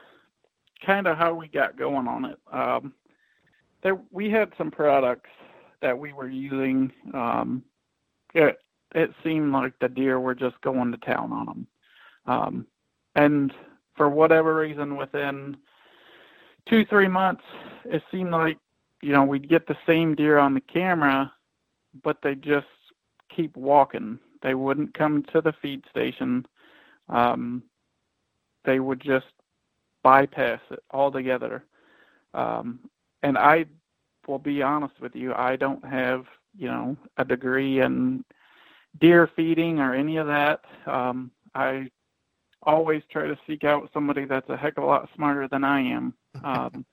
kind 0.85 1.07
of 1.07 1.17
how 1.17 1.35
we 1.35 1.49
got 1.49 1.79
going 1.79 2.07
on 2.07 2.27
it. 2.27 2.39
Um, 2.53 2.93
there 3.83 3.99
we 4.11 4.31
had 4.31 4.53
some 4.59 4.71
products 4.71 5.31
that 5.81 5.99
we 5.99 6.13
were 6.13 6.29
using. 6.29 6.93
Um, 7.15 7.63
it 8.95 9.11
seemed 9.23 9.53
like 9.53 9.75
the 9.79 9.89
deer 9.89 10.21
were 10.21 10.35
just 10.35 10.61
going 10.61 10.93
to 10.93 10.99
town 10.99 11.33
on 11.33 11.47
them. 11.47 11.67
Um, 12.27 12.67
and 13.15 13.53
for 13.97 14.09
whatever 14.09 14.57
reason, 14.57 14.97
within 14.97 15.57
two, 16.69 16.85
three 16.85 17.09
months, 17.09 17.43
it 17.85 18.03
seemed 18.11 18.31
like, 18.31 18.59
you 19.03 19.13
know, 19.13 19.25
we'd 19.25 19.49
get 19.49 19.67
the 19.67 19.77
same 19.87 20.15
deer 20.15 20.39
on 20.39 20.55
the 20.55 20.61
camera, 20.61 21.33
but 22.03 22.19
they 22.23 22.35
just 22.35 22.67
keep 23.35 23.57
walking. 23.57 24.19
They 24.43 24.55
wouldn't 24.55 24.95
come 24.95 25.25
to 25.33 25.41
the 25.41 25.55
feed 25.61 25.85
station. 25.91 26.47
Um, 27.09 27.63
they 28.65 28.81
would 28.81 29.01
just 29.01 29.27
bypass 30.03 30.61
it 30.71 30.83
altogether. 30.91 31.65
Um, 32.35 32.81
and 33.23 33.39
I 33.39 33.67
will 34.27 34.39
be 34.39 34.63
honest 34.63 35.01
with 35.01 35.15
you, 35.15 35.33
I 35.35 35.57
don't 35.57 35.85
have, 35.85 36.27
you 36.57 36.69
know, 36.69 36.97
a 37.17 37.25
degree 37.25 37.81
in 37.81 38.25
deer 39.01 39.31
feeding 39.37 39.79
or 39.79 39.95
any 39.95 40.17
of 40.17 40.27
that. 40.27 40.61
Um, 40.87 41.31
I 41.55 41.89
always 42.63 43.03
try 43.11 43.27
to 43.27 43.39
seek 43.47 43.65
out 43.65 43.91
somebody 43.93 44.25
that's 44.25 44.49
a 44.49 44.57
heck 44.57 44.77
of 44.77 44.85
a 44.85 44.87
lot 44.87 45.09
smarter 45.15 45.49
than 45.49 45.65
I 45.65 45.81
am. 45.81 46.15
Um, 46.45 46.85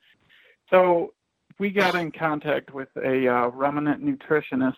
so 0.70 1.12
we 1.60 1.70
got 1.70 1.96
in 1.96 2.12
contact 2.12 2.74
with 2.74 2.88
a 2.96 3.28
uh, 3.28 3.48
ruminant 3.48 4.04
nutritionist, 4.04 4.76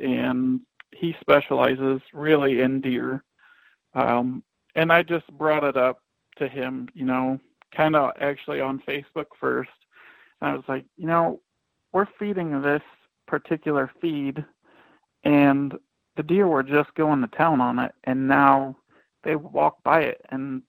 and 0.00 0.60
he 0.94 1.14
specializes 1.20 2.00
really 2.12 2.60
in 2.60 2.80
deer. 2.80 3.24
Um, 3.94 4.44
and 4.76 4.92
I 4.92 5.02
just 5.02 5.26
brought 5.32 5.64
it 5.64 5.76
up 5.76 5.98
to 6.38 6.48
him, 6.48 6.88
you 6.94 7.04
know, 7.04 7.40
kind 7.74 7.96
of 7.96 8.12
actually 8.20 8.60
on 8.60 8.82
Facebook 8.86 9.26
first. 9.40 9.70
And 10.40 10.50
I 10.50 10.54
was 10.54 10.64
like, 10.68 10.84
you 10.96 11.06
know, 11.06 11.40
we're 11.92 12.06
feeding 12.18 12.62
this 12.62 12.82
particular 13.26 13.90
feed, 14.00 14.44
and 15.24 15.74
the 16.16 16.22
deer 16.22 16.46
were 16.46 16.62
just 16.62 16.94
going 16.94 17.20
to 17.20 17.28
town 17.28 17.60
on 17.60 17.78
it, 17.78 17.92
and 18.04 18.26
now 18.26 18.76
they 19.22 19.36
walk 19.36 19.82
by 19.82 20.02
it, 20.02 20.20
and 20.30 20.62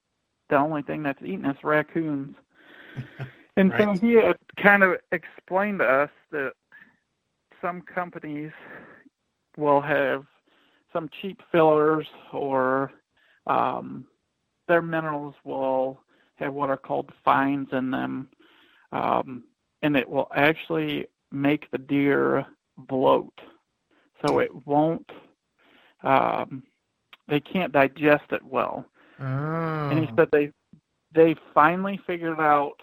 the 0.50 0.56
only 0.56 0.82
thing 0.82 1.02
that's 1.02 1.22
eating 1.22 1.44
is 1.44 1.56
raccoons. 1.62 2.36
and 3.56 3.70
right. 3.72 3.98
so 3.98 4.06
he 4.06 4.14
had 4.14 4.36
kind 4.56 4.82
of 4.82 4.96
explained 5.12 5.80
to 5.80 5.84
us 5.84 6.10
that 6.30 6.52
some 7.60 7.82
companies 7.82 8.52
will 9.56 9.80
have 9.80 10.24
some 10.92 11.08
cheap 11.20 11.40
fillers 11.50 12.06
or 12.32 12.92
um, 13.46 14.06
their 14.68 14.82
minerals 14.82 15.34
will 15.44 16.00
have 16.36 16.52
what 16.52 16.70
are 16.70 16.76
called 16.76 17.10
fines 17.24 17.68
in 17.72 17.90
them, 17.90 18.28
um, 18.92 19.44
and 19.82 19.96
it 19.96 20.08
will 20.08 20.28
actually 20.34 21.06
make 21.32 21.70
the 21.70 21.78
deer 21.78 22.46
bloat. 22.76 23.40
So 24.24 24.38
it 24.38 24.50
won't 24.66 25.10
um, 26.02 26.62
they 27.28 27.40
can't 27.40 27.72
digest 27.72 28.24
it 28.30 28.42
well. 28.44 28.84
Oh. 29.20 29.24
And 29.24 29.98
he 30.00 30.08
said 30.16 30.28
they 30.32 30.52
they 31.14 31.34
finally 31.54 31.98
figured 32.06 32.38
out 32.40 32.80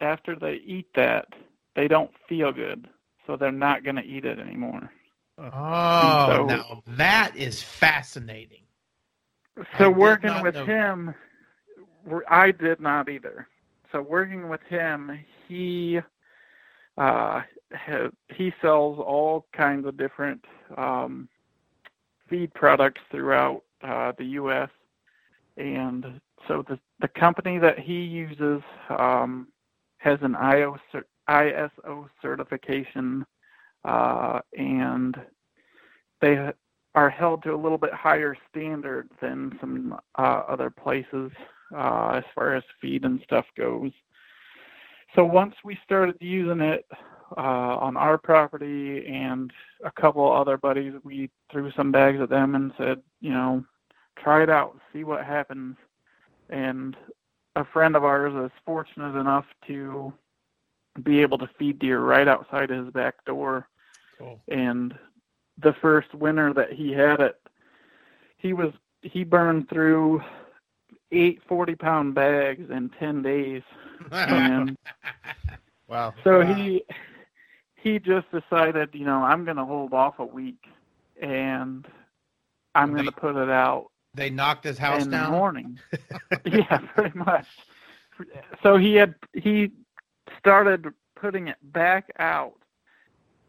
after 0.00 0.36
they 0.36 0.54
eat 0.64 0.86
that 0.94 1.26
they 1.74 1.88
don't 1.88 2.10
feel 2.28 2.52
good. 2.52 2.88
so 3.26 3.36
they're 3.36 3.50
not 3.50 3.82
going 3.82 3.96
to 3.96 4.04
eat 4.04 4.24
it 4.24 4.38
anymore. 4.38 4.90
Oh, 5.38 6.26
So- 6.28 6.44
now 6.46 6.82
that 6.86 7.36
is 7.36 7.62
fascinating. 7.62 8.62
So 9.78 9.90
working 9.90 10.42
with 10.42 10.54
know- 10.54 10.64
him, 10.66 11.14
I 12.28 12.50
did 12.52 12.78
not 12.80 13.08
either. 13.08 13.48
So 13.90 14.00
working 14.02 14.48
with 14.48 14.60
him, 14.68 15.18
he 15.48 16.00
uh, 16.98 17.42
he 18.34 18.52
sells 18.60 18.98
all 18.98 19.46
kinds 19.52 19.86
of 19.86 19.96
different 19.96 20.44
um, 20.76 21.28
feed 22.28 22.52
products 22.54 23.00
throughout 23.10 23.62
uh, 23.82 24.12
the 24.18 24.24
U.S. 24.24 24.70
And 25.56 26.20
so 26.48 26.64
the 26.68 26.78
the 27.00 27.08
company 27.08 27.58
that 27.58 27.78
he 27.78 28.00
uses 28.02 28.62
um, 28.90 29.48
has 29.98 30.18
an 30.22 30.34
ISO 30.34 32.08
certification, 32.22 33.24
uh, 33.84 34.40
and 34.56 35.16
they 36.20 36.50
are 36.94 37.10
held 37.10 37.42
to 37.42 37.54
a 37.54 37.56
little 37.56 37.78
bit 37.78 37.92
higher 37.92 38.36
standard 38.50 39.08
than 39.20 39.56
some 39.60 39.98
uh, 40.18 40.42
other 40.48 40.70
places 40.70 41.30
uh, 41.76 42.12
as 42.16 42.24
far 42.34 42.54
as 42.54 42.62
feed 42.80 43.04
and 43.04 43.20
stuff 43.24 43.44
goes. 43.56 43.92
So 45.14 45.24
once 45.24 45.54
we 45.64 45.78
started 45.84 46.16
using 46.20 46.60
it 46.60 46.86
uh, 47.36 47.76
on 47.80 47.96
our 47.96 48.18
property 48.18 49.06
and 49.06 49.52
a 49.84 49.90
couple 49.90 50.30
other 50.30 50.56
buddies, 50.56 50.92
we 51.04 51.30
threw 51.50 51.70
some 51.72 51.90
bags 51.90 52.20
at 52.20 52.28
them 52.30 52.54
and 52.54 52.72
said, 52.78 53.02
you 53.20 53.30
know, 53.30 53.64
try 54.18 54.42
it 54.42 54.50
out, 54.50 54.78
see 54.92 55.04
what 55.04 55.24
happens. 55.24 55.76
And 56.50 56.96
a 57.56 57.64
friend 57.64 57.96
of 57.96 58.04
ours 58.04 58.32
is 58.44 58.50
fortunate 58.64 59.18
enough 59.18 59.46
to 59.66 60.12
be 61.02 61.20
able 61.20 61.38
to 61.38 61.50
feed 61.58 61.78
deer 61.78 62.00
right 62.00 62.28
outside 62.28 62.70
his 62.70 62.88
back 62.90 63.22
door 63.24 63.68
Cool. 64.18 64.40
and 64.48 64.94
the 65.58 65.74
first 65.80 66.14
winter 66.14 66.52
that 66.54 66.72
he 66.72 66.92
had 66.92 67.20
it, 67.20 67.40
he 68.38 68.52
was 68.52 68.72
he 69.02 69.24
burned 69.24 69.68
through 69.68 70.20
eight 71.12 71.40
40 71.48 71.74
pound 71.76 72.14
bags 72.14 72.70
in 72.70 72.90
10 72.98 73.22
days. 73.22 73.62
And 74.10 74.76
Wow. 75.88 76.14
so 76.24 76.40
Wow. 76.40 76.46
he 76.54 76.84
he 77.86 77.98
just 77.98 78.26
decided, 78.30 78.90
you 78.92 79.04
know, 79.04 79.22
I'm 79.22 79.44
going 79.44 79.56
to 79.56 79.64
hold 79.64 79.92
off 79.92 80.18
a 80.18 80.24
week 80.24 80.64
and 81.20 81.86
I'm 82.74 82.92
going 82.92 83.06
to 83.06 83.12
put 83.12 83.36
it 83.36 83.50
out 83.50 83.90
they 84.16 84.30
knocked 84.30 84.64
his 84.64 84.78
house 84.78 85.06
down 85.06 85.26
in 85.26 85.30
the 85.30 85.36
morning. 85.36 85.78
yeah, 86.46 86.78
pretty 86.94 87.16
much. 87.18 87.46
So 88.62 88.78
he 88.78 88.94
had 88.94 89.14
he 89.34 89.70
started 90.38 90.86
putting 91.14 91.48
it 91.48 91.58
back 91.62 92.10
out, 92.18 92.56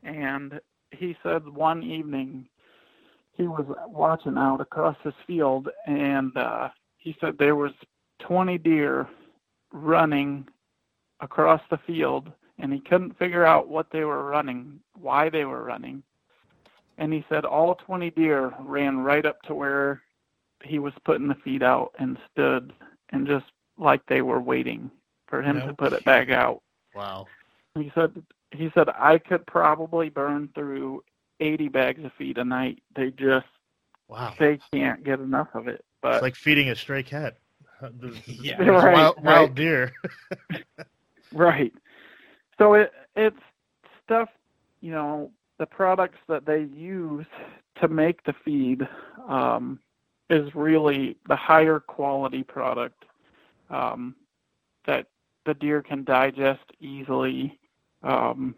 and 0.03 0.59
he 0.91 1.15
said 1.23 1.47
one 1.47 1.83
evening 1.83 2.49
he 3.31 3.43
was 3.43 3.65
watching 3.87 4.37
out 4.37 4.59
across 4.59 4.97
his 5.03 5.13
field, 5.25 5.69
and 5.85 6.35
uh, 6.35 6.69
he 6.97 7.15
said 7.21 7.37
there 7.37 7.55
was 7.55 7.71
20 8.19 8.57
deer 8.57 9.07
running 9.71 10.47
across 11.21 11.61
the 11.69 11.77
field, 11.77 12.31
and 12.59 12.73
he 12.73 12.79
couldn't 12.79 13.17
figure 13.17 13.45
out 13.45 13.67
what 13.67 13.87
they 13.91 14.03
were 14.03 14.23
running, 14.25 14.79
why 14.99 15.29
they 15.29 15.45
were 15.45 15.63
running. 15.63 16.03
And 16.97 17.13
he 17.13 17.23
said 17.29 17.45
all 17.45 17.75
20 17.75 18.09
deer 18.11 18.53
ran 18.59 18.97
right 18.99 19.25
up 19.25 19.41
to 19.43 19.53
where 19.53 20.01
he 20.63 20.79
was 20.79 20.93
putting 21.05 21.27
the 21.27 21.35
feed 21.35 21.61
out 21.61 21.93
and 21.99 22.17
stood 22.31 22.73
and 23.11 23.27
just 23.27 23.45
like 23.77 24.01
they 24.07 24.21
were 24.21 24.41
waiting 24.41 24.89
for 25.27 25.41
him 25.41 25.59
No 25.59 25.67
to 25.67 25.73
put 25.73 25.93
it 25.93 26.03
back 26.03 26.29
out. 26.29 26.61
Wow. 26.95 27.27
He 27.75 27.91
said 27.93 28.11
he 28.51 28.71
said 28.73 28.89
I 28.89 29.19
could 29.19 29.45
probably 29.45 30.09
burn 30.09 30.49
through 30.55 31.03
80 31.39 31.67
bags 31.67 32.03
of 32.03 32.11
feed 32.17 32.37
a 32.39 32.45
night. 32.45 32.81
They 32.95 33.11
just 33.11 33.45
Wow. 34.07 34.33
they 34.39 34.57
can't 34.73 35.03
get 35.03 35.19
enough 35.19 35.49
of 35.53 35.67
it. 35.67 35.83
But 36.01 36.15
It's 36.15 36.21
like 36.23 36.35
feeding 36.35 36.69
a 36.69 36.75
stray 36.75 37.03
cat. 37.03 37.37
Yeah. 38.25 38.59
Right, 38.63 38.93
wild, 38.93 39.23
wild 39.23 39.49
right. 39.49 39.55
deer. 39.55 39.93
Right. 41.33 41.73
So 42.57 42.73
it 42.73 42.91
it's 43.15 43.39
stuff, 44.03 44.29
you 44.81 44.91
know, 44.91 45.31
the 45.59 45.65
products 45.65 46.19
that 46.27 46.45
they 46.45 46.61
use 46.61 47.25
to 47.81 47.87
make 47.87 48.23
the 48.23 48.33
feed 48.45 48.87
um, 49.27 49.79
is 50.29 50.53
really 50.55 51.17
the 51.27 51.35
higher 51.35 51.79
quality 51.79 52.43
product 52.43 53.05
um, 53.69 54.15
that 54.85 55.07
the 55.45 55.53
deer 55.53 55.81
can 55.81 56.03
digest 56.03 56.63
easily. 56.79 57.59
Um, 58.03 58.55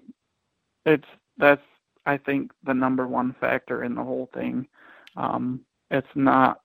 it's 0.85 1.07
that's 1.37 1.61
I 2.05 2.17
think 2.17 2.51
the 2.63 2.73
number 2.73 3.07
one 3.07 3.35
factor 3.39 3.83
in 3.83 3.95
the 3.95 4.03
whole 4.03 4.29
thing. 4.33 4.67
Um, 5.15 5.61
it's 5.91 6.07
not 6.15 6.61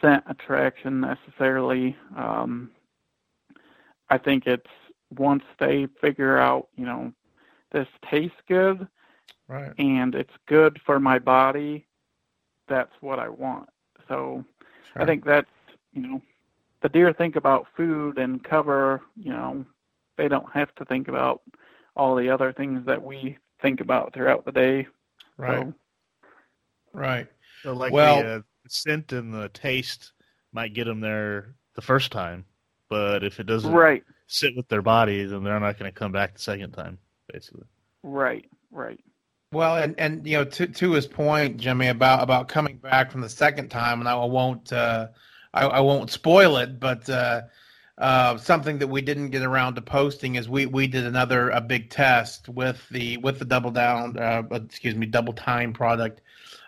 scent 0.00 0.24
attraction 0.26 1.00
necessarily. 1.00 1.96
Um, 2.16 2.70
I 4.10 4.18
think 4.18 4.46
it's 4.46 4.66
once 5.16 5.44
they 5.58 5.86
figure 6.00 6.38
out, 6.38 6.68
you 6.76 6.84
know, 6.84 7.12
this 7.72 7.88
tastes 8.10 8.36
good 8.48 8.86
Right. 9.46 9.72
and 9.78 10.14
it's 10.14 10.32
good 10.46 10.80
for 10.84 11.00
my 11.00 11.18
body, 11.18 11.86
that's 12.66 12.92
what 13.00 13.18
I 13.18 13.28
want. 13.28 13.68
So 14.06 14.44
I 14.96 15.04
think 15.06 15.24
that's, 15.24 15.50
you 15.92 16.02
know, 16.02 16.22
the 16.82 16.88
deer 16.88 17.12
think 17.12 17.36
about 17.36 17.66
food 17.76 18.18
and 18.18 18.42
cover, 18.44 19.00
you 19.16 19.32
know, 19.32 19.64
they 20.16 20.28
don't 20.28 20.50
have 20.52 20.74
to 20.76 20.84
think 20.84 21.08
about 21.08 21.42
all 21.96 22.14
the 22.14 22.28
other 22.28 22.52
things 22.52 22.84
that 22.86 23.02
we 23.02 23.38
think 23.60 23.80
about 23.80 24.12
throughout 24.12 24.44
the 24.44 24.52
day. 24.52 24.86
Right. 25.36 25.58
So, 25.66 25.74
Right. 26.92 27.26
So 27.62 27.72
like 27.74 27.92
Well- 27.92 28.22
the 28.22 28.28
uh, 28.36 28.40
scent 28.68 29.12
and 29.12 29.32
the 29.32 29.48
taste 29.50 30.12
might 30.52 30.74
get 30.74 30.84
them 30.84 31.00
there 31.00 31.54
the 31.74 31.82
first 31.82 32.12
time, 32.12 32.44
but 32.88 33.22
if 33.24 33.40
it 33.40 33.44
doesn't 33.46 33.72
right, 33.72 34.04
sit 34.28 34.56
with 34.56 34.68
their 34.68 34.82
bodies, 34.82 35.32
and 35.32 35.44
they're 35.44 35.58
not 35.58 35.78
going 35.78 35.90
to 35.90 35.98
come 35.98 36.12
back 36.12 36.34
the 36.34 36.40
second 36.40 36.70
time, 36.72 36.98
basically. 37.32 37.64
right, 38.04 38.48
right. 38.70 39.00
Well, 39.50 39.76
and 39.76 39.98
and 39.98 40.26
you 40.26 40.36
know, 40.36 40.44
to 40.44 40.66
to 40.66 40.92
his 40.92 41.06
point, 41.06 41.56
Jimmy, 41.56 41.88
about 41.88 42.22
about 42.22 42.48
coming 42.48 42.76
back 42.76 43.10
from 43.10 43.22
the 43.22 43.30
second 43.30 43.70
time, 43.70 44.00
and 44.00 44.08
I 44.08 44.14
won't 44.14 44.72
uh, 44.72 45.08
I, 45.54 45.66
I 45.66 45.80
won't 45.80 46.10
spoil 46.10 46.58
it, 46.58 46.78
but 46.78 47.08
uh, 47.08 47.42
uh, 47.96 48.36
something 48.36 48.78
that 48.78 48.88
we 48.88 49.00
didn't 49.00 49.30
get 49.30 49.42
around 49.42 49.74
to 49.74 49.82
posting 49.82 50.36
is 50.36 50.48
we 50.48 50.66
we 50.66 50.86
did 50.86 51.04
another 51.04 51.50
a 51.50 51.60
big 51.60 51.90
test 51.90 52.48
with 52.48 52.86
the 52.90 53.16
with 53.18 53.38
the 53.38 53.44
double 53.44 53.70
down, 53.70 54.18
uh, 54.18 54.42
excuse 54.52 54.94
me, 54.94 55.06
Double 55.06 55.32
Tine 55.32 55.72
product. 55.72 56.20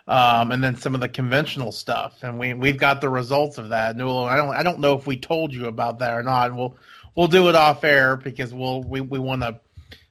Um, 0.07 0.51
and 0.51 0.63
then 0.63 0.75
some 0.75 0.95
of 0.95 0.99
the 0.99 1.07
conventional 1.07 1.71
stuff, 1.71 2.23
and 2.23 2.37
we 2.37 2.53
we've 2.53 2.77
got 2.77 2.99
the 2.99 3.09
results 3.09 3.57
of 3.59 3.69
that. 3.69 3.95
And 3.95 4.01
I 4.01 4.35
don't 4.35 4.49
I 4.49 4.63
don't 4.63 4.79
know 4.79 4.97
if 4.97 5.07
we 5.07 5.15
told 5.15 5.53
you 5.53 5.67
about 5.67 5.99
that 5.99 6.13
or 6.13 6.23
not. 6.23 6.49
And 6.49 6.57
we'll 6.57 6.75
we'll 7.15 7.27
do 7.27 7.49
it 7.49 7.55
off 7.55 7.83
air 7.83 8.15
because 8.15 8.53
we'll 8.53 8.83
we, 8.83 9.01
we 9.01 9.19
want 9.19 9.41
to 9.41 9.59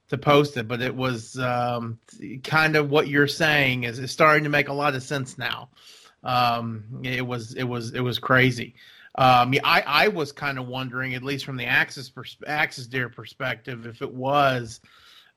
to 0.09 0.17
post 0.17 0.57
it, 0.57 0.67
but 0.67 0.81
it 0.81 0.93
was 0.93 1.39
um, 1.39 1.97
kind 2.43 2.75
of 2.75 2.89
what 2.89 3.07
you're 3.07 3.27
saying 3.27 3.85
is, 3.85 3.97
is 3.97 4.11
starting 4.11 4.43
to 4.43 4.49
make 4.49 4.67
a 4.67 4.73
lot 4.73 4.93
of 4.93 5.01
sense 5.01 5.37
now. 5.37 5.69
Um, 6.21 7.01
it 7.03 7.25
was 7.25 7.53
it 7.53 7.63
was 7.63 7.93
it 7.93 8.01
was 8.01 8.19
crazy. 8.19 8.75
Um, 9.15 9.53
yeah, 9.53 9.61
I 9.63 9.81
I 9.81 10.07
was 10.09 10.31
kind 10.31 10.59
of 10.59 10.67
wondering, 10.67 11.15
at 11.15 11.23
least 11.23 11.45
from 11.45 11.57
the 11.57 11.65
Axis 11.65 12.09
pers- 12.09 12.37
Axis 12.45 12.87
deer 12.87 13.09
perspective, 13.09 13.85
if 13.85 14.01
it 14.01 14.13
was. 14.13 14.81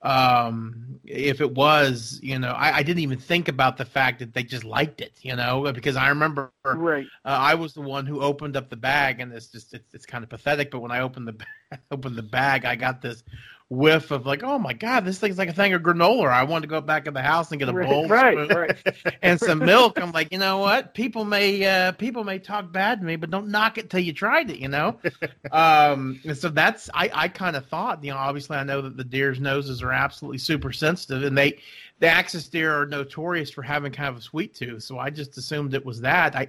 Um, 0.05 1.01
if 1.05 1.41
it 1.41 1.55
was, 1.55 2.21
you 2.23 2.39
know, 2.39 2.51
I, 2.51 2.79
I 2.79 2.83
didn't 2.85 3.01
even 3.03 3.19
think 3.19 3.49
about 3.49 3.79
the 3.79 3.87
fact 3.87 4.21
that 4.21 4.35
they 4.35 4.45
just 4.45 4.65
liked 4.65 5.01
it, 5.01 5.15
you 5.23 5.37
know, 5.37 5.73
because 5.73 5.97
I 5.97 6.09
remember 6.11 6.53
Right. 6.65 7.11
uh, 7.25 7.29
I 7.29 7.55
was 7.55 7.75
the 7.75 7.81
one 7.83 8.07
who 8.07 8.21
opened 8.21 8.57
up 8.57 8.71
the 8.71 8.77
bag, 8.77 9.21
and 9.21 9.33
it's 9.33 9.49
just 9.49 9.75
it's, 9.75 9.95
it's 9.95 10.07
kind 10.07 10.25
of 10.25 10.31
pathetic. 10.31 10.71
But 10.71 10.81
when 10.81 10.93
I 10.93 11.01
opened 11.01 11.29
the 11.29 11.79
opened 11.91 12.17
the 12.17 12.23
bag, 12.23 12.65
I 12.65 12.77
got 12.77 13.03
this 13.03 13.23
whiff 13.71 14.11
of 14.11 14.27
like, 14.27 14.43
oh 14.43 14.59
my 14.59 14.73
god, 14.73 15.05
this 15.05 15.19
thing's 15.19 15.39
like 15.39 15.49
a 15.49 15.53
thing 15.53 15.73
of 15.73 15.83
granola. 15.83 16.29
I 16.29 16.45
wanted 16.45 16.63
to 16.63 16.69
go 16.69 16.81
back 16.81 17.07
in 17.07 17.15
the 17.15 17.23
house 17.23 17.51
and 17.51 17.59
get 17.59 17.69
a 17.69 17.73
bowl, 17.73 18.07
Right, 18.07 18.35
spoon, 18.35 18.49
right, 18.57 18.85
right. 18.85 19.17
and 19.23 19.41
some 19.41 19.59
milk. 19.59 20.01
I'm 20.01 20.13
like, 20.13 20.33
you 20.33 20.39
know 20.39 20.59
what? 20.59 20.95
People 20.95 21.25
may 21.25 21.65
uh, 21.65 21.93
people 21.93 22.25
may 22.25 22.39
talk 22.39 22.73
bad 22.73 23.01
to 23.01 23.07
me, 23.07 23.17
but 23.17 23.31
don't 23.31 23.49
knock 23.49 23.79
it 23.79 23.91
till 23.91 24.01
you 24.01 24.13
tried 24.13 24.51
it. 24.51 24.59
You 24.59 24.69
know. 24.69 24.99
um, 25.53 26.21
and 26.25 26.37
so 26.37 26.49
that's 26.49 26.91
I 26.95 27.11
I 27.13 27.29
kind 27.29 27.57
of 27.57 27.67
thought, 27.67 28.05
you 28.05 28.11
know, 28.11 28.19
obviously 28.19 28.57
I 28.57 28.65
know 28.65 28.83
that 28.83 28.97
the 28.97 29.05
deer's 29.05 29.41
noses 29.41 29.83
are 29.83 29.93
absolutely 29.93 30.39
super 30.39 30.73
sensitive, 30.73 31.23
and 31.25 31.37
they 31.37 31.59
the 32.01 32.09
axis 32.09 32.49
deer 32.49 32.83
are 32.83 32.87
notorious 32.87 33.51
for 33.51 33.63
having 33.63 33.93
kind 33.93 34.09
of 34.09 34.17
a 34.17 34.23
sweet 34.23 34.55
tooth. 34.55 34.83
So 34.83 34.99
I 34.99 35.11
just 35.11 35.37
assumed 35.37 35.75
it 35.75 35.85
was 35.85 36.01
that. 36.03 36.37
I 36.37 36.49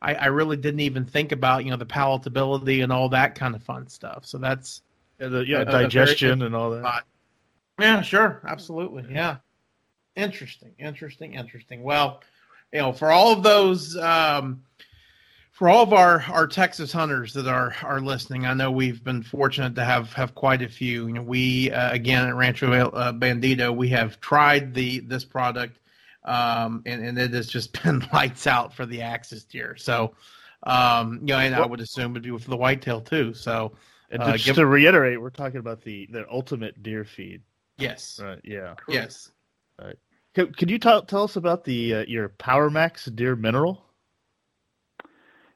I, 0.00 0.14
I 0.14 0.26
really 0.26 0.56
didn't 0.56 0.80
even 0.80 1.04
think 1.04 1.32
about 1.32 1.64
you 1.64 1.70
know 1.70 1.76
the 1.76 1.86
palatability 1.86 2.82
and 2.82 2.92
all 2.92 3.08
that 3.10 3.34
kind 3.34 3.54
of 3.54 3.62
fun 3.62 3.88
stuff. 3.88 4.24
So 4.24 4.38
that's 4.38 4.82
Yeah, 5.18 5.28
the, 5.28 5.46
yeah 5.46 5.64
very 5.64 5.84
digestion 5.84 6.42
and 6.42 6.54
all 6.54 6.70
that. 6.70 6.80
spot. 6.80 7.04
Yeah, 7.78 8.02
sure, 8.02 8.40
absolutely, 8.46 9.06
yeah. 9.10 9.36
Interesting, 10.16 10.72
interesting, 10.78 11.34
interesting. 11.34 11.82
Well, 11.82 12.20
you 12.72 12.80
know, 12.80 12.92
for 12.92 13.10
all 13.10 13.32
of 13.32 13.42
those, 13.42 13.96
um, 13.96 14.62
for 15.52 15.68
all 15.68 15.82
of 15.82 15.92
our, 15.92 16.24
our 16.28 16.46
Texas 16.46 16.92
hunters 16.92 17.32
that 17.34 17.46
are 17.46 17.74
are 17.82 18.00
listening, 18.00 18.46
I 18.46 18.54
know 18.54 18.70
we've 18.70 19.02
been 19.02 19.22
fortunate 19.22 19.74
to 19.76 19.84
have 19.84 20.12
have 20.12 20.34
quite 20.34 20.62
a 20.62 20.68
few. 20.68 21.06
You 21.06 21.14
know, 21.14 21.22
we 21.22 21.70
uh, 21.70 21.92
again 21.92 22.28
at 22.28 22.34
Rancho 22.34 22.72
uh, 22.72 23.12
Bandito, 23.12 23.74
we 23.74 23.88
have 23.88 24.20
tried 24.20 24.74
the 24.74 25.00
this 25.00 25.24
product, 25.24 25.78
um, 26.24 26.82
and 26.86 27.04
and 27.04 27.18
it 27.18 27.32
has 27.32 27.48
just 27.48 27.82
been 27.82 28.06
lights 28.12 28.46
out 28.46 28.74
for 28.74 28.86
the 28.86 29.02
axis 29.02 29.44
deer. 29.44 29.76
So, 29.76 30.14
um, 30.64 31.20
you 31.22 31.28
know, 31.28 31.38
and 31.38 31.54
I 31.54 31.64
would 31.66 31.80
assume 31.80 32.12
it'd 32.12 32.22
be 32.22 32.38
for 32.38 32.50
the 32.50 32.56
whitetail 32.56 33.00
too. 33.00 33.34
So, 33.34 33.72
and 34.10 34.22
uh, 34.22 34.32
just 34.32 34.46
give, 34.46 34.56
to 34.56 34.66
reiterate, 34.66 35.20
we're 35.20 35.30
talking 35.30 35.60
about 35.60 35.82
the 35.82 36.08
the 36.10 36.24
ultimate 36.30 36.82
deer 36.82 37.04
feed. 37.04 37.42
Yes. 37.78 38.20
Right. 38.22 38.40
Yeah. 38.44 38.74
Yes. 38.88 39.30
Right. 39.80 39.96
Could, 40.34 40.56
could 40.56 40.70
you 40.70 40.78
tell 40.78 41.02
tell 41.02 41.24
us 41.24 41.36
about 41.36 41.64
the 41.64 41.94
uh, 41.94 42.04
your 42.06 42.28
Power 42.28 42.70
Max 42.70 43.06
Deer 43.06 43.36
Mineral? 43.36 43.84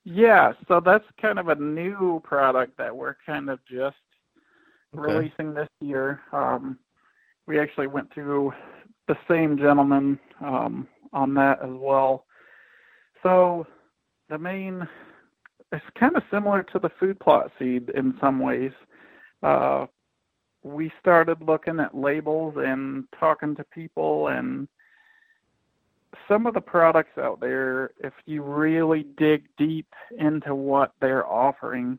Yeah, 0.04 0.52
so 0.66 0.80
that's 0.84 1.04
kind 1.20 1.38
of 1.38 1.48
a 1.48 1.54
new 1.54 2.20
product 2.24 2.76
that 2.78 2.94
we're 2.94 3.14
kind 3.24 3.48
of 3.48 3.60
just 3.70 3.96
okay. 4.96 5.14
releasing 5.14 5.54
this 5.54 5.68
year. 5.80 6.20
Um, 6.32 6.78
we 7.46 7.60
actually 7.60 7.86
went 7.86 8.12
through 8.12 8.52
the 9.06 9.16
same 9.28 9.56
gentleman 9.56 10.18
um, 10.40 10.88
on 11.12 11.34
that 11.34 11.60
as 11.62 11.70
well. 11.70 12.24
So 13.22 13.64
the 14.28 14.38
main, 14.38 14.88
it's 15.72 15.84
kind 15.98 16.16
of 16.16 16.22
similar 16.30 16.62
to 16.64 16.78
the 16.78 16.90
food 17.00 17.18
plot 17.18 17.50
seed 17.58 17.90
in 17.94 18.14
some 18.20 18.38
ways. 18.38 18.72
Uh, 19.42 19.86
we 20.62 20.92
started 21.00 21.40
looking 21.40 21.80
at 21.80 21.96
labels 21.96 22.54
and 22.56 23.04
talking 23.18 23.56
to 23.56 23.64
people 23.64 24.28
and 24.28 24.68
some 26.28 26.46
of 26.46 26.54
the 26.54 26.60
products 26.60 27.18
out 27.18 27.40
there, 27.40 27.90
if 27.98 28.12
you 28.26 28.42
really 28.42 29.06
dig 29.16 29.44
deep 29.56 29.92
into 30.18 30.54
what 30.54 30.92
they're 31.00 31.26
offering, 31.26 31.98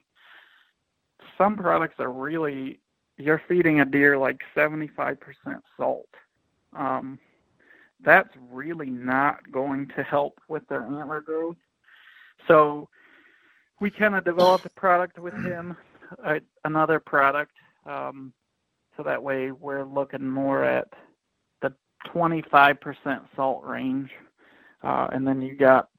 some 1.38 1.58
products 1.58 1.96
are 2.00 2.12
really 2.12 2.80
you're 3.18 3.42
feeding 3.48 3.80
a 3.80 3.86
deer 3.86 4.18
like 4.18 4.40
75% 4.56 5.18
salt. 5.78 6.10
Um, 6.76 7.20
that's 8.04 8.30
really 8.52 8.90
not 8.90 9.52
going 9.52 9.88
to 9.96 10.04
help 10.04 10.40
with 10.48 10.68
their 10.68 10.84
antler 10.84 11.22
growth. 11.22 11.58
So 12.48 12.90
we 13.84 13.92
kind 13.92 14.16
of 14.16 14.24
developed 14.24 14.66
a 14.66 14.70
product 14.70 15.20
with 15.20 15.34
him, 15.34 15.76
uh, 16.26 16.36
another 16.64 17.02
product, 17.02 17.52
um, 17.86 18.32
so 18.96 19.04
that 19.04 19.22
way 19.22 19.52
we're 19.52 19.84
looking 19.84 20.26
more 20.26 20.64
at 20.64 20.88
the 21.62 21.74
25% 22.16 22.78
salt 23.36 23.62
range. 23.66 24.10
Uh, 24.84 25.10
and 25.12 25.28
then 25.28 25.42
you 25.42 25.58
got 25.58 25.90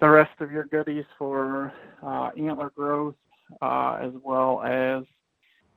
the 0.00 0.08
rest 0.08 0.30
of 0.40 0.50
your 0.50 0.64
goodies 0.64 1.04
for 1.18 1.70
uh, 2.02 2.30
antler 2.38 2.70
growth, 2.74 3.16
uh, 3.60 3.98
as 4.00 4.12
well 4.24 4.62
as, 4.62 5.04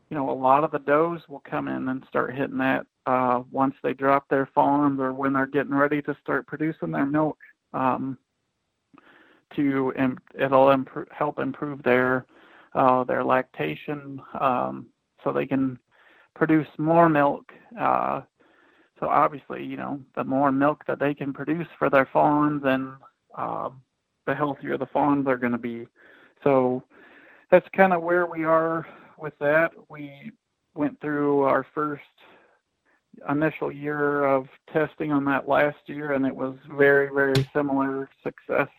you 0.09 0.15
know, 0.15 0.29
a 0.29 0.31
lot 0.31 0.63
of 0.63 0.71
the 0.71 0.79
does 0.79 1.19
will 1.27 1.43
come 1.43 1.67
in 1.67 1.89
and 1.89 2.05
start 2.07 2.33
hitting 2.33 2.57
that 2.59 2.85
uh, 3.05 3.41
once 3.51 3.75
they 3.83 3.93
drop 3.93 4.29
their 4.29 4.47
fawns 4.55 4.97
or 4.97 5.11
when 5.11 5.33
they're 5.33 5.45
getting 5.45 5.75
ready 5.75 6.01
to 6.03 6.15
start 6.21 6.47
producing 6.47 6.91
their 6.91 7.05
milk. 7.05 7.37
Um, 7.73 8.17
to 9.55 9.93
it'll 10.39 10.69
imp- 10.69 11.11
help 11.11 11.39
improve 11.39 11.83
their 11.83 12.25
uh, 12.75 13.03
their 13.03 13.23
lactation, 13.23 14.21
um, 14.39 14.87
so 15.23 15.31
they 15.31 15.45
can 15.45 15.79
produce 16.35 16.67
more 16.77 17.09
milk 17.09 17.51
uh, 17.79 18.21
so 18.99 19.09
obviously, 19.09 19.63
you 19.65 19.75
know, 19.75 19.99
the 20.15 20.23
more 20.23 20.51
milk 20.51 20.85
that 20.87 20.99
they 20.99 21.13
can 21.13 21.33
produce 21.33 21.67
for 21.77 21.89
their 21.89 22.07
fawns, 22.13 22.61
and 22.65 22.93
uh, 23.37 23.69
the 24.25 24.33
healthier 24.33 24.77
the 24.77 24.85
fawns 24.85 25.27
are 25.27 25.37
going 25.37 25.51
to 25.51 25.57
be. 25.57 25.87
So 26.43 26.83
that's 27.51 27.67
kind 27.75 27.91
of 27.91 28.01
where 28.01 28.25
we 28.25 28.45
are 28.45 28.87
with 29.17 29.37
that. 29.39 29.71
We 29.89 30.31
went 30.73 31.01
through 31.01 31.41
our 31.41 31.65
first 31.73 32.01
initial 33.29 33.71
year 33.73 34.23
of 34.23 34.47
testing 34.71 35.11
on 35.11 35.25
that 35.25 35.49
last 35.49 35.77
year, 35.87 36.13
and 36.13 36.25
it 36.25 36.35
was 36.35 36.55
very, 36.71 37.09
very 37.13 37.45
similar 37.53 38.09
success 38.23 38.69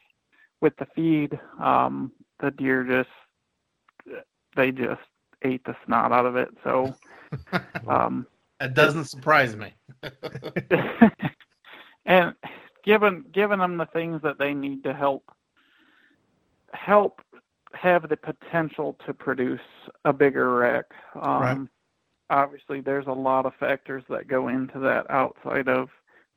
with 0.65 0.77
the 0.79 0.87
feed. 0.97 1.39
Um, 1.63 2.11
the 2.41 2.51
deer 2.51 2.83
just 2.83 3.11
they 4.57 4.73
just 4.73 5.03
ate 5.43 5.63
the 5.65 5.77
snot 5.85 6.11
out 6.11 6.25
of 6.25 6.37
it. 6.37 6.49
So 6.65 6.97
um, 7.89 8.27
that 8.59 8.75
doesn't 8.75 9.05
surprise 9.05 9.55
me. 9.57 9.75
and 12.07 12.35
given 12.83 13.27
given 13.31 13.59
them 13.59 13.77
the 13.77 13.87
things 13.87 14.23
that 14.23 14.39
they 14.39 14.55
need 14.55 14.83
to 14.85 14.95
help 14.95 15.31
help 16.73 17.21
have 17.75 18.09
the 18.09 18.17
potential 18.17 18.97
to 19.05 19.13
produce 19.13 19.61
a 20.07 20.13
bigger 20.13 20.57
rack. 20.57 20.87
Um, 21.15 21.43
right. 21.43 21.59
Obviously, 22.31 22.81
there's 22.81 23.07
a 23.07 23.13
lot 23.13 23.45
of 23.45 23.53
factors 23.61 24.03
that 24.09 24.29
go 24.29 24.49
into 24.49 24.79
that 24.79 25.11
outside 25.11 25.69
of 25.69 25.91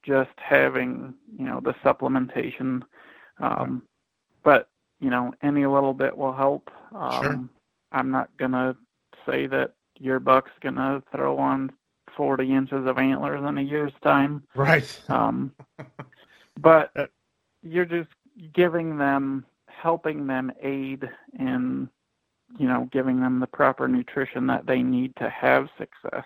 just 0.05 0.31
having 0.35 1.13
you 1.39 1.45
know 1.45 1.61
the 1.63 1.73
supplementation. 1.75 2.81
Um, 3.39 3.83
but 4.47 4.69
you 5.01 5.09
know, 5.09 5.33
any 5.43 5.65
little 5.65 5.93
bit 5.93 6.17
will 6.17 6.31
help. 6.31 6.69
Um, 6.95 7.21
sure. 7.21 7.49
I'm 7.91 8.11
not 8.11 8.29
gonna 8.37 8.77
say 9.25 9.45
that 9.47 9.73
your 9.99 10.21
buck's 10.21 10.53
gonna 10.61 11.03
throw 11.11 11.37
on 11.37 11.69
40 12.15 12.53
inches 12.53 12.87
of 12.87 12.97
antlers 12.97 13.43
in 13.45 13.57
a 13.57 13.61
year's 13.61 13.91
time. 14.01 14.41
Right. 14.55 15.01
Um, 15.09 15.51
but 16.61 16.91
uh, 16.95 17.07
you're 17.61 17.83
just 17.83 18.09
giving 18.53 18.97
them, 18.97 19.45
helping 19.67 20.27
them 20.27 20.53
aid 20.63 21.03
in, 21.37 21.89
you 22.57 22.69
know, 22.69 22.87
giving 22.93 23.19
them 23.19 23.41
the 23.41 23.47
proper 23.47 23.89
nutrition 23.89 24.47
that 24.47 24.65
they 24.65 24.81
need 24.81 25.13
to 25.17 25.29
have 25.29 25.67
success. 25.77 26.23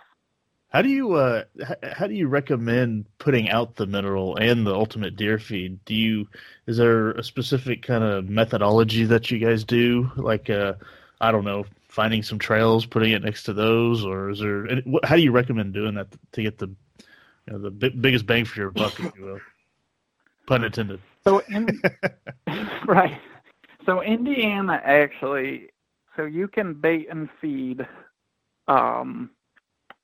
How 0.72 0.82
do 0.82 0.88
you 0.88 1.14
uh, 1.16 1.44
how 1.84 2.08
do 2.08 2.14
you 2.14 2.30
recommend 2.30 3.06
putting 3.20 3.50
out 3.50 3.76
the 3.76 3.86
mineral 3.86 4.38
and 4.38 4.66
the 4.66 4.74
ultimate 4.74 5.18
deer 5.18 5.38
feed? 5.38 5.84
Do 5.84 5.94
you 5.94 6.28
is 6.66 6.78
there 6.78 7.12
a 7.12 7.24
specific 7.24 7.84
kind 7.84 8.06
of 8.06 8.30
methodology 8.30 9.04
that 9.06 9.30
you 9.30 9.38
guys 9.38 9.66
do? 9.66 10.10
Like 10.16 10.50
uh, 10.50 10.74
I 11.20 11.32
don't 11.32 11.44
know, 11.44 11.66
finding 11.90 12.24
some 12.24 12.40
trails, 12.40 12.86
putting 12.86 13.12
it 13.12 13.22
next 13.22 13.44
to 13.44 13.54
those, 13.54 14.06
or 14.06 14.30
is 14.30 14.40
there? 14.40 14.66
How 15.04 15.18
do 15.18 15.22
you 15.22 15.32
recommend 15.32 15.74
doing 15.74 15.96
that 15.96 16.08
to 16.32 16.42
get 16.42 16.58
the 16.58 16.68
you 17.48 17.54
know, 17.54 17.60
the 17.60 17.72
biggest 17.72 18.26
bang 18.26 18.46
for 18.46 18.62
your 18.62 18.72
buck, 18.72 18.98
if 18.98 19.14
you 19.18 19.26
will? 19.26 19.40
Pun 20.48 20.64
intended. 20.64 21.02
So, 21.26 21.40
in, 21.50 21.82
right. 22.88 23.20
So 23.86 24.02
Indiana 24.02 24.82
actually, 24.84 25.70
so 26.16 26.24
you 26.26 26.48
can 26.48 26.76
bait 26.76 27.08
and 27.10 27.30
feed 27.42 27.86
um, 28.68 29.32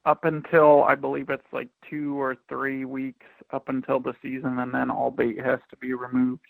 up 0.08 0.24
until 0.24 0.86
I 0.86 0.96
believe 0.96 1.30
it's 1.30 1.52
like 1.52 1.68
two 1.90 2.20
or 2.20 2.38
three 2.48 2.86
weeks 2.86 3.26
up 3.52 3.68
until 3.68 4.00
the 4.00 4.14
season, 4.22 4.60
and 4.60 4.74
then 4.74 4.90
all 4.90 5.12
bait 5.12 5.38
has 5.44 5.60
to 5.70 5.76
be 5.76 5.94
removed. 5.94 6.46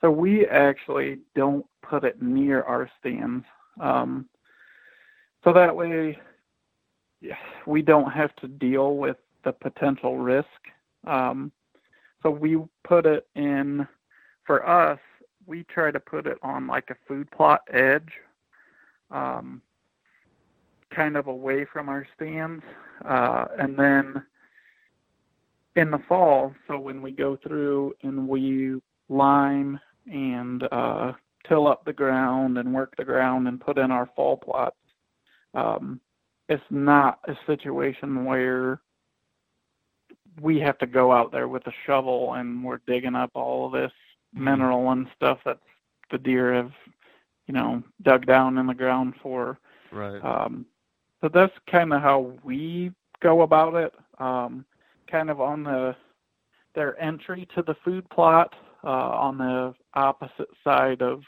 So 0.00 0.10
we 0.10 0.46
actually 0.46 1.18
don't 1.36 1.66
put 1.82 2.04
it 2.04 2.22
near 2.22 2.62
our 2.62 2.90
stands. 2.98 3.44
Um, 3.82 4.26
so 5.44 5.52
that 5.52 5.76
way 5.76 6.18
we 7.66 7.82
don't 7.82 8.10
have 8.10 8.34
to 8.36 8.48
deal 8.48 8.96
with 8.96 9.18
the 9.44 9.52
potential 9.52 10.16
risk. 10.16 10.48
Um, 11.06 11.52
so 12.22 12.30
we 12.30 12.56
put 12.82 13.04
it 13.04 13.26
in, 13.34 13.86
for 14.46 14.66
us, 14.66 14.98
we 15.44 15.64
try 15.64 15.90
to 15.90 16.00
put 16.00 16.26
it 16.26 16.38
on 16.42 16.66
like 16.66 16.88
a 16.88 16.96
food 17.06 17.30
plot 17.30 17.60
edge, 17.70 18.12
um, 19.10 19.60
kind 20.94 21.16
of 21.16 21.26
away 21.26 21.64
from 21.64 21.88
our 21.88 22.06
stands. 22.14 22.62
Uh, 23.04 23.46
and 23.58 23.76
then 23.78 24.22
in 25.76 25.90
the 25.90 26.00
fall, 26.08 26.54
so 26.66 26.78
when 26.78 27.00
we 27.00 27.10
go 27.10 27.36
through 27.36 27.94
and 28.02 28.28
we 28.28 28.80
lime 29.08 29.78
and 30.10 30.64
uh, 30.72 31.12
till 31.48 31.66
up 31.66 31.84
the 31.84 31.92
ground 31.92 32.58
and 32.58 32.74
work 32.74 32.94
the 32.96 33.04
ground 33.04 33.48
and 33.48 33.60
put 33.60 33.78
in 33.78 33.90
our 33.90 34.10
fall 34.14 34.36
plots, 34.36 34.76
um, 35.54 36.00
it's 36.48 36.62
not 36.70 37.20
a 37.28 37.36
situation 37.46 38.24
where 38.24 38.80
we 40.40 40.58
have 40.58 40.78
to 40.78 40.86
go 40.86 41.12
out 41.12 41.32
there 41.32 41.48
with 41.48 41.66
a 41.66 41.72
shovel 41.86 42.34
and 42.34 42.64
we're 42.64 42.80
digging 42.86 43.14
up 43.14 43.30
all 43.34 43.66
of 43.66 43.72
this 43.72 43.92
mm-hmm. 44.34 44.44
mineral 44.44 44.90
and 44.90 45.06
stuff 45.14 45.38
that 45.44 45.58
the 46.10 46.18
deer 46.18 46.54
have, 46.54 46.72
you 47.46 47.54
know, 47.54 47.82
dug 48.02 48.26
down 48.26 48.58
in 48.58 48.66
the 48.66 48.74
ground 48.74 49.14
for. 49.22 49.58
Right. 49.92 50.22
Um, 50.24 50.66
so 51.20 51.28
that's 51.28 51.52
kind 51.70 51.92
of 51.92 52.00
how 52.00 52.32
we 52.42 52.92
go 53.20 53.42
about 53.42 53.74
it. 53.74 53.92
Um, 54.18 54.64
kind 55.10 55.30
of 55.30 55.40
on 55.40 55.64
the 55.64 55.96
their 56.74 57.00
entry 57.02 57.48
to 57.54 57.62
the 57.62 57.74
food 57.84 58.08
plot 58.10 58.54
uh, 58.84 58.86
on 58.88 59.38
the 59.38 59.74
opposite 59.94 60.48
side 60.62 61.02
of 61.02 61.22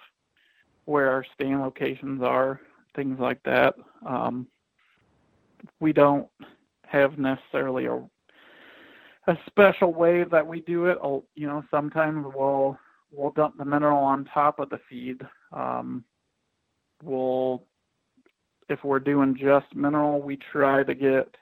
where 0.84 1.10
our 1.10 1.24
stand 1.34 1.60
locations 1.60 2.22
are 2.22 2.60
things 2.94 3.18
like 3.18 3.42
that. 3.44 3.74
Um, 4.06 4.46
we 5.80 5.92
don't 5.92 6.28
have 6.86 7.18
necessarily 7.18 7.86
a 7.86 8.02
a 9.28 9.38
special 9.46 9.92
way 9.92 10.24
that 10.24 10.46
we 10.46 10.60
do 10.62 10.86
it. 10.86 10.98
You 11.34 11.46
know, 11.46 11.64
sometimes 11.70 12.26
we'll 12.34 12.78
we'll 13.12 13.30
dump 13.32 13.56
the 13.56 13.64
mineral 13.64 13.98
on 13.98 14.24
top 14.24 14.58
of 14.58 14.70
the 14.70 14.80
feed. 14.88 15.20
Um, 15.52 16.04
we'll, 17.02 17.64
if 18.68 18.84
we're 18.84 19.00
doing 19.00 19.36
just 19.36 19.74
mineral, 19.74 20.20
we 20.20 20.36
try 20.36 20.82
to 20.82 20.94
get 20.94 21.36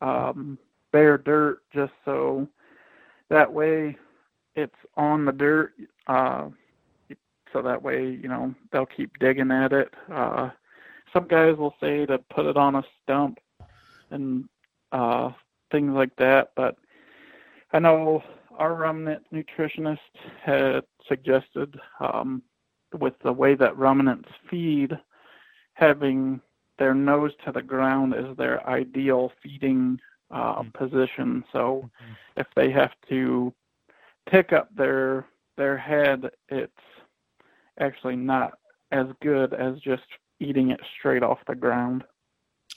um, 0.00 0.58
bare 0.92 1.18
dirt 1.18 1.62
just 1.74 1.92
so 2.04 2.48
that 3.30 3.52
way 3.52 3.96
it's 4.54 4.74
on 4.96 5.24
the 5.24 5.32
dirt. 5.32 5.72
Uh, 6.06 6.48
so 7.52 7.62
that 7.62 7.82
way, 7.82 8.04
you 8.04 8.28
know, 8.28 8.54
they'll 8.72 8.86
keep 8.86 9.18
digging 9.18 9.50
at 9.50 9.72
it. 9.72 9.92
Uh, 10.12 10.50
some 11.12 11.26
guys 11.26 11.56
will 11.56 11.74
say 11.80 12.04
to 12.06 12.18
put 12.34 12.46
it 12.46 12.56
on 12.56 12.74
a 12.74 12.82
stump 13.02 13.38
and 14.10 14.48
uh, 14.92 15.30
things 15.70 15.92
like 15.92 16.14
that, 16.16 16.50
but 16.56 16.76
I 17.72 17.78
know 17.78 18.22
our 18.58 18.74
ruminant 18.74 19.24
nutritionist 19.32 19.98
had 20.42 20.84
suggested 21.08 21.78
um, 22.00 22.42
with 22.98 23.14
the 23.22 23.32
way 23.32 23.54
that 23.54 23.76
ruminants 23.76 24.28
feed, 24.50 24.98
having 25.74 26.40
their 26.78 26.94
nose 26.94 27.32
to 27.44 27.52
the 27.52 27.62
ground 27.62 28.14
is 28.14 28.36
their 28.36 28.66
ideal 28.68 29.32
feeding 29.42 30.00
uh, 30.30 30.62
mm-hmm. 30.62 30.70
position. 30.70 31.44
So 31.52 31.88
mm-hmm. 32.02 32.12
if 32.36 32.46
they 32.54 32.70
have 32.70 32.92
to 33.08 33.52
pick 34.28 34.52
up 34.52 34.74
their 34.74 35.26
their 35.56 35.76
head, 35.76 36.30
it's 36.48 36.72
actually 37.78 38.16
not 38.16 38.58
as 38.92 39.06
good 39.22 39.54
as 39.54 39.78
just 39.80 40.04
eating 40.40 40.70
it 40.70 40.80
straight 40.98 41.22
off 41.22 41.38
the 41.46 41.54
ground. 41.54 42.04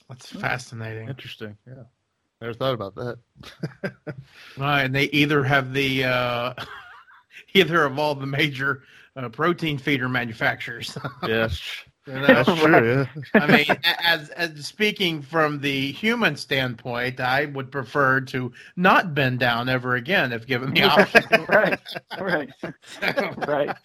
That's 0.08 0.28
fascinating. 0.28 1.10
Interesting. 1.10 1.58
Yeah. 1.68 1.84
Never 2.42 2.54
thought 2.54 2.74
about 2.74 2.96
that. 2.96 3.18
right, 4.58 4.84
and 4.84 4.96
they 4.96 5.06
either 5.06 5.44
have 5.44 5.74
the 5.74 6.06
uh, 6.06 6.54
either 7.54 7.84
of 7.84 8.00
all 8.00 8.16
the 8.16 8.26
major 8.26 8.84
uh, 9.16 9.28
protein 9.30 9.78
feeder 9.78 10.08
manufacturers. 10.08 10.98
yes, 11.24 11.62
that's 12.10 12.60
true. 12.62 13.08
Yeah. 13.16 13.42
I 13.42 13.48
mean, 13.48 13.66
as 14.04 14.30
as 14.30 14.66
speaking 14.66 15.22
from 15.22 15.62
the 15.62 15.92
human 15.92 16.36
standpoint, 16.36 17.20
I 17.20 17.46
would 17.46 17.72
prefer 17.72 18.22
to 18.22 18.52
not 18.76 19.14
bend 19.14 19.40
down 19.40 19.70
ever 19.70 19.96
again 19.96 20.32
if 20.34 20.48
given 20.48 20.74
the 20.74 20.84
option. 20.84 21.46
right, 21.50 21.80
right, 22.20 22.50
right. 23.48 23.76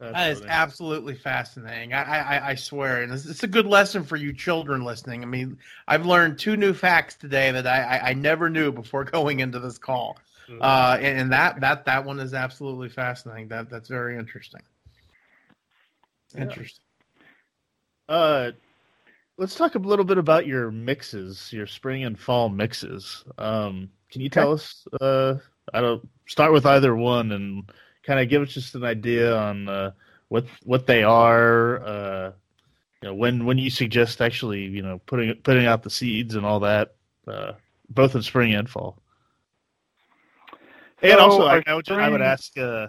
That's 0.00 0.12
that 0.12 0.30
is 0.30 0.42
absolutely 0.42 1.16
fascinating. 1.16 1.92
I, 1.92 2.02
I, 2.02 2.50
I 2.50 2.54
swear, 2.54 3.02
and 3.02 3.12
it's, 3.12 3.26
it's, 3.26 3.42
a 3.42 3.48
good 3.48 3.66
lesson 3.66 4.04
for 4.04 4.14
you 4.14 4.32
children 4.32 4.84
listening. 4.84 5.24
I 5.24 5.26
mean, 5.26 5.58
I've 5.88 6.06
learned 6.06 6.38
two 6.38 6.56
new 6.56 6.72
facts 6.72 7.16
today 7.16 7.50
that 7.50 7.66
I, 7.66 7.82
I, 7.82 8.10
I 8.10 8.14
never 8.14 8.48
knew 8.48 8.70
before 8.70 9.02
going 9.02 9.40
into 9.40 9.58
this 9.58 9.76
call, 9.76 10.16
mm-hmm. 10.48 10.62
uh, 10.62 10.98
and, 11.00 11.18
and, 11.18 11.32
that 11.32 11.60
that 11.60 11.84
that 11.86 12.04
one 12.04 12.20
is 12.20 12.32
absolutely 12.32 12.90
fascinating. 12.90 13.48
That 13.48 13.70
that's 13.70 13.88
very 13.88 14.16
interesting. 14.16 14.62
Yeah. 16.32 16.42
Interesting. 16.42 16.84
Uh, 18.08 18.52
let's 19.36 19.54
talk 19.54 19.74
a 19.74 19.78
little 19.78 20.04
bit 20.04 20.18
about 20.18 20.46
your 20.46 20.70
mixes, 20.70 21.52
your 21.52 21.66
spring 21.66 22.04
and 22.04 22.18
fall 22.18 22.48
mixes. 22.48 23.24
Um, 23.38 23.90
can 24.10 24.20
you 24.20 24.30
tell 24.30 24.48
okay. 24.48 24.54
us? 24.54 24.86
Uh, 25.00 25.34
I 25.72 25.80
don't 25.80 26.08
start 26.26 26.52
with 26.52 26.66
either 26.66 26.96
one 26.96 27.32
and 27.32 27.70
kind 28.02 28.20
of 28.20 28.28
give 28.28 28.42
us 28.42 28.52
just 28.52 28.74
an 28.74 28.84
idea 28.84 29.36
on 29.36 29.68
uh, 29.68 29.90
what 30.28 30.46
what 30.64 30.86
they 30.86 31.02
are. 31.02 31.84
Uh, 31.84 32.32
you 33.02 33.08
know, 33.08 33.14
when 33.14 33.44
when 33.44 33.58
you 33.58 33.70
suggest 33.70 34.20
actually, 34.20 34.62
you 34.64 34.82
know, 34.82 35.00
putting 35.06 35.34
putting 35.42 35.66
out 35.66 35.82
the 35.82 35.90
seeds 35.90 36.34
and 36.34 36.46
all 36.46 36.60
that, 36.60 36.94
uh, 37.26 37.52
both 37.90 38.14
in 38.14 38.22
spring 38.22 38.54
and 38.54 38.68
fall. 38.68 38.98
And 41.00 41.20
also, 41.20 41.44
I, 41.44 41.62
I, 41.64 41.74
would, 41.74 41.88
I 41.90 42.08
would 42.08 42.22
ask 42.22 42.58
uh, 42.58 42.88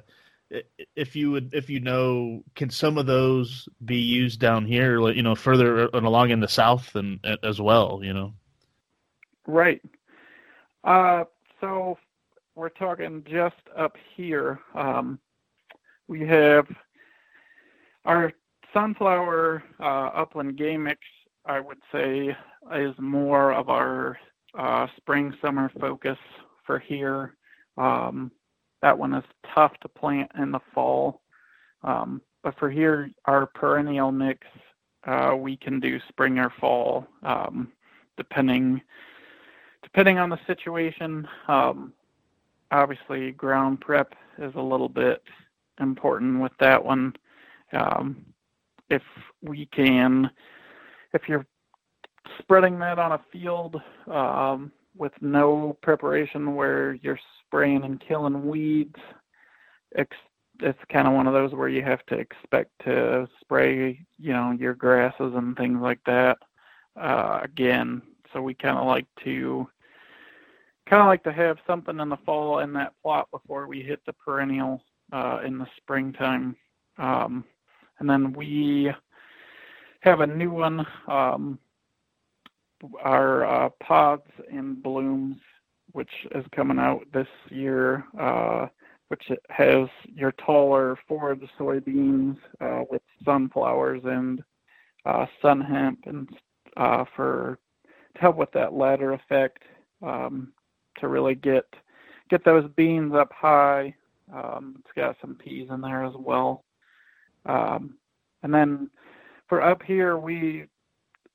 if 0.96 1.16
you 1.16 1.32
would 1.32 1.54
if 1.54 1.70
you 1.70 1.80
know, 1.80 2.44
can 2.56 2.70
some 2.70 2.98
of 2.98 3.06
those 3.06 3.68
be 3.86 3.98
used 3.98 4.40
down 4.40 4.66
here, 4.66 5.00
you 5.12 5.24
know, 5.24 5.36
further 5.36 5.88
and 5.88 6.06
along 6.06 6.32
in 6.32 6.40
the 6.40 6.48
south 6.48 6.96
and 6.96 7.20
as 7.44 7.62
well, 7.62 8.00
you 8.04 8.14
know. 8.14 8.34
Right. 9.46 9.82
Uh, 10.84 11.26
so 11.62 11.98
we're 12.56 12.70
talking 12.70 13.24
just 13.30 13.56
up 13.78 13.96
here. 14.16 14.60
Um, 14.76 15.20
we 16.08 16.26
have 16.28 16.68
our 18.06 18.32
sunflower 18.74 19.64
uh, 19.80 19.84
upland 19.84 20.58
game 20.58 20.84
mix. 20.84 21.00
I 21.46 21.60
would 21.60 21.80
say 21.92 22.36
is 22.76 22.96
more 23.00 23.54
of 23.54 23.70
our 23.70 24.18
uh, 24.58 24.88
spring 24.98 25.34
summer 25.42 25.72
focus 25.80 26.18
for 26.66 26.80
here. 26.80 27.36
Um, 27.78 28.32
that 28.82 28.98
one 28.98 29.14
is 29.14 29.24
tough 29.54 29.74
to 29.82 29.88
plant 29.88 30.32
in 30.38 30.52
the 30.52 30.60
fall, 30.74 31.22
um, 31.84 32.22
but 32.44 32.58
for 32.58 32.70
here, 32.70 33.12
our 33.26 33.46
perennial 33.46 34.12
mix, 34.12 34.48
uh, 35.06 35.36
we 35.38 35.58
can 35.58 35.80
do 35.80 36.00
spring 36.08 36.40
or 36.40 36.52
fall, 36.60 37.08
um, 37.24 37.72
depending 38.18 38.82
depending 39.82 40.20
on 40.20 40.30
the 40.30 40.40
situation. 40.46 41.28
Um, 41.48 41.94
obviously 42.72 43.32
ground 43.32 43.82
prep 43.82 44.14
is 44.38 44.54
a 44.56 44.62
little 44.62 44.90
bit 44.90 45.24
important 45.80 46.42
with 46.42 46.52
that 46.60 46.84
one. 46.84 47.16
Um, 47.74 48.26
if 48.90 49.04
we 49.42 49.68
can, 49.68 50.30
if 51.14 51.28
you're 51.28 51.46
spreading 52.40 52.80
that 52.80 53.00
on 53.00 53.14
a 53.14 53.22
field 53.32 53.82
um, 54.08 54.72
with 55.00 55.14
no 55.22 55.78
preparation 55.82 56.56
where 56.56 56.94
you're 56.96 57.20
spraying 57.46 57.84
and 57.84 58.04
killing 58.06 58.48
weeds, 58.48 59.00
it's, 59.92 60.12
kind 60.92 61.08
of 61.08 61.14
one 61.14 61.26
of 61.26 61.34
those 61.34 61.54
where 61.54 61.70
you 61.70 61.82
have 61.82 62.06
to 62.06 62.16
expect 62.16 62.70
to 62.84 63.26
spray, 63.40 64.06
you 64.18 64.34
know, 64.34 64.52
your 64.52 64.74
grasses 64.74 65.34
and 65.36 65.56
things 65.56 65.80
like 65.82 66.02
that 66.06 66.38
uh, 67.00 67.40
again. 67.42 68.02
So 68.34 68.42
we 68.42 68.56
kind 68.56 68.78
of 68.78 68.86
like 68.86 69.08
to 69.24 69.70
kind 70.90 71.02
of 71.02 71.08
like 71.08 71.24
to 71.24 71.32
have 71.32 71.60
something 71.66 71.98
in 72.02 72.10
the 72.10 72.18
fall 72.26 72.60
in 72.60 72.74
that 72.74 72.92
plot 73.02 73.30
before 73.32 73.68
we 73.68 73.82
hit 73.82 74.02
the 74.06 74.12
perennial 74.12 74.84
uh, 75.14 75.40
in 75.46 75.58
the 75.58 75.68
springtime. 75.78 76.58
Um, 76.98 77.46
and 78.00 78.10
then 78.10 78.34
we 78.34 78.92
have 80.02 80.20
a 80.20 80.28
new 80.28 80.52
one, 80.52 80.86
um, 81.08 81.58
our 83.02 83.46
uh, 83.46 83.70
pods 83.82 84.30
and 84.52 84.82
blooms, 84.82 85.38
which 85.92 86.12
is 86.36 86.46
coming 86.56 86.80
out 86.80 87.06
this 87.14 87.28
year, 87.50 88.06
uh, 88.20 88.68
which 89.10 89.24
has 89.50 89.88
your 90.14 90.32
taller 90.34 90.98
forage 91.08 91.42
soybeans 91.60 92.38
uh, 92.62 92.84
with 92.90 93.02
sunflowers 93.26 94.02
and 94.06 94.42
uh, 95.06 95.26
sun 95.42 95.62
hemp 95.62 96.00
and 96.06 96.30
uh, 96.78 97.04
for 97.16 97.58
to 98.16 98.22
help 98.22 98.36
with 98.36 98.52
that 98.52 98.74
ladder 98.74 99.14
effect. 99.14 99.64
Um, 100.02 100.54
to 101.00 101.08
really 101.08 101.36
get 101.36 101.66
get 102.30 102.44
those 102.46 102.70
beans 102.76 103.14
up 103.14 103.32
high. 103.34 103.94
Um, 104.34 104.76
it's 104.80 104.94
got 104.96 105.16
some 105.22 105.36
peas 105.36 105.68
in 105.72 105.82
there 105.82 106.04
as 106.04 106.14
well. 106.18 106.64
Um, 107.46 107.96
and 108.44 108.54
then 108.54 108.90
for 109.48 109.62
up 109.62 109.82
here, 109.82 110.18
we 110.18 110.66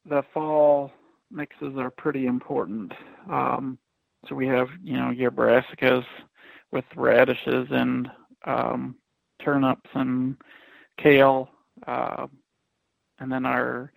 the 0.09 0.23
fall 0.33 0.93
mixes 1.35 1.77
are 1.77 1.91
pretty 1.91 2.27
important. 2.27 2.93
Um, 3.31 3.79
so 4.29 4.35
we 4.35 4.47
have 4.47 4.69
you 4.83 4.97
know 4.97 5.11
your 5.11 5.31
brassicas 5.31 6.05
with 6.73 6.85
radishes 6.97 7.69
and 7.71 8.11
um, 8.47 8.97
turnips 9.43 9.91
and 9.95 10.37
kale, 10.99 11.49
uh, 11.87 12.27
and 13.19 13.31
then 13.31 13.45
our 13.45 13.93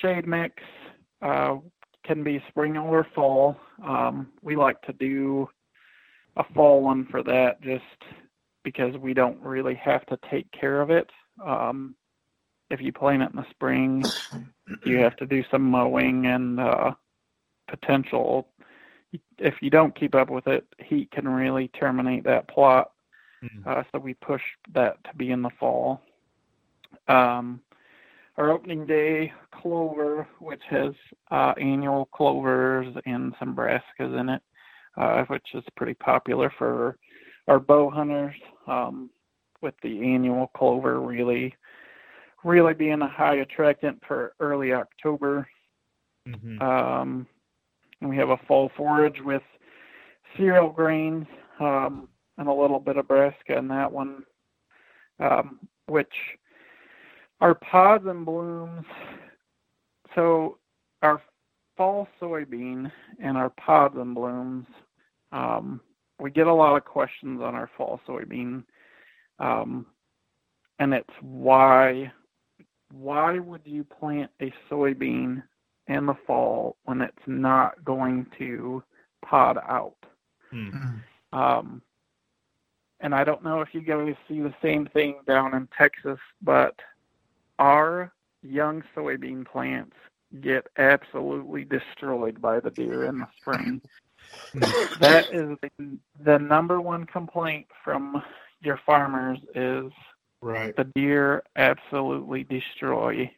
shade 0.00 0.26
mix. 0.26 0.62
Uh, 1.20 1.56
can 2.04 2.22
be 2.22 2.42
spring 2.48 2.76
or 2.76 3.06
fall. 3.14 3.56
Um, 3.82 4.28
we 4.42 4.56
like 4.56 4.80
to 4.82 4.92
do 4.92 5.48
a 6.36 6.44
fall 6.54 6.82
one 6.82 7.06
for 7.10 7.22
that 7.22 7.62
just 7.62 7.82
because 8.62 8.96
we 8.96 9.14
don't 9.14 9.40
really 9.40 9.74
have 9.74 10.04
to 10.06 10.18
take 10.30 10.50
care 10.52 10.80
of 10.80 10.90
it. 10.90 11.08
Um, 11.44 11.96
if 12.70 12.80
you 12.80 12.92
plant 12.92 13.22
it 13.22 13.30
in 13.30 13.36
the 13.36 13.50
spring, 13.50 14.04
you 14.84 14.98
have 14.98 15.16
to 15.16 15.26
do 15.26 15.44
some 15.50 15.62
mowing 15.62 16.26
and 16.26 16.60
uh, 16.60 16.92
potential. 17.68 18.48
If 19.38 19.54
you 19.60 19.70
don't 19.70 19.98
keep 19.98 20.14
up 20.14 20.30
with 20.30 20.46
it, 20.46 20.66
heat 20.78 21.10
can 21.10 21.28
really 21.28 21.68
terminate 21.68 22.24
that 22.24 22.48
plot. 22.48 22.92
Mm-hmm. 23.42 23.68
Uh, 23.68 23.82
so 23.92 23.98
we 23.98 24.14
push 24.14 24.42
that 24.72 25.02
to 25.04 25.14
be 25.16 25.30
in 25.30 25.42
the 25.42 25.50
fall. 25.60 26.02
Um, 27.08 27.60
our 28.36 28.50
opening 28.50 28.86
day 28.86 29.32
clover, 29.52 30.26
which 30.40 30.62
has 30.70 30.94
uh, 31.30 31.52
annual 31.60 32.06
clovers 32.06 32.94
and 33.06 33.34
some 33.38 33.54
brassicas 33.54 34.18
in 34.18 34.28
it, 34.28 34.42
uh, 34.96 35.24
which 35.24 35.46
is 35.54 35.62
pretty 35.76 35.94
popular 35.94 36.52
for 36.58 36.98
our 37.46 37.60
bow 37.60 37.90
hunters. 37.90 38.34
Um, 38.66 39.10
with 39.64 39.74
the 39.82 40.14
annual 40.14 40.48
clover 40.48 41.00
really, 41.00 41.54
really 42.44 42.74
being 42.74 43.02
a 43.02 43.08
high 43.08 43.36
attractant 43.36 44.00
for 44.06 44.34
early 44.40 44.72
October. 44.72 45.48
Mm-hmm. 46.28 46.62
Um, 46.62 47.26
we 48.00 48.16
have 48.16 48.30
a 48.30 48.38
fall 48.46 48.70
forage 48.76 49.20
with 49.24 49.42
cereal 50.36 50.70
grains. 50.70 51.26
Um, 51.60 52.08
and 52.38 52.48
a 52.48 52.52
little 52.52 52.80
bit 52.80 52.96
of 52.96 53.08
brassica 53.08 53.56
in 53.56 53.68
that 53.68 53.90
one, 53.90 54.24
um, 55.20 55.60
which 55.86 56.12
our 57.40 57.54
pods 57.54 58.04
and 58.06 58.24
blooms. 58.24 58.84
So 60.14 60.58
our 61.02 61.20
fall 61.76 62.08
soybean 62.20 62.90
and 63.20 63.36
our 63.36 63.50
pods 63.50 63.96
and 63.96 64.14
blooms, 64.14 64.66
um, 65.32 65.80
we 66.20 66.30
get 66.30 66.46
a 66.46 66.54
lot 66.54 66.76
of 66.76 66.84
questions 66.84 67.40
on 67.42 67.54
our 67.54 67.68
fall 67.76 68.00
soybean, 68.06 68.62
um, 69.40 69.86
and 70.78 70.94
it's 70.94 71.14
why 71.20 72.12
why 72.94 73.38
would 73.38 73.62
you 73.64 73.84
plant 73.84 74.30
a 74.40 74.52
soybean 74.70 75.42
in 75.88 76.06
the 76.06 76.14
fall 76.26 76.76
when 76.84 77.00
it's 77.00 77.26
not 77.26 77.84
going 77.84 78.26
to 78.38 78.82
pod 79.24 79.58
out? 79.58 79.96
Hmm. 80.50 80.98
Um, 81.32 81.82
and 83.00 83.14
I 83.14 83.24
don't 83.24 83.42
know 83.42 83.60
if 83.60 83.68
you 83.72 83.80
guys 83.80 84.14
see 84.28 84.40
the 84.40 84.54
same 84.62 84.86
thing 84.86 85.16
down 85.26 85.54
in 85.54 85.68
Texas, 85.76 86.18
but 86.40 86.74
our 87.58 88.12
young 88.42 88.82
soybean 88.96 89.46
plants 89.46 89.96
get 90.40 90.66
absolutely 90.78 91.64
destroyed 91.64 92.40
by 92.40 92.60
the 92.60 92.70
deer 92.70 93.04
in 93.04 93.18
the 93.18 93.28
spring. 93.40 93.80
that 95.00 95.28
is 95.32 95.56
the, 95.60 95.98
the 96.24 96.38
number 96.38 96.80
one 96.80 97.04
complaint 97.04 97.66
from 97.82 98.22
your 98.60 98.80
farmers 98.86 99.38
is 99.54 99.92
Right. 100.44 100.76
the 100.76 100.84
deer 100.84 101.42
absolutely 101.56 102.44
destroy 102.44 103.30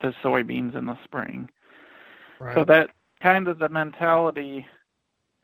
the 0.00 0.12
soybeans 0.24 0.76
in 0.76 0.86
the 0.86 0.98
spring. 1.04 1.48
Right. 2.40 2.56
So 2.56 2.64
that 2.64 2.90
kind 3.22 3.46
of 3.46 3.60
the 3.60 3.68
mentality 3.68 4.66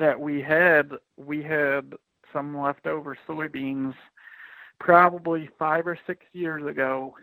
that 0.00 0.18
we 0.18 0.42
had, 0.42 0.90
we 1.16 1.40
had 1.40 1.92
some 2.32 2.58
leftover 2.60 3.16
soybeans 3.28 3.94
probably 4.80 5.48
five 5.56 5.86
or 5.86 5.96
six 6.04 6.24
years 6.32 6.66
ago, 6.66 7.14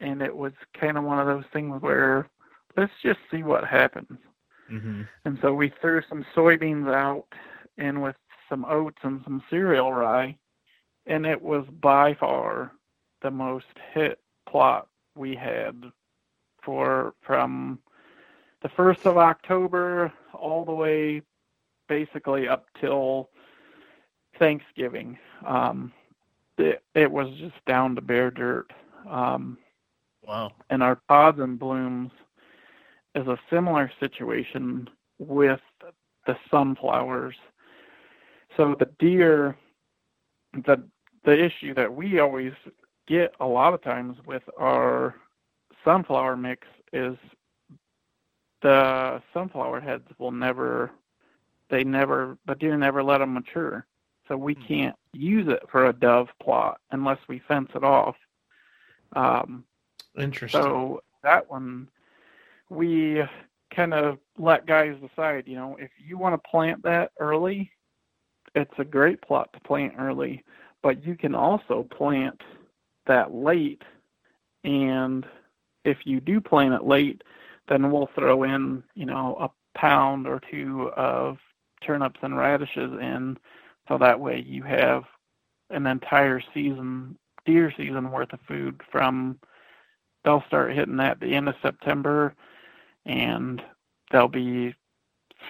and 0.00 0.22
it 0.22 0.34
was 0.34 0.52
kind 0.80 0.96
of 0.96 1.04
one 1.04 1.18
of 1.18 1.26
those 1.26 1.44
things 1.52 1.82
where 1.82 2.30
let's 2.78 2.92
just 3.02 3.18
see 3.30 3.42
what 3.42 3.64
happens. 3.64 4.18
hmm 4.70 5.02
And 5.26 5.38
so 5.42 5.52
we 5.52 5.70
threw 5.82 6.00
some 6.08 6.24
soybeans 6.34 6.90
out 6.90 7.26
in 7.76 8.00
with 8.00 8.16
some 8.48 8.64
oats 8.64 8.98
and 9.02 9.20
some 9.22 9.42
cereal 9.50 9.92
rye, 9.92 10.34
and 11.06 11.26
it 11.26 11.40
was 11.40 11.66
by 11.82 12.14
far 12.14 12.72
the 13.26 13.30
most 13.32 13.66
hit 13.92 14.20
plot 14.48 14.86
we 15.16 15.34
had 15.34 15.82
for 16.62 17.12
from 17.26 17.80
the 18.62 18.68
first 18.68 19.04
of 19.04 19.16
October 19.18 20.12
all 20.32 20.64
the 20.64 20.72
way 20.72 21.20
basically 21.88 22.46
up 22.46 22.66
till 22.80 23.30
Thanksgiving. 24.38 25.18
Um, 25.44 25.92
it, 26.56 26.84
it 26.94 27.10
was 27.10 27.28
just 27.40 27.56
down 27.66 27.96
to 27.96 28.00
bare 28.00 28.30
dirt. 28.30 28.70
Um, 29.10 29.58
Wow. 30.22 30.52
and 30.70 30.84
our 30.84 31.00
pods 31.08 31.40
and 31.40 31.58
blooms 31.58 32.12
is 33.16 33.26
a 33.26 33.38
similar 33.50 33.90
situation 33.98 34.88
with 35.18 35.60
the 36.28 36.36
sunflowers. 36.48 37.34
So 38.56 38.76
the 38.78 38.88
deer, 39.00 39.56
the 40.52 40.80
the 41.24 41.44
issue 41.44 41.74
that 41.74 41.92
we 41.92 42.20
always 42.20 42.52
get 43.06 43.34
a 43.40 43.46
lot 43.46 43.74
of 43.74 43.82
times 43.82 44.16
with 44.26 44.42
our 44.58 45.14
sunflower 45.84 46.36
mix 46.36 46.66
is 46.92 47.16
the 48.62 49.22
sunflower 49.32 49.80
heads 49.80 50.08
will 50.18 50.32
never, 50.32 50.90
they 51.70 51.84
never, 51.84 52.38
the 52.46 52.54
deer 52.54 52.76
never 52.76 53.02
let 53.02 53.18
them 53.18 53.34
mature. 53.34 53.86
So 54.28 54.36
we 54.36 54.54
can't 54.56 54.96
use 55.12 55.46
it 55.48 55.62
for 55.70 55.86
a 55.86 55.92
dove 55.92 56.28
plot 56.42 56.80
unless 56.90 57.18
we 57.28 57.40
fence 57.46 57.70
it 57.74 57.84
off. 57.84 58.16
Um, 59.14 59.64
Interesting. 60.18 60.62
so 60.62 61.02
that 61.22 61.48
one, 61.48 61.88
we 62.68 63.22
kind 63.74 63.94
of 63.94 64.18
let 64.38 64.66
guys 64.66 64.96
decide. 65.00 65.46
You 65.46 65.56
know, 65.56 65.76
if 65.78 65.90
you 66.04 66.18
want 66.18 66.34
to 66.34 66.50
plant 66.50 66.82
that 66.82 67.12
early, 67.20 67.70
it's 68.54 68.74
a 68.78 68.84
great 68.84 69.20
plot 69.22 69.50
to 69.52 69.60
plant 69.60 69.94
early. 69.98 70.42
But 70.82 71.04
you 71.04 71.16
can 71.16 71.34
also 71.34 71.86
plant 71.96 72.40
that 73.06 73.34
late, 73.34 73.82
and 74.64 75.26
if 75.84 75.98
you 76.04 76.20
do 76.20 76.40
plant 76.40 76.74
it 76.74 76.84
late, 76.84 77.22
then 77.68 77.90
we'll 77.90 78.10
throw 78.14 78.42
in, 78.44 78.82
you 78.94 79.06
know, 79.06 79.36
a 79.40 79.78
pound 79.78 80.26
or 80.26 80.40
two 80.50 80.90
of 80.96 81.38
turnips 81.82 82.20
and 82.22 82.36
radishes 82.36 82.92
in, 83.00 83.36
so 83.88 83.98
that 83.98 84.18
way 84.18 84.40
you 84.46 84.62
have 84.62 85.04
an 85.70 85.86
entire 85.86 86.40
season, 86.54 87.16
deer 87.44 87.72
season 87.76 88.10
worth 88.10 88.32
of 88.32 88.40
food 88.48 88.80
from 88.90 89.38
they'll 90.24 90.42
start 90.48 90.74
hitting 90.74 90.96
that 90.96 91.12
at 91.12 91.20
the 91.20 91.34
end 91.34 91.48
of 91.48 91.54
September, 91.62 92.34
and 93.06 93.62
there'll 94.10 94.28
be 94.28 94.74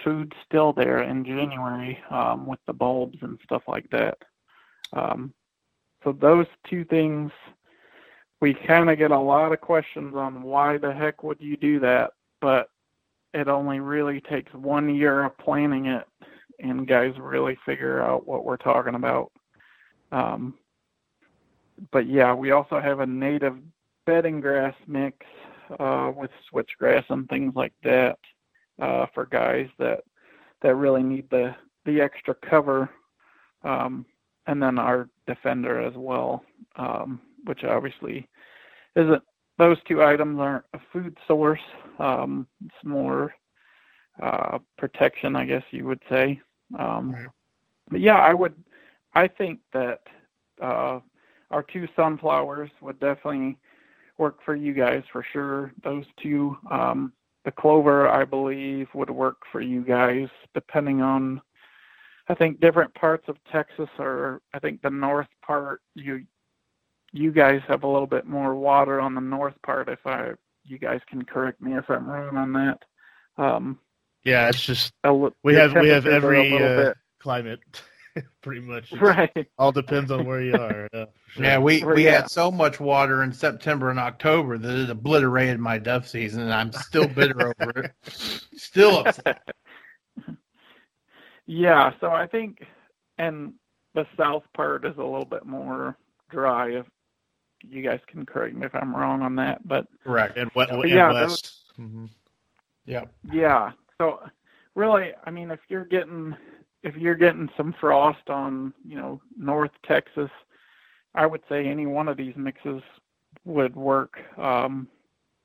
food 0.03 0.33
still 0.45 0.71
there 0.71 1.01
in 1.01 1.25
January 1.25 1.97
um, 2.11 2.45
with 2.45 2.59
the 2.67 2.73
bulbs 2.73 3.17
and 3.21 3.39
stuff 3.43 3.63
like 3.67 3.89
that. 3.89 4.19
Um, 4.93 5.33
so 6.03 6.11
those 6.11 6.45
two 6.69 6.85
things, 6.85 7.31
we 8.39 8.53
kind 8.53 8.89
of 8.89 8.97
get 8.97 9.11
a 9.11 9.19
lot 9.19 9.51
of 9.51 9.61
questions 9.61 10.15
on 10.15 10.43
why 10.43 10.77
the 10.77 10.93
heck 10.93 11.23
would 11.23 11.41
you 11.41 11.57
do 11.57 11.79
that, 11.79 12.11
but 12.39 12.69
it 13.33 13.47
only 13.47 13.79
really 13.79 14.21
takes 14.21 14.53
one 14.53 14.93
year 14.93 15.23
of 15.23 15.37
planning 15.37 15.87
it, 15.87 16.05
and 16.59 16.87
guys 16.87 17.13
really 17.19 17.57
figure 17.65 18.01
out 18.01 18.27
what 18.27 18.45
we're 18.45 18.57
talking 18.57 18.95
about. 18.95 19.31
Um, 20.11 20.55
but 21.91 22.07
yeah, 22.07 22.33
we 22.33 22.51
also 22.51 22.79
have 22.79 22.99
a 22.99 23.05
native 23.05 23.57
bedding 24.05 24.39
grass 24.39 24.75
mix 24.87 25.17
uh, 25.79 26.11
with 26.15 26.31
switchgrass 26.51 27.03
and 27.09 27.27
things 27.27 27.53
like 27.55 27.73
that 27.83 28.17
uh, 28.79 29.05
for 29.13 29.25
guys 29.25 29.67
that 29.77 30.01
that 30.61 30.75
really 30.75 31.03
need 31.03 31.29
the 31.29 31.55
the 31.85 32.01
extra 32.01 32.35
cover, 32.35 32.89
um, 33.63 34.05
and 34.47 34.61
then 34.61 34.79
our 34.79 35.09
defender 35.27 35.79
as 35.81 35.93
well, 35.95 36.43
um, 36.77 37.21
which 37.45 37.63
obviously 37.63 38.27
isn't. 38.95 39.23
Those 39.57 39.77
two 39.87 40.03
items 40.03 40.39
aren't 40.39 40.65
a 40.73 40.79
food 40.93 41.17
source. 41.27 41.61
Um, 41.97 42.47
it's 42.63 42.83
more 42.83 43.33
uh, 44.21 44.59
protection, 44.77 45.35
I 45.35 45.45
guess 45.45 45.63
you 45.71 45.85
would 45.85 46.01
say. 46.09 46.39
Um, 46.77 47.15
but 47.89 47.99
yeah, 47.99 48.17
I 48.17 48.33
would. 48.33 48.53
I 49.15 49.27
think 49.27 49.59
that 49.73 50.01
uh, 50.61 50.99
our 51.51 51.63
two 51.63 51.87
sunflowers 51.95 52.69
would 52.81 52.99
definitely 52.99 53.57
work 54.17 54.37
for 54.43 54.55
you 54.55 54.73
guys 54.73 55.03
for 55.11 55.23
sure. 55.31 55.71
Those 55.83 56.05
two, 56.21 56.57
um, 56.69 57.13
the 57.45 57.51
clover, 57.51 58.09
I 58.09 58.25
believe, 58.25 58.87
would 58.93 59.09
work 59.09 59.37
for 59.51 59.61
you 59.61 59.81
guys, 59.81 60.27
depending 60.53 61.01
on. 61.01 61.41
I 62.29 62.35
think 62.35 62.59
different 62.59 62.93
parts 62.93 63.25
of 63.27 63.37
Texas, 63.51 63.89
or 63.99 64.41
I 64.53 64.59
think 64.59 64.81
the 64.81 64.89
north 64.89 65.27
part, 65.45 65.81
you 65.95 66.25
you 67.13 67.31
guys 67.31 67.61
have 67.67 67.83
a 67.83 67.87
little 67.87 68.07
bit 68.07 68.25
more 68.25 68.53
water 68.53 68.99
on 68.99 69.15
the 69.15 69.21
north 69.21 69.55
part. 69.65 69.87
If 69.87 70.05
I, 70.05 70.31
you 70.65 70.77
guys 70.77 70.99
can 71.09 71.23
correct 71.23 71.61
me 71.61 71.75
if 71.77 71.89
I'm 71.89 72.05
wrong 72.05 72.35
on 72.35 72.53
that. 72.53 72.79
Um, 73.41 73.79
Yeah, 74.25 74.49
it's 74.49 74.61
just 74.61 74.91
a 75.05 75.11
li- 75.13 75.31
we 75.43 75.55
have 75.55 75.73
we 75.73 75.87
have 75.89 76.03
temperatures 76.03 76.51
a 76.51 76.55
every 76.57 76.87
uh, 76.89 76.93
climate, 77.19 77.59
pretty 78.41 78.59
much. 78.61 78.89
bit- 78.91 79.01
It 79.01 79.05
right. 79.05 79.47
All 79.57 79.71
depends 79.71 80.11
on 80.11 80.25
where 80.25 80.41
you 80.41 80.53
are. 80.55 80.89
Yeah, 80.93 81.05
sure. 81.29 81.43
Yeah, 81.45 81.59
we, 81.59 81.83
we 81.85 82.03
yeah. 82.05 82.11
had 82.21 82.29
so 82.29 82.51
much 82.51 82.79
water 82.81 83.23
in 83.23 83.31
September 83.31 83.89
and 83.89 83.99
October 83.99 84.57
that 84.57 84.83
it 84.83 84.89
obliterated 84.89 85.59
my 85.61 85.77
dove 85.77 86.07
season, 86.09 86.41
and 86.41 86.53
I'm 86.53 86.73
still 86.73 87.07
bitter 87.07 87.53
over 87.61 87.79
it. 87.79 87.91
Still 88.57 88.99
upset. 89.07 89.41
Yeah, 91.47 91.91
so 91.99 92.11
I 92.11 92.27
think, 92.27 92.63
and 93.17 93.53
the 93.95 94.05
south 94.17 94.43
part 94.53 94.85
is 94.85 94.95
a 94.97 95.03
little 95.03 95.25
bit 95.25 95.45
more 95.45 95.97
dry. 96.29 96.71
If 96.71 96.85
you 97.63 97.81
guys 97.81 98.01
can 98.07 98.25
correct 98.25 98.53
me 98.55 98.65
if 98.65 98.75
I'm 98.75 98.95
wrong 98.95 99.21
on 99.21 99.35
that, 99.37 99.67
but 99.67 99.87
Correct. 100.03 100.37
and, 100.37 100.51
what, 100.53 100.69
But 100.69 100.81
and 100.81 100.89
yeah, 100.91 101.11
west. 101.11 101.73
Mhm. 101.79 102.09
Yep. 102.85 103.13
yeah. 103.31 103.71
So 103.97 104.21
really, 104.75 105.13
I 105.25 105.31
mean, 105.31 105.49
if 105.51 105.59
you're 105.69 105.85
getting 105.85 106.35
if 106.83 106.95
you're 106.95 107.15
getting 107.15 107.49
some 107.57 107.73
frost 107.73 108.29
on, 108.29 108.73
you 108.85 108.95
know, 108.97 109.19
North 109.37 109.71
Texas, 109.83 110.29
I 111.15 111.25
would 111.25 111.41
say 111.49 111.65
any 111.67 111.85
one 111.85 112.07
of 112.07 112.17
these 112.17 112.35
mixes 112.35 112.81
would 113.45 113.75
work. 113.75 114.19
Um, 114.37 114.87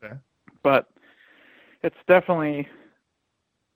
Okay. 0.05 0.15
But 0.63 0.89
it's 1.83 1.97
definitely 2.07 2.69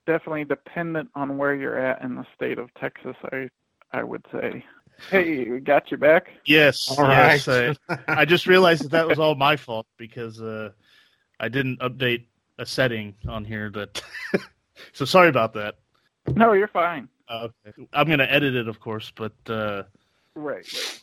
definitely 0.07 0.45
dependent 0.45 1.09
on 1.13 1.37
where 1.37 1.53
you're 1.53 1.77
at 1.77 2.01
in 2.01 2.15
the 2.15 2.25
state 2.35 2.57
of 2.57 2.73
Texas. 2.81 3.15
I 3.31 3.49
I 3.91 4.03
would 4.03 4.25
say. 4.31 4.65
Hey, 5.11 5.47
we 5.47 5.59
got 5.59 5.91
you 5.91 5.97
back. 5.97 6.25
Yes, 6.45 6.87
All 6.97 7.07
yes. 7.07 7.47
right. 7.47 7.77
I, 7.87 8.21
I 8.21 8.25
just 8.25 8.47
realized 8.47 8.83
that 8.85 8.91
that 8.91 9.07
was 9.07 9.19
all 9.19 9.35
my 9.35 9.55
fault 9.55 9.85
because 9.97 10.41
uh, 10.41 10.71
I 11.39 11.49
didn't 11.49 11.79
update 11.81 12.25
a 12.57 12.65
setting 12.65 13.13
on 13.27 13.45
here 13.45 13.69
that. 13.75 14.01
so 14.93 15.05
sorry 15.05 15.29
about 15.29 15.53
that. 15.53 15.75
No, 16.35 16.53
you're 16.53 16.67
fine. 16.67 17.07
Uh, 17.29 17.49
I'm 17.93 18.09
gonna 18.09 18.23
edit 18.23 18.55
it, 18.55 18.67
of 18.67 18.79
course, 18.79 19.11
but 19.15 19.33
uh, 19.47 19.83
Right. 20.33 20.55
right. 20.55 21.01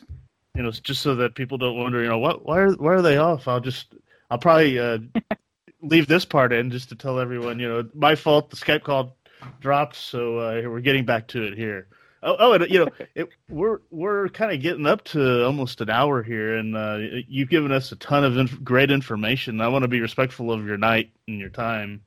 You 0.55 0.63
know, 0.63 0.71
just 0.71 1.01
so 1.01 1.15
that 1.15 1.35
people 1.35 1.57
don't 1.57 1.77
wonder. 1.77 2.01
You 2.01 2.09
know, 2.09 2.17
what? 2.19 2.45
Why 2.45 2.59
are 2.59 2.71
why 2.73 2.93
are 2.93 3.01
they 3.01 3.17
off? 3.17 3.47
I'll 3.47 3.59
just 3.61 3.93
I'll 4.29 4.37
probably 4.37 4.77
uh, 4.77 4.97
leave 5.81 6.07
this 6.07 6.25
part 6.25 6.53
in 6.53 6.71
just 6.71 6.89
to 6.89 6.95
tell 6.95 7.19
everyone. 7.19 7.59
You 7.59 7.69
know, 7.69 7.89
my 7.93 8.15
fault. 8.15 8.49
The 8.49 8.55
Skype 8.55 8.83
call 8.83 9.17
dropped, 9.59 9.95
so 9.95 10.39
uh, 10.39 10.61
we're 10.69 10.81
getting 10.81 11.05
back 11.05 11.27
to 11.29 11.43
it 11.43 11.57
here. 11.57 11.87
Oh, 12.23 12.35
oh, 12.39 12.53
and 12.53 12.67
you 12.69 12.79
know, 12.79 12.91
it, 13.15 13.29
we're 13.49 13.79
we're 13.91 14.29
kind 14.29 14.51
of 14.51 14.61
getting 14.61 14.87
up 14.87 15.03
to 15.05 15.45
almost 15.45 15.81
an 15.81 15.89
hour 15.89 16.23
here, 16.23 16.57
and 16.57 16.75
uh, 16.75 16.97
you've 17.27 17.49
given 17.49 17.71
us 17.71 17.91
a 17.91 17.95
ton 17.97 18.23
of 18.23 18.37
inf- 18.37 18.63
great 18.63 18.91
information. 18.91 19.61
I 19.61 19.67
want 19.67 19.83
to 19.83 19.87
be 19.87 20.01
respectful 20.01 20.51
of 20.51 20.65
your 20.65 20.77
night 20.77 21.11
and 21.27 21.39
your 21.39 21.49
time. 21.49 22.01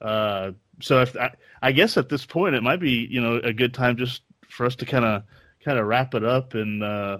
Uh, 0.00 0.52
so, 0.80 1.02
if 1.02 1.16
I, 1.16 1.34
I 1.60 1.72
guess 1.72 1.96
at 1.96 2.08
this 2.08 2.24
point, 2.24 2.54
it 2.54 2.62
might 2.62 2.80
be 2.80 3.06
you 3.10 3.20
know 3.20 3.36
a 3.36 3.52
good 3.52 3.74
time 3.74 3.96
just 3.96 4.22
for 4.48 4.64
us 4.64 4.76
to 4.76 4.86
kind 4.86 5.04
of 5.04 5.24
kind 5.64 5.78
of 5.78 5.86
wrap 5.86 6.14
it 6.14 6.24
up, 6.24 6.54
and 6.54 6.82
uh, 6.82 7.18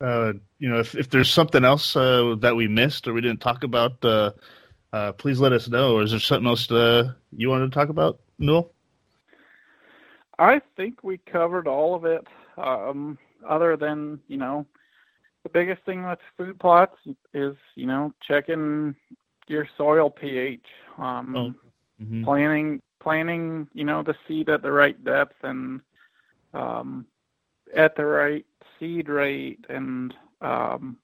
uh, 0.00 0.32
you 0.58 0.68
know, 0.68 0.78
if 0.78 0.94
if 0.94 1.10
there's 1.10 1.30
something 1.30 1.64
else 1.64 1.96
uh, 1.96 2.36
that 2.40 2.54
we 2.54 2.68
missed 2.68 3.08
or 3.08 3.14
we 3.14 3.20
didn't 3.20 3.40
talk 3.40 3.64
about, 3.64 4.04
uh, 4.92 5.12
please 5.12 5.40
let 5.40 5.52
us 5.52 5.68
know. 5.68 6.00
Is 6.00 6.10
there 6.10 6.20
something 6.20 6.46
else 6.46 6.70
uh, 6.70 7.12
you 7.36 7.48
wanted 7.48 7.70
to 7.70 7.74
talk 7.74 7.88
about, 7.88 8.20
Newell? 8.38 8.72
I 10.38 10.60
think 10.76 11.02
we 11.02 11.18
covered 11.18 11.66
all 11.66 11.94
of 11.94 12.04
it. 12.04 12.26
Um, 12.56 13.18
other 13.48 13.76
than 13.76 14.20
you 14.28 14.36
know, 14.36 14.66
the 15.42 15.48
biggest 15.50 15.84
thing 15.84 16.04
with 16.06 16.18
food 16.36 16.58
plots 16.58 16.96
is 17.32 17.56
you 17.74 17.86
know 17.86 18.12
checking 18.26 18.94
your 19.48 19.68
soil 19.76 20.10
pH. 20.10 20.64
Um, 20.98 21.34
Oh. 21.36 21.54
Mm-hmm. 22.02 22.24
planting 22.24 22.80
planting 23.00 23.68
you 23.72 23.84
know 23.84 24.02
the 24.02 24.14
seed 24.26 24.48
at 24.48 24.62
the 24.62 24.72
right 24.72 25.02
depth 25.04 25.36
and 25.42 25.80
um, 26.54 27.06
at 27.76 27.94
the 27.96 28.04
right 28.04 28.44
seed 28.78 29.08
rate 29.08 29.64
and 29.68 30.14
um, 30.40 30.96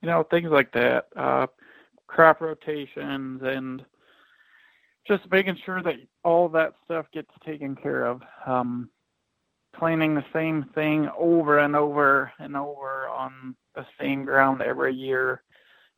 you 0.00 0.08
know 0.08 0.22
things 0.22 0.50
like 0.50 0.72
that 0.72 1.08
uh, 1.16 1.46
crop 2.06 2.40
rotations 2.40 3.40
and 3.44 3.84
just 5.06 5.30
making 5.30 5.56
sure 5.64 5.82
that 5.82 5.96
all 6.24 6.48
that 6.48 6.74
stuff 6.84 7.06
gets 7.12 7.30
taken 7.44 7.76
care 7.76 8.06
of 8.06 8.22
um, 8.46 8.88
planting 9.76 10.14
the 10.14 10.24
same 10.32 10.64
thing 10.74 11.08
over 11.18 11.58
and 11.58 11.76
over 11.76 12.32
and 12.38 12.56
over 12.56 13.08
on 13.08 13.54
the 13.74 13.86
same 14.00 14.24
ground 14.24 14.62
every 14.62 14.94
year 14.94 15.42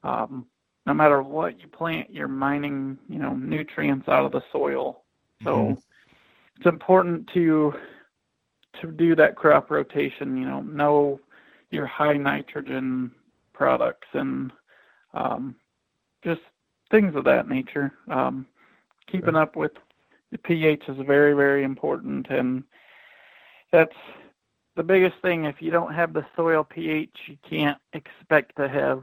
um, 0.02 0.46
no 0.86 0.94
matter 0.94 1.22
what 1.22 1.60
you 1.60 1.66
plant, 1.68 2.10
you're 2.10 2.28
mining, 2.28 2.96
you 3.08 3.18
know, 3.18 3.34
nutrients 3.34 4.08
out 4.08 4.24
of 4.24 4.32
the 4.32 4.42
soil. 4.52 5.04
So 5.42 5.50
Mhm. 5.50 5.82
it's 6.56 6.66
important 6.66 7.28
to 7.34 7.74
to 8.80 8.92
do 8.92 9.14
that 9.16 9.36
crop 9.36 9.70
rotation. 9.70 10.36
You 10.36 10.46
know, 10.46 10.60
know 10.62 11.20
your 11.70 11.86
high 11.86 12.16
nitrogen 12.16 13.10
products 13.52 14.08
and 14.12 14.52
um, 15.12 15.56
just 16.24 16.40
things 16.90 17.14
of 17.14 17.24
that 17.24 17.48
nature. 17.48 17.92
Um, 18.08 18.46
keeping 19.10 19.36
up 19.36 19.56
with 19.56 19.72
the 20.32 20.38
pH 20.38 20.84
is 20.88 20.96
very 21.06 21.34
very 21.34 21.64
important, 21.64 22.26
and 22.30 22.64
that's 23.72 23.96
the 24.76 24.82
biggest 24.82 25.16
thing. 25.22 25.44
If 25.44 25.60
you 25.60 25.70
don't 25.70 25.94
have 25.94 26.12
the 26.12 26.26
soil 26.36 26.64
pH, 26.64 27.14
you 27.26 27.36
can't 27.48 27.78
expect 27.92 28.56
to 28.56 28.68
have 28.68 29.02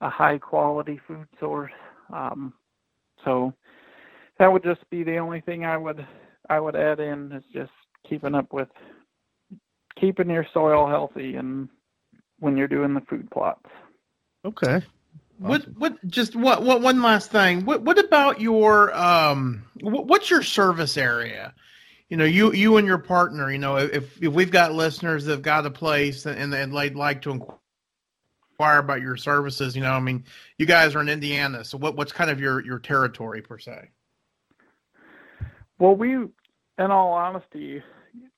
a 0.00 0.10
high 0.10 0.38
quality 0.38 1.00
food 1.06 1.26
source. 1.40 1.72
Um, 2.12 2.52
so 3.24 3.52
that 4.38 4.52
would 4.52 4.62
just 4.62 4.88
be 4.90 5.02
the 5.02 5.16
only 5.16 5.40
thing 5.40 5.64
I 5.64 5.76
would 5.76 6.06
I 6.48 6.60
would 6.60 6.76
add 6.76 7.00
in 7.00 7.32
is 7.32 7.44
just 7.52 7.72
keeping 8.08 8.34
up 8.34 8.52
with 8.52 8.68
keeping 9.98 10.30
your 10.30 10.46
soil 10.52 10.86
healthy 10.86 11.36
and 11.36 11.68
when 12.38 12.56
you're 12.56 12.68
doing 12.68 12.94
the 12.94 13.00
food 13.02 13.30
plots. 13.30 13.68
Okay. 14.44 14.82
What 15.38 15.62
what 15.76 16.06
just 16.06 16.34
what 16.34 16.62
what 16.62 16.80
one 16.80 17.02
last 17.02 17.30
thing. 17.30 17.64
What 17.64 17.82
what 17.82 17.98
about 17.98 18.40
your 18.40 18.94
um 18.94 19.64
what, 19.80 20.06
what's 20.06 20.30
your 20.30 20.42
service 20.42 20.96
area? 20.96 21.54
You 22.08 22.16
know, 22.16 22.24
you 22.24 22.52
you 22.52 22.76
and 22.76 22.86
your 22.86 22.98
partner, 22.98 23.50
you 23.50 23.58
know, 23.58 23.76
if 23.76 24.22
if 24.22 24.32
we've 24.32 24.50
got 24.50 24.72
listeners 24.72 25.24
that've 25.26 25.42
got 25.42 25.66
a 25.66 25.70
place 25.70 26.24
and 26.24 26.54
and 26.54 26.72
they'd 26.72 26.94
like 26.94 27.22
to 27.22 27.30
inquire 27.32 28.78
about 28.78 29.02
your 29.02 29.16
services, 29.16 29.76
you 29.76 29.82
know, 29.82 29.92
I 29.92 30.00
mean, 30.00 30.24
you 30.56 30.66
guys 30.66 30.94
are 30.94 31.00
in 31.00 31.08
Indiana, 31.08 31.64
so 31.64 31.76
what 31.76 31.96
what's 31.96 32.12
kind 32.12 32.30
of 32.30 32.40
your 32.40 32.64
your 32.64 32.78
territory 32.78 33.42
per 33.42 33.58
se? 33.58 33.90
Well, 35.78 35.94
we, 35.94 36.14
in 36.14 36.30
all 36.78 37.12
honesty, 37.12 37.82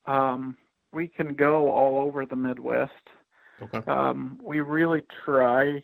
um, 0.06 0.56
we 0.92 1.06
can 1.06 1.34
go 1.34 1.70
all 1.70 2.00
over 2.04 2.26
the 2.26 2.34
Midwest. 2.36 2.92
Okay. 3.62 3.80
Um, 3.90 4.40
we 4.42 4.60
really 4.60 5.02
try. 5.24 5.82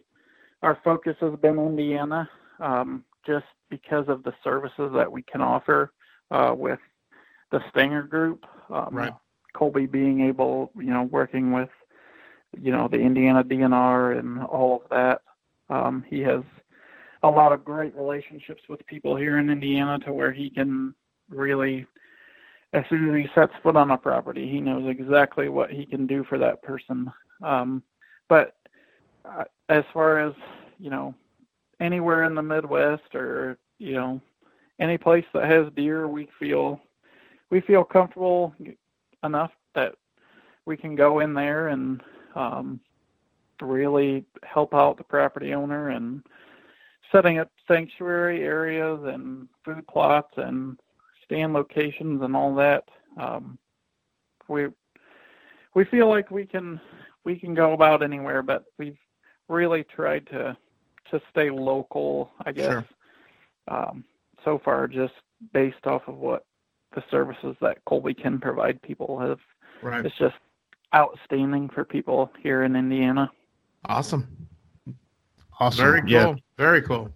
Our 0.64 0.78
focus 0.82 1.14
has 1.20 1.38
been 1.40 1.58
Indiana, 1.58 2.26
um, 2.58 3.04
just 3.26 3.44
because 3.68 4.06
of 4.08 4.22
the 4.22 4.32
services 4.42 4.92
that 4.94 5.12
we 5.12 5.20
can 5.22 5.42
offer 5.42 5.92
uh, 6.30 6.54
with 6.56 6.78
the 7.52 7.60
Stinger 7.68 8.02
Group. 8.02 8.46
Um, 8.70 8.88
Right. 8.90 9.12
Colby 9.52 9.84
being 9.84 10.22
able, 10.22 10.72
you 10.74 10.90
know, 10.90 11.02
working 11.02 11.52
with, 11.52 11.68
you 12.58 12.72
know, 12.72 12.88
the 12.88 12.96
Indiana 12.98 13.44
DNR 13.44 14.18
and 14.18 14.42
all 14.42 14.82
of 14.82 14.88
that. 14.88 15.20
Um, 15.68 16.02
he 16.08 16.20
has 16.20 16.42
a 17.22 17.28
lot 17.28 17.52
of 17.52 17.62
great 17.62 17.94
relationships 17.94 18.62
with 18.66 18.84
people 18.86 19.16
here 19.16 19.36
in 19.38 19.50
Indiana 19.50 19.98
to 20.00 20.14
where 20.14 20.32
he 20.32 20.48
can 20.48 20.94
really, 21.28 21.86
as 22.72 22.84
soon 22.88 23.10
as 23.10 23.22
he 23.22 23.28
sets 23.34 23.52
foot 23.62 23.76
on 23.76 23.90
a 23.90 23.98
property, 23.98 24.48
he 24.48 24.62
knows 24.62 24.88
exactly 24.88 25.50
what 25.50 25.70
he 25.70 25.84
can 25.84 26.06
do 26.06 26.24
for 26.24 26.38
that 26.38 26.62
person. 26.62 27.12
Um, 27.42 27.82
but 28.30 28.56
uh, 29.24 29.44
as 29.68 29.84
far 29.92 30.18
as 30.18 30.34
you 30.78 30.90
know, 30.90 31.14
anywhere 31.80 32.24
in 32.24 32.34
the 32.34 32.42
Midwest 32.42 33.14
or 33.14 33.58
you 33.78 33.94
know, 33.94 34.20
any 34.80 34.98
place 34.98 35.24
that 35.34 35.50
has 35.50 35.72
deer, 35.74 36.08
we 36.08 36.28
feel 36.38 36.80
we 37.50 37.60
feel 37.60 37.84
comfortable 37.84 38.54
enough 39.22 39.52
that 39.74 39.94
we 40.66 40.76
can 40.76 40.94
go 40.94 41.20
in 41.20 41.34
there 41.34 41.68
and 41.68 42.02
um, 42.34 42.80
really 43.60 44.24
help 44.42 44.74
out 44.74 44.96
the 44.96 45.04
property 45.04 45.54
owner 45.54 45.90
and 45.90 46.22
setting 47.12 47.38
up 47.38 47.50
sanctuary 47.68 48.42
areas 48.42 48.98
and 49.04 49.48
food 49.64 49.86
plots 49.86 50.32
and 50.36 50.78
stand 51.24 51.52
locations 51.52 52.22
and 52.22 52.34
all 52.34 52.54
that. 52.54 52.84
Um, 53.20 53.58
we 54.48 54.66
we 55.74 55.84
feel 55.84 56.08
like 56.08 56.30
we 56.30 56.44
can 56.44 56.80
we 57.24 57.38
can 57.38 57.54
go 57.54 57.72
about 57.72 58.02
anywhere, 58.02 58.42
but 58.42 58.64
we've 58.78 58.98
really 59.48 59.84
tried 59.84 60.26
to 60.28 60.56
to 61.10 61.20
stay 61.30 61.50
local, 61.50 62.30
I 62.44 62.52
guess. 62.52 62.66
Sure. 62.66 62.84
Um, 63.68 64.04
so 64.44 64.58
far, 64.64 64.88
just 64.88 65.12
based 65.52 65.86
off 65.86 66.02
of 66.06 66.16
what 66.16 66.44
the 66.94 67.02
services 67.10 67.56
that 67.60 67.84
Colby 67.84 68.14
can 68.14 68.38
provide 68.38 68.80
people 68.82 69.18
have, 69.20 69.38
Right. 69.82 70.04
it's 70.04 70.16
just 70.16 70.36
outstanding 70.94 71.68
for 71.68 71.84
people 71.84 72.30
here 72.42 72.62
in 72.62 72.74
Indiana. 72.76 73.30
Awesome. 73.86 74.48
Awesome. 75.60 75.84
Very 75.84 76.00
cool. 76.00 76.10
Yeah. 76.10 76.34
Very 76.56 76.82
cool. 76.82 77.10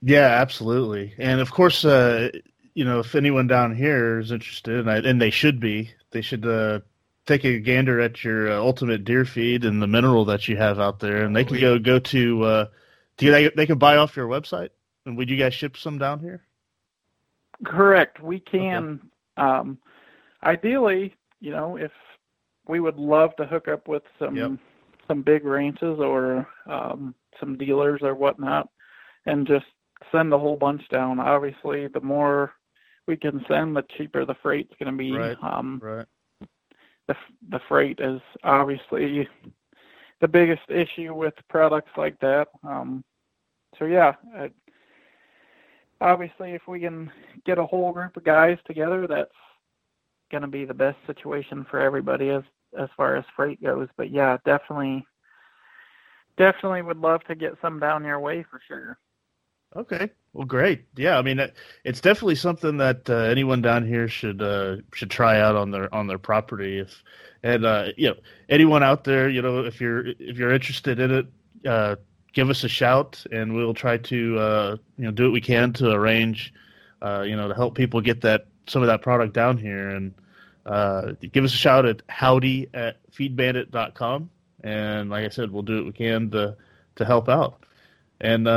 Yeah, 0.00 0.26
absolutely. 0.40 1.14
And 1.18 1.40
of 1.40 1.50
course, 1.50 1.84
uh, 1.84 2.30
you 2.74 2.84
know, 2.84 3.00
if 3.00 3.14
anyone 3.14 3.46
down 3.46 3.74
here 3.74 4.18
is 4.18 4.32
interested, 4.32 4.80
and, 4.80 4.90
I, 4.90 4.96
and 4.98 5.20
they 5.20 5.30
should 5.30 5.60
be, 5.60 5.90
they 6.10 6.20
should 6.20 6.46
uh, 6.46 6.80
take 7.26 7.44
a 7.44 7.58
gander 7.58 8.00
at 8.00 8.22
your 8.22 8.52
uh, 8.52 8.56
ultimate 8.56 9.04
deer 9.04 9.24
feed 9.24 9.64
and 9.64 9.80
the 9.80 9.86
mineral 9.86 10.24
that 10.26 10.48
you 10.48 10.56
have 10.56 10.78
out 10.78 11.00
there, 11.00 11.24
and 11.24 11.34
they 11.34 11.44
can 11.44 11.60
go 11.60 11.78
go 11.78 11.98
to. 11.98 12.42
Uh, 12.42 12.66
do 13.16 13.30
they 13.30 13.48
they 13.50 13.66
can 13.66 13.78
buy 13.78 13.96
off 13.96 14.16
your 14.16 14.28
website? 14.28 14.70
And 15.06 15.16
would 15.16 15.28
you 15.30 15.36
guys 15.36 15.54
ship 15.54 15.76
some 15.76 15.98
down 15.98 16.20
here? 16.20 16.42
Correct. 17.64 18.22
We 18.22 18.40
can. 18.40 19.00
Um, 19.36 19.78
ideally, 20.42 21.14
you 21.40 21.50
know, 21.50 21.76
if 21.76 21.92
we 22.66 22.80
would 22.80 22.96
love 22.96 23.36
to 23.36 23.46
hook 23.46 23.68
up 23.68 23.88
with 23.88 24.02
some 24.18 24.36
Yep. 24.36 24.52
some 25.08 25.22
big 25.22 25.44
ranches 25.44 25.98
or 25.98 26.46
um, 26.66 27.14
some 27.38 27.56
dealers 27.56 28.00
or 28.02 28.14
whatnot, 28.14 28.68
and 29.26 29.46
just 29.46 29.66
send 30.12 30.32
a 30.32 30.38
whole 30.38 30.56
bunch 30.56 30.86
down. 30.88 31.20
Obviously, 31.20 31.88
the 31.88 32.00
more 32.00 32.52
we 33.06 33.16
can 33.16 33.44
send, 33.48 33.76
the 33.76 33.84
cheaper 33.96 34.24
the 34.24 34.34
freight's 34.42 34.72
going 34.78 34.92
to 34.92 34.98
be. 34.98 35.12
Right. 35.12 35.36
Um, 35.42 35.80
Right. 35.82 36.06
The 37.08 37.16
the 37.50 37.60
freight 37.68 37.98
is 38.00 38.20
obviously 38.42 39.28
the 40.20 40.28
biggest 40.28 40.62
issue 40.70 41.14
with 41.14 41.34
products 41.48 41.90
like 41.96 42.18
that. 42.20 42.48
Um, 42.62 43.04
so 43.78 43.84
yeah, 43.84 44.14
I, 44.36 44.50
obviously 46.00 46.52
if 46.52 46.62
we 46.68 46.80
can 46.80 47.10
get 47.44 47.58
a 47.58 47.66
whole 47.66 47.92
group 47.92 48.16
of 48.16 48.24
guys 48.24 48.58
together, 48.66 49.06
that's 49.06 49.30
going 50.30 50.42
to 50.42 50.48
be 50.48 50.64
the 50.64 50.74
best 50.74 50.98
situation 51.06 51.66
for 51.70 51.80
everybody 51.80 52.30
as 52.30 52.42
as 52.78 52.88
far 52.96 53.16
as 53.16 53.24
freight 53.36 53.62
goes. 53.62 53.88
But 53.96 54.10
yeah, 54.10 54.36
definitely, 54.44 55.06
definitely 56.36 56.82
would 56.82 56.98
love 56.98 57.22
to 57.24 57.34
get 57.34 57.54
some 57.62 57.78
down 57.78 58.04
your 58.04 58.20
way 58.20 58.44
for 58.50 58.60
sure. 58.66 58.98
Okay. 59.76 60.10
Well, 60.32 60.46
great. 60.46 60.84
Yeah, 60.96 61.18
I 61.18 61.22
mean, 61.22 61.40
it's 61.84 62.00
definitely 62.00 62.36
something 62.36 62.76
that 62.78 63.08
uh, 63.10 63.14
anyone 63.14 63.62
down 63.62 63.86
here 63.86 64.08
should 64.08 64.40
uh, 64.42 64.76
should 64.92 65.10
try 65.10 65.40
out 65.40 65.56
on 65.56 65.70
their 65.70 65.92
on 65.94 66.06
their 66.06 66.18
property. 66.18 66.78
If 66.78 67.02
and 67.42 67.64
uh, 67.64 67.88
you 67.96 68.08
know 68.08 68.16
anyone 68.48 68.82
out 68.82 69.04
there, 69.04 69.28
you 69.28 69.42
know, 69.42 69.60
if 69.64 69.80
you're 69.80 70.06
if 70.06 70.38
you're 70.38 70.52
interested 70.52 71.00
in 71.00 71.10
it, 71.10 71.26
uh, 71.68 71.96
give 72.32 72.50
us 72.50 72.62
a 72.64 72.68
shout, 72.68 73.24
and 73.32 73.54
we'll 73.54 73.74
try 73.74 73.96
to 73.98 74.38
uh, 74.38 74.76
you 74.96 75.04
know 75.04 75.10
do 75.10 75.24
what 75.24 75.32
we 75.32 75.40
can 75.40 75.72
to 75.74 75.90
arrange, 75.90 76.52
uh, 77.02 77.22
you 77.22 77.36
know, 77.36 77.48
to 77.48 77.54
help 77.54 77.74
people 77.76 78.00
get 78.00 78.20
that 78.22 78.46
some 78.66 78.82
of 78.82 78.88
that 78.88 79.02
product 79.02 79.34
down 79.34 79.58
here. 79.58 79.90
And 79.90 80.14
give 81.32 81.44
us 81.44 81.52
a 81.52 81.56
shout 81.56 81.84
at 81.84 82.02
howdy 82.08 82.70
at 82.74 82.96
feedbandit.com. 83.12 84.30
And 84.62 85.10
like 85.10 85.24
I 85.24 85.28
said, 85.28 85.50
we'll 85.50 85.62
do 85.62 85.76
what 85.76 85.86
we 85.86 85.92
can 85.92 86.30
to 86.30 86.56
to 86.96 87.04
help 87.04 87.28
out. 87.28 87.64
And 88.20 88.48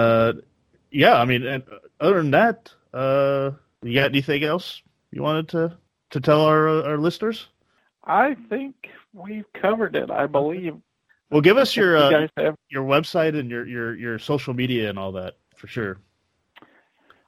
yeah, 0.97 1.21
I 1.21 1.25
mean, 1.25 1.45
and 1.45 1.63
other 1.99 2.17
than 2.17 2.31
that, 2.31 2.73
uh, 2.91 3.51
you 3.83 3.93
got 3.93 4.09
anything 4.09 4.43
else 4.43 4.81
you 5.11 5.21
wanted 5.21 5.47
to 5.49 5.77
to 6.09 6.19
tell 6.19 6.41
our 6.41 6.67
our 6.67 6.97
listeners? 6.97 7.49
I 8.03 8.35
think 8.49 8.73
we've 9.13 9.45
covered 9.53 9.95
it. 9.95 10.09
I 10.09 10.25
believe. 10.25 10.75
Well, 11.29 11.41
give 11.41 11.57
us 11.57 11.75
your 11.75 11.97
uh, 11.97 12.27
have... 12.37 12.55
your 12.69 12.83
website 12.83 13.39
and 13.39 13.47
your, 13.47 13.67
your 13.67 13.95
your 13.95 14.17
social 14.17 14.55
media 14.55 14.89
and 14.89 14.97
all 14.97 15.11
that 15.11 15.35
for 15.55 15.67
sure. 15.67 15.99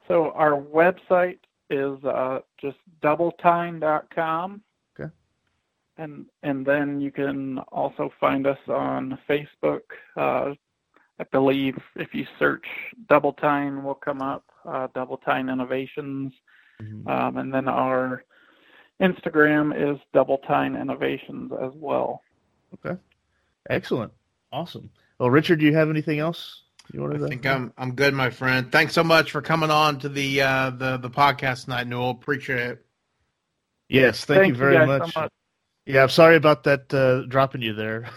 So 0.07 0.31
our 0.31 0.59
website 0.59 1.37
is 1.69 2.03
uh, 2.03 2.39
just 2.59 2.77
doubletine.com. 3.03 4.63
Okay. 4.99 5.11
And 5.99 6.25
and 6.41 6.65
then 6.65 6.99
you 6.99 7.11
can 7.11 7.59
also 7.71 8.11
find 8.19 8.47
us 8.47 8.57
on 8.67 9.19
Facebook, 9.29 9.81
uh, 10.17 10.55
I 11.19 11.23
believe 11.31 11.77
if 11.95 12.13
you 12.13 12.25
search 12.37 12.65
Double 13.09 13.33
Tine 13.33 13.83
will 13.83 13.95
come 13.95 14.21
up, 14.21 14.45
uh, 14.65 14.87
Double 14.93 15.17
Tine 15.17 15.49
Innovations. 15.49 16.33
Mm-hmm. 16.81 17.07
Um, 17.09 17.37
and 17.37 17.53
then 17.53 17.67
our 17.67 18.23
Instagram 19.01 19.73
is 19.75 19.99
Double 20.13 20.37
Tine 20.39 20.75
Innovations 20.75 21.51
as 21.61 21.71
well. 21.75 22.21
Okay. 22.73 22.97
Excellent. 23.69 24.13
Awesome. 24.51 24.89
Well, 25.19 25.29
Richard, 25.29 25.59
do 25.59 25.65
you 25.65 25.75
have 25.75 25.89
anything 25.89 26.19
else 26.19 26.63
you 26.91 27.01
wanted 27.01 27.23
I 27.23 27.27
think 27.27 27.45
I'm 27.45 27.71
I'm 27.77 27.93
good, 27.93 28.13
my 28.13 28.29
friend. 28.29 28.71
Thanks 28.71 28.93
so 28.93 29.03
much 29.03 29.31
for 29.31 29.41
coming 29.41 29.69
on 29.69 29.99
to 29.99 30.09
the 30.09 30.41
uh, 30.41 30.69
the 30.71 30.97
the 30.97 31.09
podcast 31.09 31.65
tonight, 31.65 31.87
Newell. 31.87 32.11
Appreciate 32.11 32.59
it. 32.59 32.85
Yes, 33.89 34.25
thank, 34.25 34.41
thank 34.41 34.47
you 34.49 34.55
very 34.55 34.75
you 34.75 34.85
much. 34.85 35.13
So 35.13 35.21
much. 35.21 35.31
Yeah, 35.85 36.03
I'm 36.03 36.09
sorry 36.09 36.35
about 36.35 36.63
that 36.65 36.93
uh, 36.93 37.25
dropping 37.27 37.63
you 37.63 37.73
there. 37.73 38.09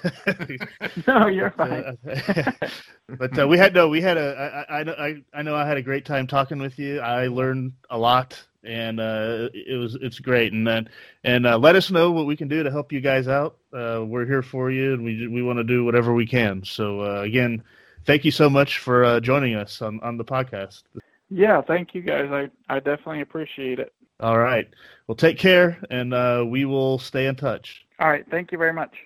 no, 1.06 1.26
you're 1.26 1.52
fine. 1.52 1.96
but 3.08 3.38
uh, 3.38 3.48
we 3.48 3.56
had 3.56 3.72
no, 3.72 3.88
we 3.88 4.02
had 4.02 4.18
a. 4.18 4.66
I, 4.68 4.80
I 4.80 5.22
I 5.32 5.42
know 5.42 5.56
I 5.56 5.66
had 5.66 5.78
a 5.78 5.82
great 5.82 6.04
time 6.04 6.26
talking 6.26 6.58
with 6.58 6.78
you. 6.78 7.00
I 7.00 7.28
learned 7.28 7.72
a 7.88 7.96
lot, 7.96 8.38
and 8.62 9.00
uh, 9.00 9.48
it 9.54 9.78
was 9.78 9.96
it's 10.02 10.18
great. 10.18 10.52
And 10.52 10.66
then 10.66 10.90
and 11.24 11.46
uh, 11.46 11.56
let 11.56 11.74
us 11.74 11.90
know 11.90 12.10
what 12.10 12.26
we 12.26 12.36
can 12.36 12.48
do 12.48 12.62
to 12.62 12.70
help 12.70 12.92
you 12.92 13.00
guys 13.00 13.26
out. 13.26 13.56
Uh, 13.72 14.04
we're 14.04 14.26
here 14.26 14.42
for 14.42 14.70
you, 14.70 14.92
and 14.92 15.02
we 15.02 15.26
we 15.28 15.42
want 15.42 15.58
to 15.58 15.64
do 15.64 15.84
whatever 15.84 16.12
we 16.12 16.26
can. 16.26 16.64
So 16.64 17.00
uh, 17.00 17.22
again, 17.22 17.62
thank 18.04 18.26
you 18.26 18.32
so 18.32 18.50
much 18.50 18.80
for 18.80 19.18
joining 19.20 19.54
us 19.54 19.80
on 19.80 19.98
on 20.00 20.18
the 20.18 20.24
podcast. 20.24 20.82
Yeah, 21.30 21.62
thank 21.62 21.94
you 21.94 22.02
guys. 22.02 22.28
I 22.30 22.50
I 22.68 22.80
definitely 22.80 23.22
appreciate 23.22 23.78
it. 23.78 23.94
All 24.22 24.38
right. 24.38 24.68
Well, 25.08 25.16
take 25.16 25.36
care, 25.36 25.78
and 25.90 26.14
uh, 26.14 26.44
we 26.46 26.64
will 26.64 26.98
stay 27.00 27.26
in 27.26 27.34
touch. 27.34 27.84
All 27.98 28.08
right. 28.08 28.24
Thank 28.30 28.52
you 28.52 28.58
very 28.58 28.72
much. 28.72 28.96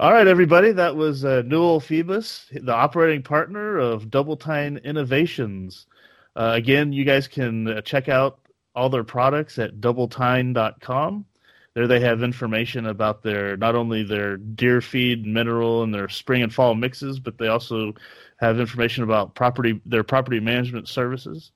All 0.00 0.12
right, 0.12 0.26
everybody. 0.26 0.72
That 0.72 0.96
was 0.96 1.26
uh, 1.26 1.42
Newell 1.44 1.78
Phoebus, 1.78 2.46
the 2.52 2.72
operating 2.72 3.22
partner 3.22 3.78
of 3.78 4.10
Double 4.10 4.36
Tine 4.36 4.78
Innovations. 4.78 5.86
Uh, 6.34 6.52
again, 6.54 6.90
you 6.90 7.04
guys 7.04 7.28
can 7.28 7.68
uh, 7.68 7.80
check 7.82 8.08
out 8.08 8.40
all 8.74 8.88
their 8.88 9.04
products 9.04 9.58
at 9.58 9.80
doubletine.com. 9.80 11.26
There 11.74 11.86
they 11.86 12.00
have 12.00 12.22
information 12.22 12.86
about 12.86 13.22
their 13.22 13.58
not 13.58 13.74
only 13.74 14.04
their 14.04 14.38
deer 14.38 14.80
feed, 14.80 15.26
mineral, 15.26 15.82
and 15.82 15.92
their 15.92 16.08
spring 16.08 16.42
and 16.42 16.52
fall 16.52 16.74
mixes, 16.74 17.20
but 17.20 17.36
they 17.36 17.48
also 17.48 17.92
have 18.38 18.58
information 18.58 19.04
about 19.04 19.34
property 19.34 19.82
their 19.84 20.02
property 20.02 20.40
management 20.40 20.88
services 20.88 21.52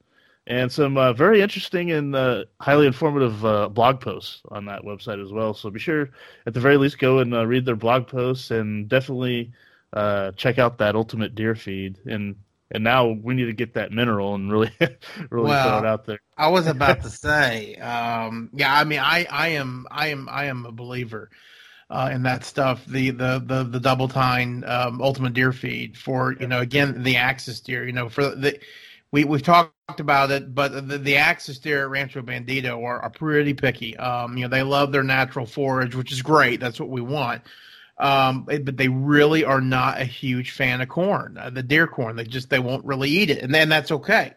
and 0.51 0.71
some 0.71 0.99
uh, 0.99 1.13
very 1.13 1.43
interesting 1.43 1.93
and 1.93 2.17
uh, 2.17 2.45
highly 2.61 2.89
informative 2.89 3.47
uh, 3.47 3.69
blog 3.69 4.01
posts 4.01 4.43
on 4.49 4.65
that 4.65 4.83
website 4.83 5.23
as 5.23 5.33
well. 5.33 5.55
So 5.55 5.71
be 5.71 5.79
sure, 5.79 6.11
at 6.45 6.55
the 6.55 6.61
very 6.61 6.77
least, 6.77 6.99
go 6.99 7.21
and 7.21 7.33
uh, 7.33 7.47
read 7.47 7.65
their 7.65 7.77
blog 7.77 8.09
posts 8.09 8.51
and 8.51 8.89
definitely 8.89 9.53
uh, 9.93 10.33
check 10.33 10.59
out 10.59 10.79
that 10.79 10.97
Ultimate 10.97 11.37
Deer 11.37 11.55
feed. 11.55 11.99
And 12.05 12.35
and 12.73 12.83
now 12.83 13.07
we 13.11 13.35
need 13.35 13.47
to 13.47 13.53
get 13.53 13.75
that 13.75 13.93
mineral 13.93 14.35
and 14.35 14.51
really, 14.51 14.73
really 15.31 15.51
well, 15.51 15.69
throw 15.69 15.79
it 15.79 15.87
out 15.89 16.05
there. 16.07 16.19
I 16.37 16.49
was 16.49 16.67
about 16.67 17.01
to 17.03 17.11
say, 17.11 17.77
um, 17.77 18.51
yeah, 18.53 18.75
I 18.75 18.83
mean, 18.83 19.01
I, 19.01 19.27
I 19.31 19.49
am, 19.49 19.87
I 19.89 20.09
am, 20.09 20.29
I 20.29 20.47
am 20.47 20.67
a 20.67 20.73
believer. 20.73 21.31
Uh, 21.89 22.09
and 22.13 22.25
that 22.27 22.45
stuff, 22.45 22.85
the 22.87 23.11
the 23.11 23.43
the 23.45 23.65
the 23.65 23.81
double 23.81 24.07
tine 24.09 24.65
um, 24.65 25.01
ultimate 25.01 25.33
deer 25.33 25.53
feed 25.53 25.97
for 25.97 26.35
you 26.41 26.47
know 26.49 26.61
again 26.61 27.05
the 27.05 27.17
axis 27.17 27.61
deer, 27.61 27.85
you 27.87 27.93
know 27.93 28.09
for 28.09 28.35
the 28.35 28.61
we 29.13 29.25
we've 29.25 29.43
talked 29.43 29.99
about 29.99 30.31
it, 30.31 30.55
but 30.55 30.89
the, 30.89 30.99
the 30.99 31.17
axis 31.17 31.59
deer 31.59 31.83
at 31.83 31.91
Rancho 31.91 32.23
Bandito 32.23 32.83
are, 32.83 33.01
are 33.01 33.11
pretty 33.11 33.55
picky. 33.55 33.97
Um, 33.97 34.37
you 34.37 34.45
know, 34.45 34.49
they 34.49 34.63
love 34.63 34.93
their 34.93 35.03
natural 35.03 35.47
forage, 35.47 35.95
which 35.95 36.13
is 36.13 36.23
great. 36.23 36.61
That's 36.61 36.79
what 36.79 36.91
we 36.91 37.01
want. 37.01 37.43
Um, 37.99 38.45
but 38.45 38.77
they 38.77 38.89
really 38.89 39.45
are 39.45 39.61
not 39.61 40.01
a 40.01 40.05
huge 40.05 40.53
fan 40.53 40.81
of 40.81 40.89
corn, 40.89 41.37
uh, 41.37 41.51
the 41.51 41.63
deer 41.63 41.87
corn. 41.87 42.17
They 42.17 42.25
just 42.25 42.49
they 42.49 42.59
won't 42.59 42.85
really 42.85 43.11
eat 43.11 43.31
it, 43.31 43.43
and 43.43 43.55
then 43.55 43.69
that's 43.69 43.91
okay. 43.91 44.35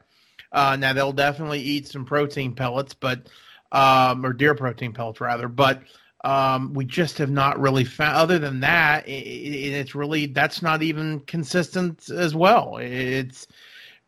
Uh, 0.51 0.75
now 0.75 0.93
they'll 0.93 1.13
definitely 1.13 1.61
eat 1.61 1.87
some 1.87 2.05
protein 2.05 2.55
pellets, 2.55 2.93
but 2.93 3.27
um, 3.71 4.25
or 4.25 4.33
deer 4.33 4.53
protein 4.53 4.93
pellets 4.93 5.21
rather, 5.21 5.47
but 5.47 5.81
um, 6.23 6.73
we 6.73 6.85
just 6.85 7.17
have 7.17 7.29
not 7.29 7.59
really 7.59 7.83
found. 7.83 8.15
Other 8.15 8.39
than 8.39 8.61
that, 8.61 9.07
it, 9.07 9.11
it, 9.11 9.73
it's 9.73 9.95
really 9.95 10.25
that's 10.25 10.61
not 10.61 10.83
even 10.83 11.19
consistent 11.21 12.09
as 12.09 12.35
well. 12.35 12.77
It's 12.77 13.47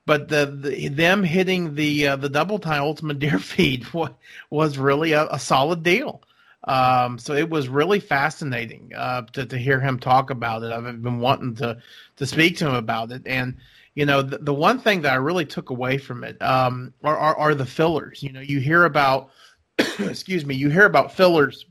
but 0.06 0.28
the, 0.28 0.46
the 0.46 0.88
them 0.90 1.24
hitting 1.24 1.76
the 1.76 2.10
uh, 2.10 2.16
the 2.16 2.30
double 2.30 2.60
tine 2.60 2.82
ultimate 2.82 3.20
deer 3.20 3.40
feed 3.40 3.92
was, 3.94 4.12
was 4.50 4.78
really 4.78 5.14
a, 5.14 5.28
a 5.28 5.40
solid 5.40 5.84
deal. 5.84 6.22
Um, 6.68 7.20
so 7.20 7.34
it 7.34 7.50
was 7.50 7.70
really 7.70 8.00
fascinating 8.00 8.92
uh, 8.96 9.24
to 9.34 9.46
to 9.46 9.58
hear 9.58 9.80
him 9.80 10.00
talk 10.00 10.30
about 10.30 10.64
it. 10.64 10.72
I've 10.72 11.02
been 11.02 11.20
wanting 11.20 11.56
to 11.56 11.78
to 12.18 12.26
speak 12.26 12.58
to 12.58 12.68
him 12.68 12.76
about 12.76 13.12
it, 13.12 13.22
and 13.26 13.58
you 13.94 14.06
know 14.06 14.22
the, 14.22 14.40
the 14.40 14.54
one 14.54 14.80
thing 14.80 15.02
that 15.04 15.14
I 15.14 15.18
really 15.18 15.46
took 15.46 15.70
away 15.70 15.98
from 15.98 16.24
it 16.24 16.42
um, 16.42 16.94
are, 17.04 17.18
are, 17.18 17.38
are 17.38 17.56
the 17.56 17.66
fillers. 17.66 18.24
You 18.24 18.32
know, 18.32 18.42
you 18.42 18.60
hear 18.60 18.86
about 18.86 19.30
excuse 20.00 20.46
me, 20.46 20.56
you 20.56 20.70
hear 20.70 20.86
about 20.86 21.14
fillers. 21.14 21.66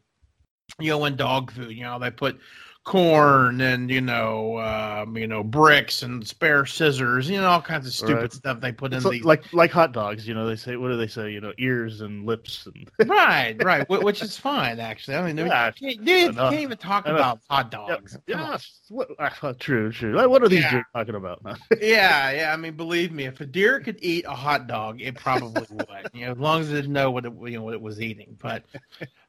You 0.80 0.91
know, 0.91 1.05
in 1.05 1.16
dog 1.16 1.53
food, 1.53 1.72
you 1.72 1.85
know 1.85 1.99
they 1.99 2.11
put 2.11 2.39
corn 2.85 3.62
and 3.62 3.91
you 3.91 4.01
know 4.01 4.59
um, 4.59 5.16
you 5.16 5.26
know 5.26 5.43
bricks 5.43 6.03
and 6.03 6.26
spare 6.26 6.66
scissors 6.66 7.30
you 7.30 7.41
know 7.41 7.49
all 7.49 7.62
kinds 7.62 7.87
of 7.87 7.95
stupid 7.95 8.14
right. 8.14 8.32
stuff 8.32 8.61
they 8.61 8.72
put 8.72 8.93
it's 8.93 9.05
in 9.05 9.11
like, 9.11 9.18
these 9.18 9.24
like 9.24 9.53
like 9.55 9.70
hot 9.70 9.93
dogs 9.93 10.28
you 10.28 10.35
know 10.35 10.47
they 10.47 10.55
say 10.55 10.76
what 10.76 10.89
do 10.89 10.97
they 10.97 11.07
say 11.07 11.30
you 11.30 11.41
know 11.41 11.53
ears 11.57 12.03
and 12.03 12.26
lips 12.26 12.66
and 12.66 12.91
right 13.09 13.62
right 13.64 13.89
which 13.89 14.22
is 14.22 14.37
fine 14.37 14.78
actually. 14.78 15.16
I 15.16 15.24
mean 15.24 15.39
yeah, 15.39 15.70
you, 15.78 15.97
can't, 15.97 16.07
you 16.07 16.32
can't 16.35 16.55
even 16.55 16.78
talk 16.78 17.07
about 17.07 17.41
hot 17.49 17.70
dogs. 17.70 18.18
yeah, 18.26 18.59
what, 18.95 19.09
uh, 19.18 19.53
true 19.59 19.90
true 19.90 20.28
what 20.28 20.42
are 20.42 20.49
these 20.49 20.61
yeah. 20.61 20.82
talking 20.95 21.14
about 21.14 21.40
yeah 21.80 22.30
yeah 22.30 22.53
i 22.53 22.57
mean 22.57 22.76
believe 22.76 23.12
me 23.12 23.24
if 23.24 23.40
a 23.40 23.47
deer 23.47 23.80
could 23.80 23.99
eat 24.03 24.24
a 24.26 24.34
hot 24.34 24.66
dog 24.66 25.01
it 25.01 25.14
probably 25.16 25.66
would 25.70 25.88
you 26.12 26.26
know 26.26 26.32
as 26.32 26.38
long 26.38 26.61
as 26.61 26.70
it 26.70 26.74
didn't 26.74 26.92
know 26.92 27.11
what 27.11 27.24
it 27.24 27.32
you 27.47 27.59
know 27.59 27.62
what 27.62 27.74
it 27.74 27.80
was 27.80 28.01
eating 28.01 28.36
but 28.40 28.64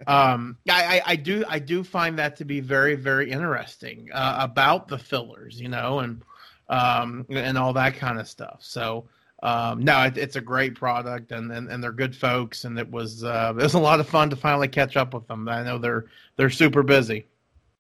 um 0.08 0.58
I, 0.70 0.98
I 0.98 1.02
i 1.06 1.16
do 1.16 1.44
i 1.50 1.60
do 1.60 1.84
find 1.84 2.20
that 2.20 2.36
to 2.38 2.46
be 2.46 2.60
very 2.60 2.96
very 2.96 3.32
interesting 3.32 3.46
interesting 3.46 4.10
uh, 4.14 4.38
about 4.40 4.88
the 4.88 4.98
fillers, 4.98 5.60
you 5.60 5.70
know, 5.70 6.00
and 6.00 6.22
um, 6.70 7.26
and 7.30 7.58
all 7.58 7.74
that 7.74 7.96
kind 7.96 8.20
of 8.20 8.28
stuff. 8.28 8.58
So 8.62 9.06
um, 9.44 9.84
no, 9.84 10.04
it, 10.04 10.18
it's 10.18 10.36
a 10.36 10.42
great 10.42 10.76
product, 10.76 11.32
and, 11.32 11.52
and, 11.52 11.70
and 11.70 11.84
they're 11.84 11.92
good 11.92 12.16
folks, 12.16 12.66
and 12.66 12.78
it 12.80 12.90
was 12.90 13.24
uh, 13.24 13.54
it 13.58 13.64
was 13.64 13.74
a 13.74 13.80
lot 13.80 14.00
of 14.00 14.08
fun 14.08 14.30
to 14.30 14.36
finally 14.36 14.68
catch 14.68 14.98
up 14.98 15.14
with 15.14 15.28
them. 15.28 15.48
I 15.48 15.64
know 15.64 15.78
they're 15.78 16.06
they're 16.36 16.50
super 16.50 16.84
busy. 16.84 17.26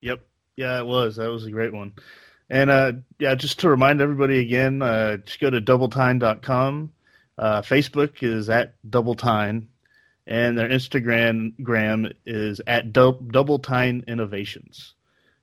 Yep, 0.01 0.21
yeah, 0.55 0.79
it 0.79 0.85
was. 0.85 1.17
That 1.17 1.29
was 1.29 1.45
a 1.45 1.51
great 1.51 1.73
one. 1.73 1.93
And 2.49 2.69
uh, 2.69 2.93
yeah, 3.19 3.35
just 3.35 3.59
to 3.59 3.69
remind 3.69 4.01
everybody 4.01 4.39
again, 4.39 4.81
uh, 4.81 5.17
just 5.17 5.39
go 5.39 5.49
to 5.49 5.61
doubletine.com. 5.61 6.91
Uh, 7.37 7.61
Facebook 7.61 8.23
is 8.23 8.49
at 8.49 8.75
doubletine, 8.87 9.67
and 10.27 10.57
their 10.57 10.69
Instagram 10.69 11.53
gram 11.61 12.11
is 12.25 12.61
at 12.65 12.93
Double 12.93 13.59
Tine 13.59 14.03
Innovations. 14.07 14.93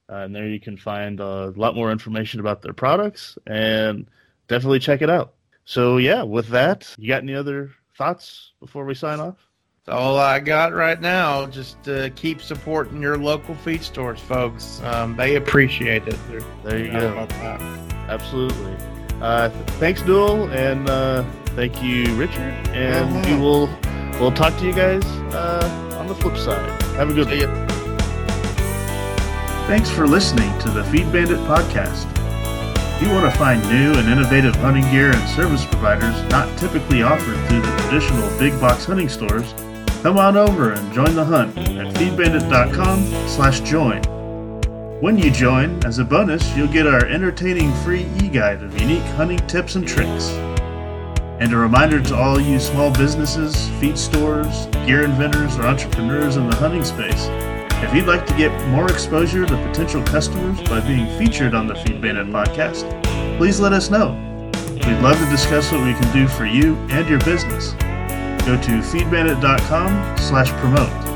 Uh, 0.08 0.16
and 0.16 0.34
there 0.34 0.48
you 0.48 0.60
can 0.60 0.76
find 0.76 1.20
a 1.20 1.52
lot 1.56 1.74
more 1.74 1.90
information 1.90 2.40
about 2.40 2.62
their 2.62 2.72
products 2.72 3.38
and 3.46 4.06
definitely 4.48 4.78
check 4.78 5.02
it 5.02 5.10
out. 5.10 5.34
So, 5.64 5.96
yeah, 5.96 6.22
with 6.22 6.48
that, 6.48 6.94
you 6.98 7.08
got 7.08 7.22
any 7.22 7.34
other 7.34 7.70
thoughts 7.96 8.52
before 8.60 8.84
we 8.84 8.94
sign 8.94 9.20
off? 9.20 9.36
That's 9.84 9.96
all 9.96 10.16
I 10.16 10.38
got 10.38 10.72
right 10.72 11.00
now. 11.00 11.46
Just 11.46 11.88
uh, 11.88 12.10
keep 12.10 12.40
supporting 12.40 13.02
your 13.02 13.16
local 13.18 13.54
feed 13.56 13.82
stores, 13.82 14.20
folks. 14.20 14.80
Um, 14.82 15.16
they 15.16 15.34
appreciate 15.36 16.06
it. 16.06 16.16
They're, 16.28 16.40
there 16.64 16.78
you 16.78 16.92
go. 16.92 17.26
Absolutely. 18.08 18.76
Uh, 19.20 19.48
thanks, 19.78 20.04
Newell, 20.04 20.50
and 20.52 20.88
uh, 20.88 21.24
Thank 21.54 21.82
you, 21.82 22.04
Richard. 22.14 22.54
And 22.68 23.26
we 23.26 23.34
will 23.36 23.68
we'll 24.18 24.32
talk 24.32 24.56
to 24.58 24.64
you 24.64 24.72
guys 24.72 25.04
uh, 25.34 25.96
on 25.98 26.06
the 26.06 26.14
flip 26.14 26.38
side. 26.38 26.80
Have 26.94 27.10
a 27.10 27.12
good 27.12 27.28
See 27.28 27.44
one. 27.46 27.56
ya. 27.58 27.66
Thanks 29.66 29.90
for 29.90 30.06
listening 30.06 30.56
to 30.60 30.70
the 30.70 30.82
Feed 30.84 31.12
Bandit 31.12 31.38
podcast. 31.40 32.08
If 32.96 33.02
you 33.02 33.12
want 33.14 33.30
to 33.30 33.38
find 33.38 33.60
new 33.68 33.92
and 33.98 34.08
innovative 34.08 34.54
hunting 34.56 34.84
gear 34.90 35.10
and 35.14 35.28
service 35.28 35.66
providers 35.66 36.14
not 36.30 36.56
typically 36.58 37.02
offered 37.02 37.36
through 37.48 37.60
the 37.60 37.76
traditional 37.82 38.38
big 38.38 38.58
box 38.58 38.86
hunting 38.86 39.10
stores, 39.10 39.52
come 40.02 40.18
on 40.18 40.36
over 40.36 40.72
and 40.72 40.92
join 40.92 41.14
the 41.14 41.24
hunt 41.24 41.56
at 41.56 41.94
feedbandit.com 41.94 43.28
slash 43.28 43.60
join. 43.60 44.02
When 45.00 45.18
you 45.18 45.30
join, 45.30 45.84
as 45.84 45.98
a 45.98 46.04
bonus, 46.04 46.54
you'll 46.56 46.68
get 46.68 46.86
our 46.86 47.06
entertaining 47.06 47.72
free 47.76 48.06
e-guide 48.22 48.62
of 48.62 48.78
unique 48.80 49.02
hunting 49.16 49.44
tips 49.46 49.74
and 49.76 49.86
tricks. 49.86 50.28
And 51.40 51.52
a 51.52 51.56
reminder 51.56 52.00
to 52.00 52.14
all 52.14 52.40
you 52.40 52.60
small 52.60 52.92
businesses, 52.92 53.68
feed 53.80 53.98
stores, 53.98 54.66
gear 54.86 55.04
inventors, 55.04 55.56
or 55.58 55.62
entrepreneurs 55.62 56.36
in 56.36 56.48
the 56.48 56.56
hunting 56.56 56.84
space 56.84 57.28
if 57.82 57.92
you'd 57.92 58.06
like 58.06 58.24
to 58.26 58.36
get 58.36 58.52
more 58.68 58.88
exposure 58.88 59.44
to 59.44 59.56
potential 59.56 60.02
customers 60.04 60.60
by 60.68 60.78
being 60.80 61.06
featured 61.18 61.52
on 61.52 61.66
the 61.66 61.74
Feed 61.74 62.00
Bandit 62.00 62.28
podcast, 62.28 62.88
please 63.38 63.58
let 63.58 63.72
us 63.72 63.90
know. 63.90 64.12
We'd 64.86 65.00
love 65.00 65.18
to 65.18 65.28
discuss 65.28 65.72
what 65.72 65.84
we 65.84 65.92
can 65.92 66.12
do 66.12 66.28
for 66.28 66.46
you 66.46 66.76
and 66.90 67.08
your 67.08 67.18
business. 67.18 67.74
Go 68.46 68.60
to 68.60 68.80
feedbandit.com 68.80 70.18
slash 70.18 70.50
promote. 70.60 71.12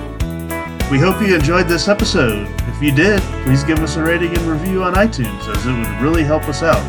We 0.91 1.01
hope 1.01 1.21
you 1.21 1.35
enjoyed 1.35 1.67
this 1.67 1.89
episode. 1.89 2.47
If 2.69 2.81
you 2.81 2.93
did, 2.93 3.21
please 3.45 3.65
give 3.65 3.81
us 3.81 3.97
a 3.97 4.03
rating 4.03 4.29
and 4.37 4.47
review 4.47 4.85
on 4.85 4.95
iTunes 4.95 5.49
as 5.49 5.67
it 5.67 5.73
would 5.73 6.01
really 6.01 6.23
help 6.23 6.45
us 6.49 6.63
out. 6.63 6.83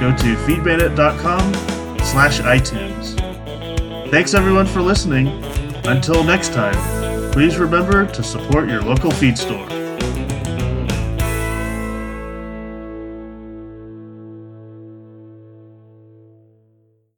Go 0.00 0.10
to 0.10 0.36
feedbandit.com 0.44 1.54
slash 2.04 2.40
iTunes. 2.40 3.20
Thanks 4.10 4.34
everyone 4.34 4.66
for 4.66 4.82
listening. 4.82 5.28
Until 5.86 6.24
next 6.24 6.52
time, 6.52 6.74
please 7.32 7.56
remember 7.58 8.06
to 8.06 8.22
support 8.22 8.68
your 8.68 8.82
local 8.82 9.12
feed 9.12 9.38
store. 9.38 9.73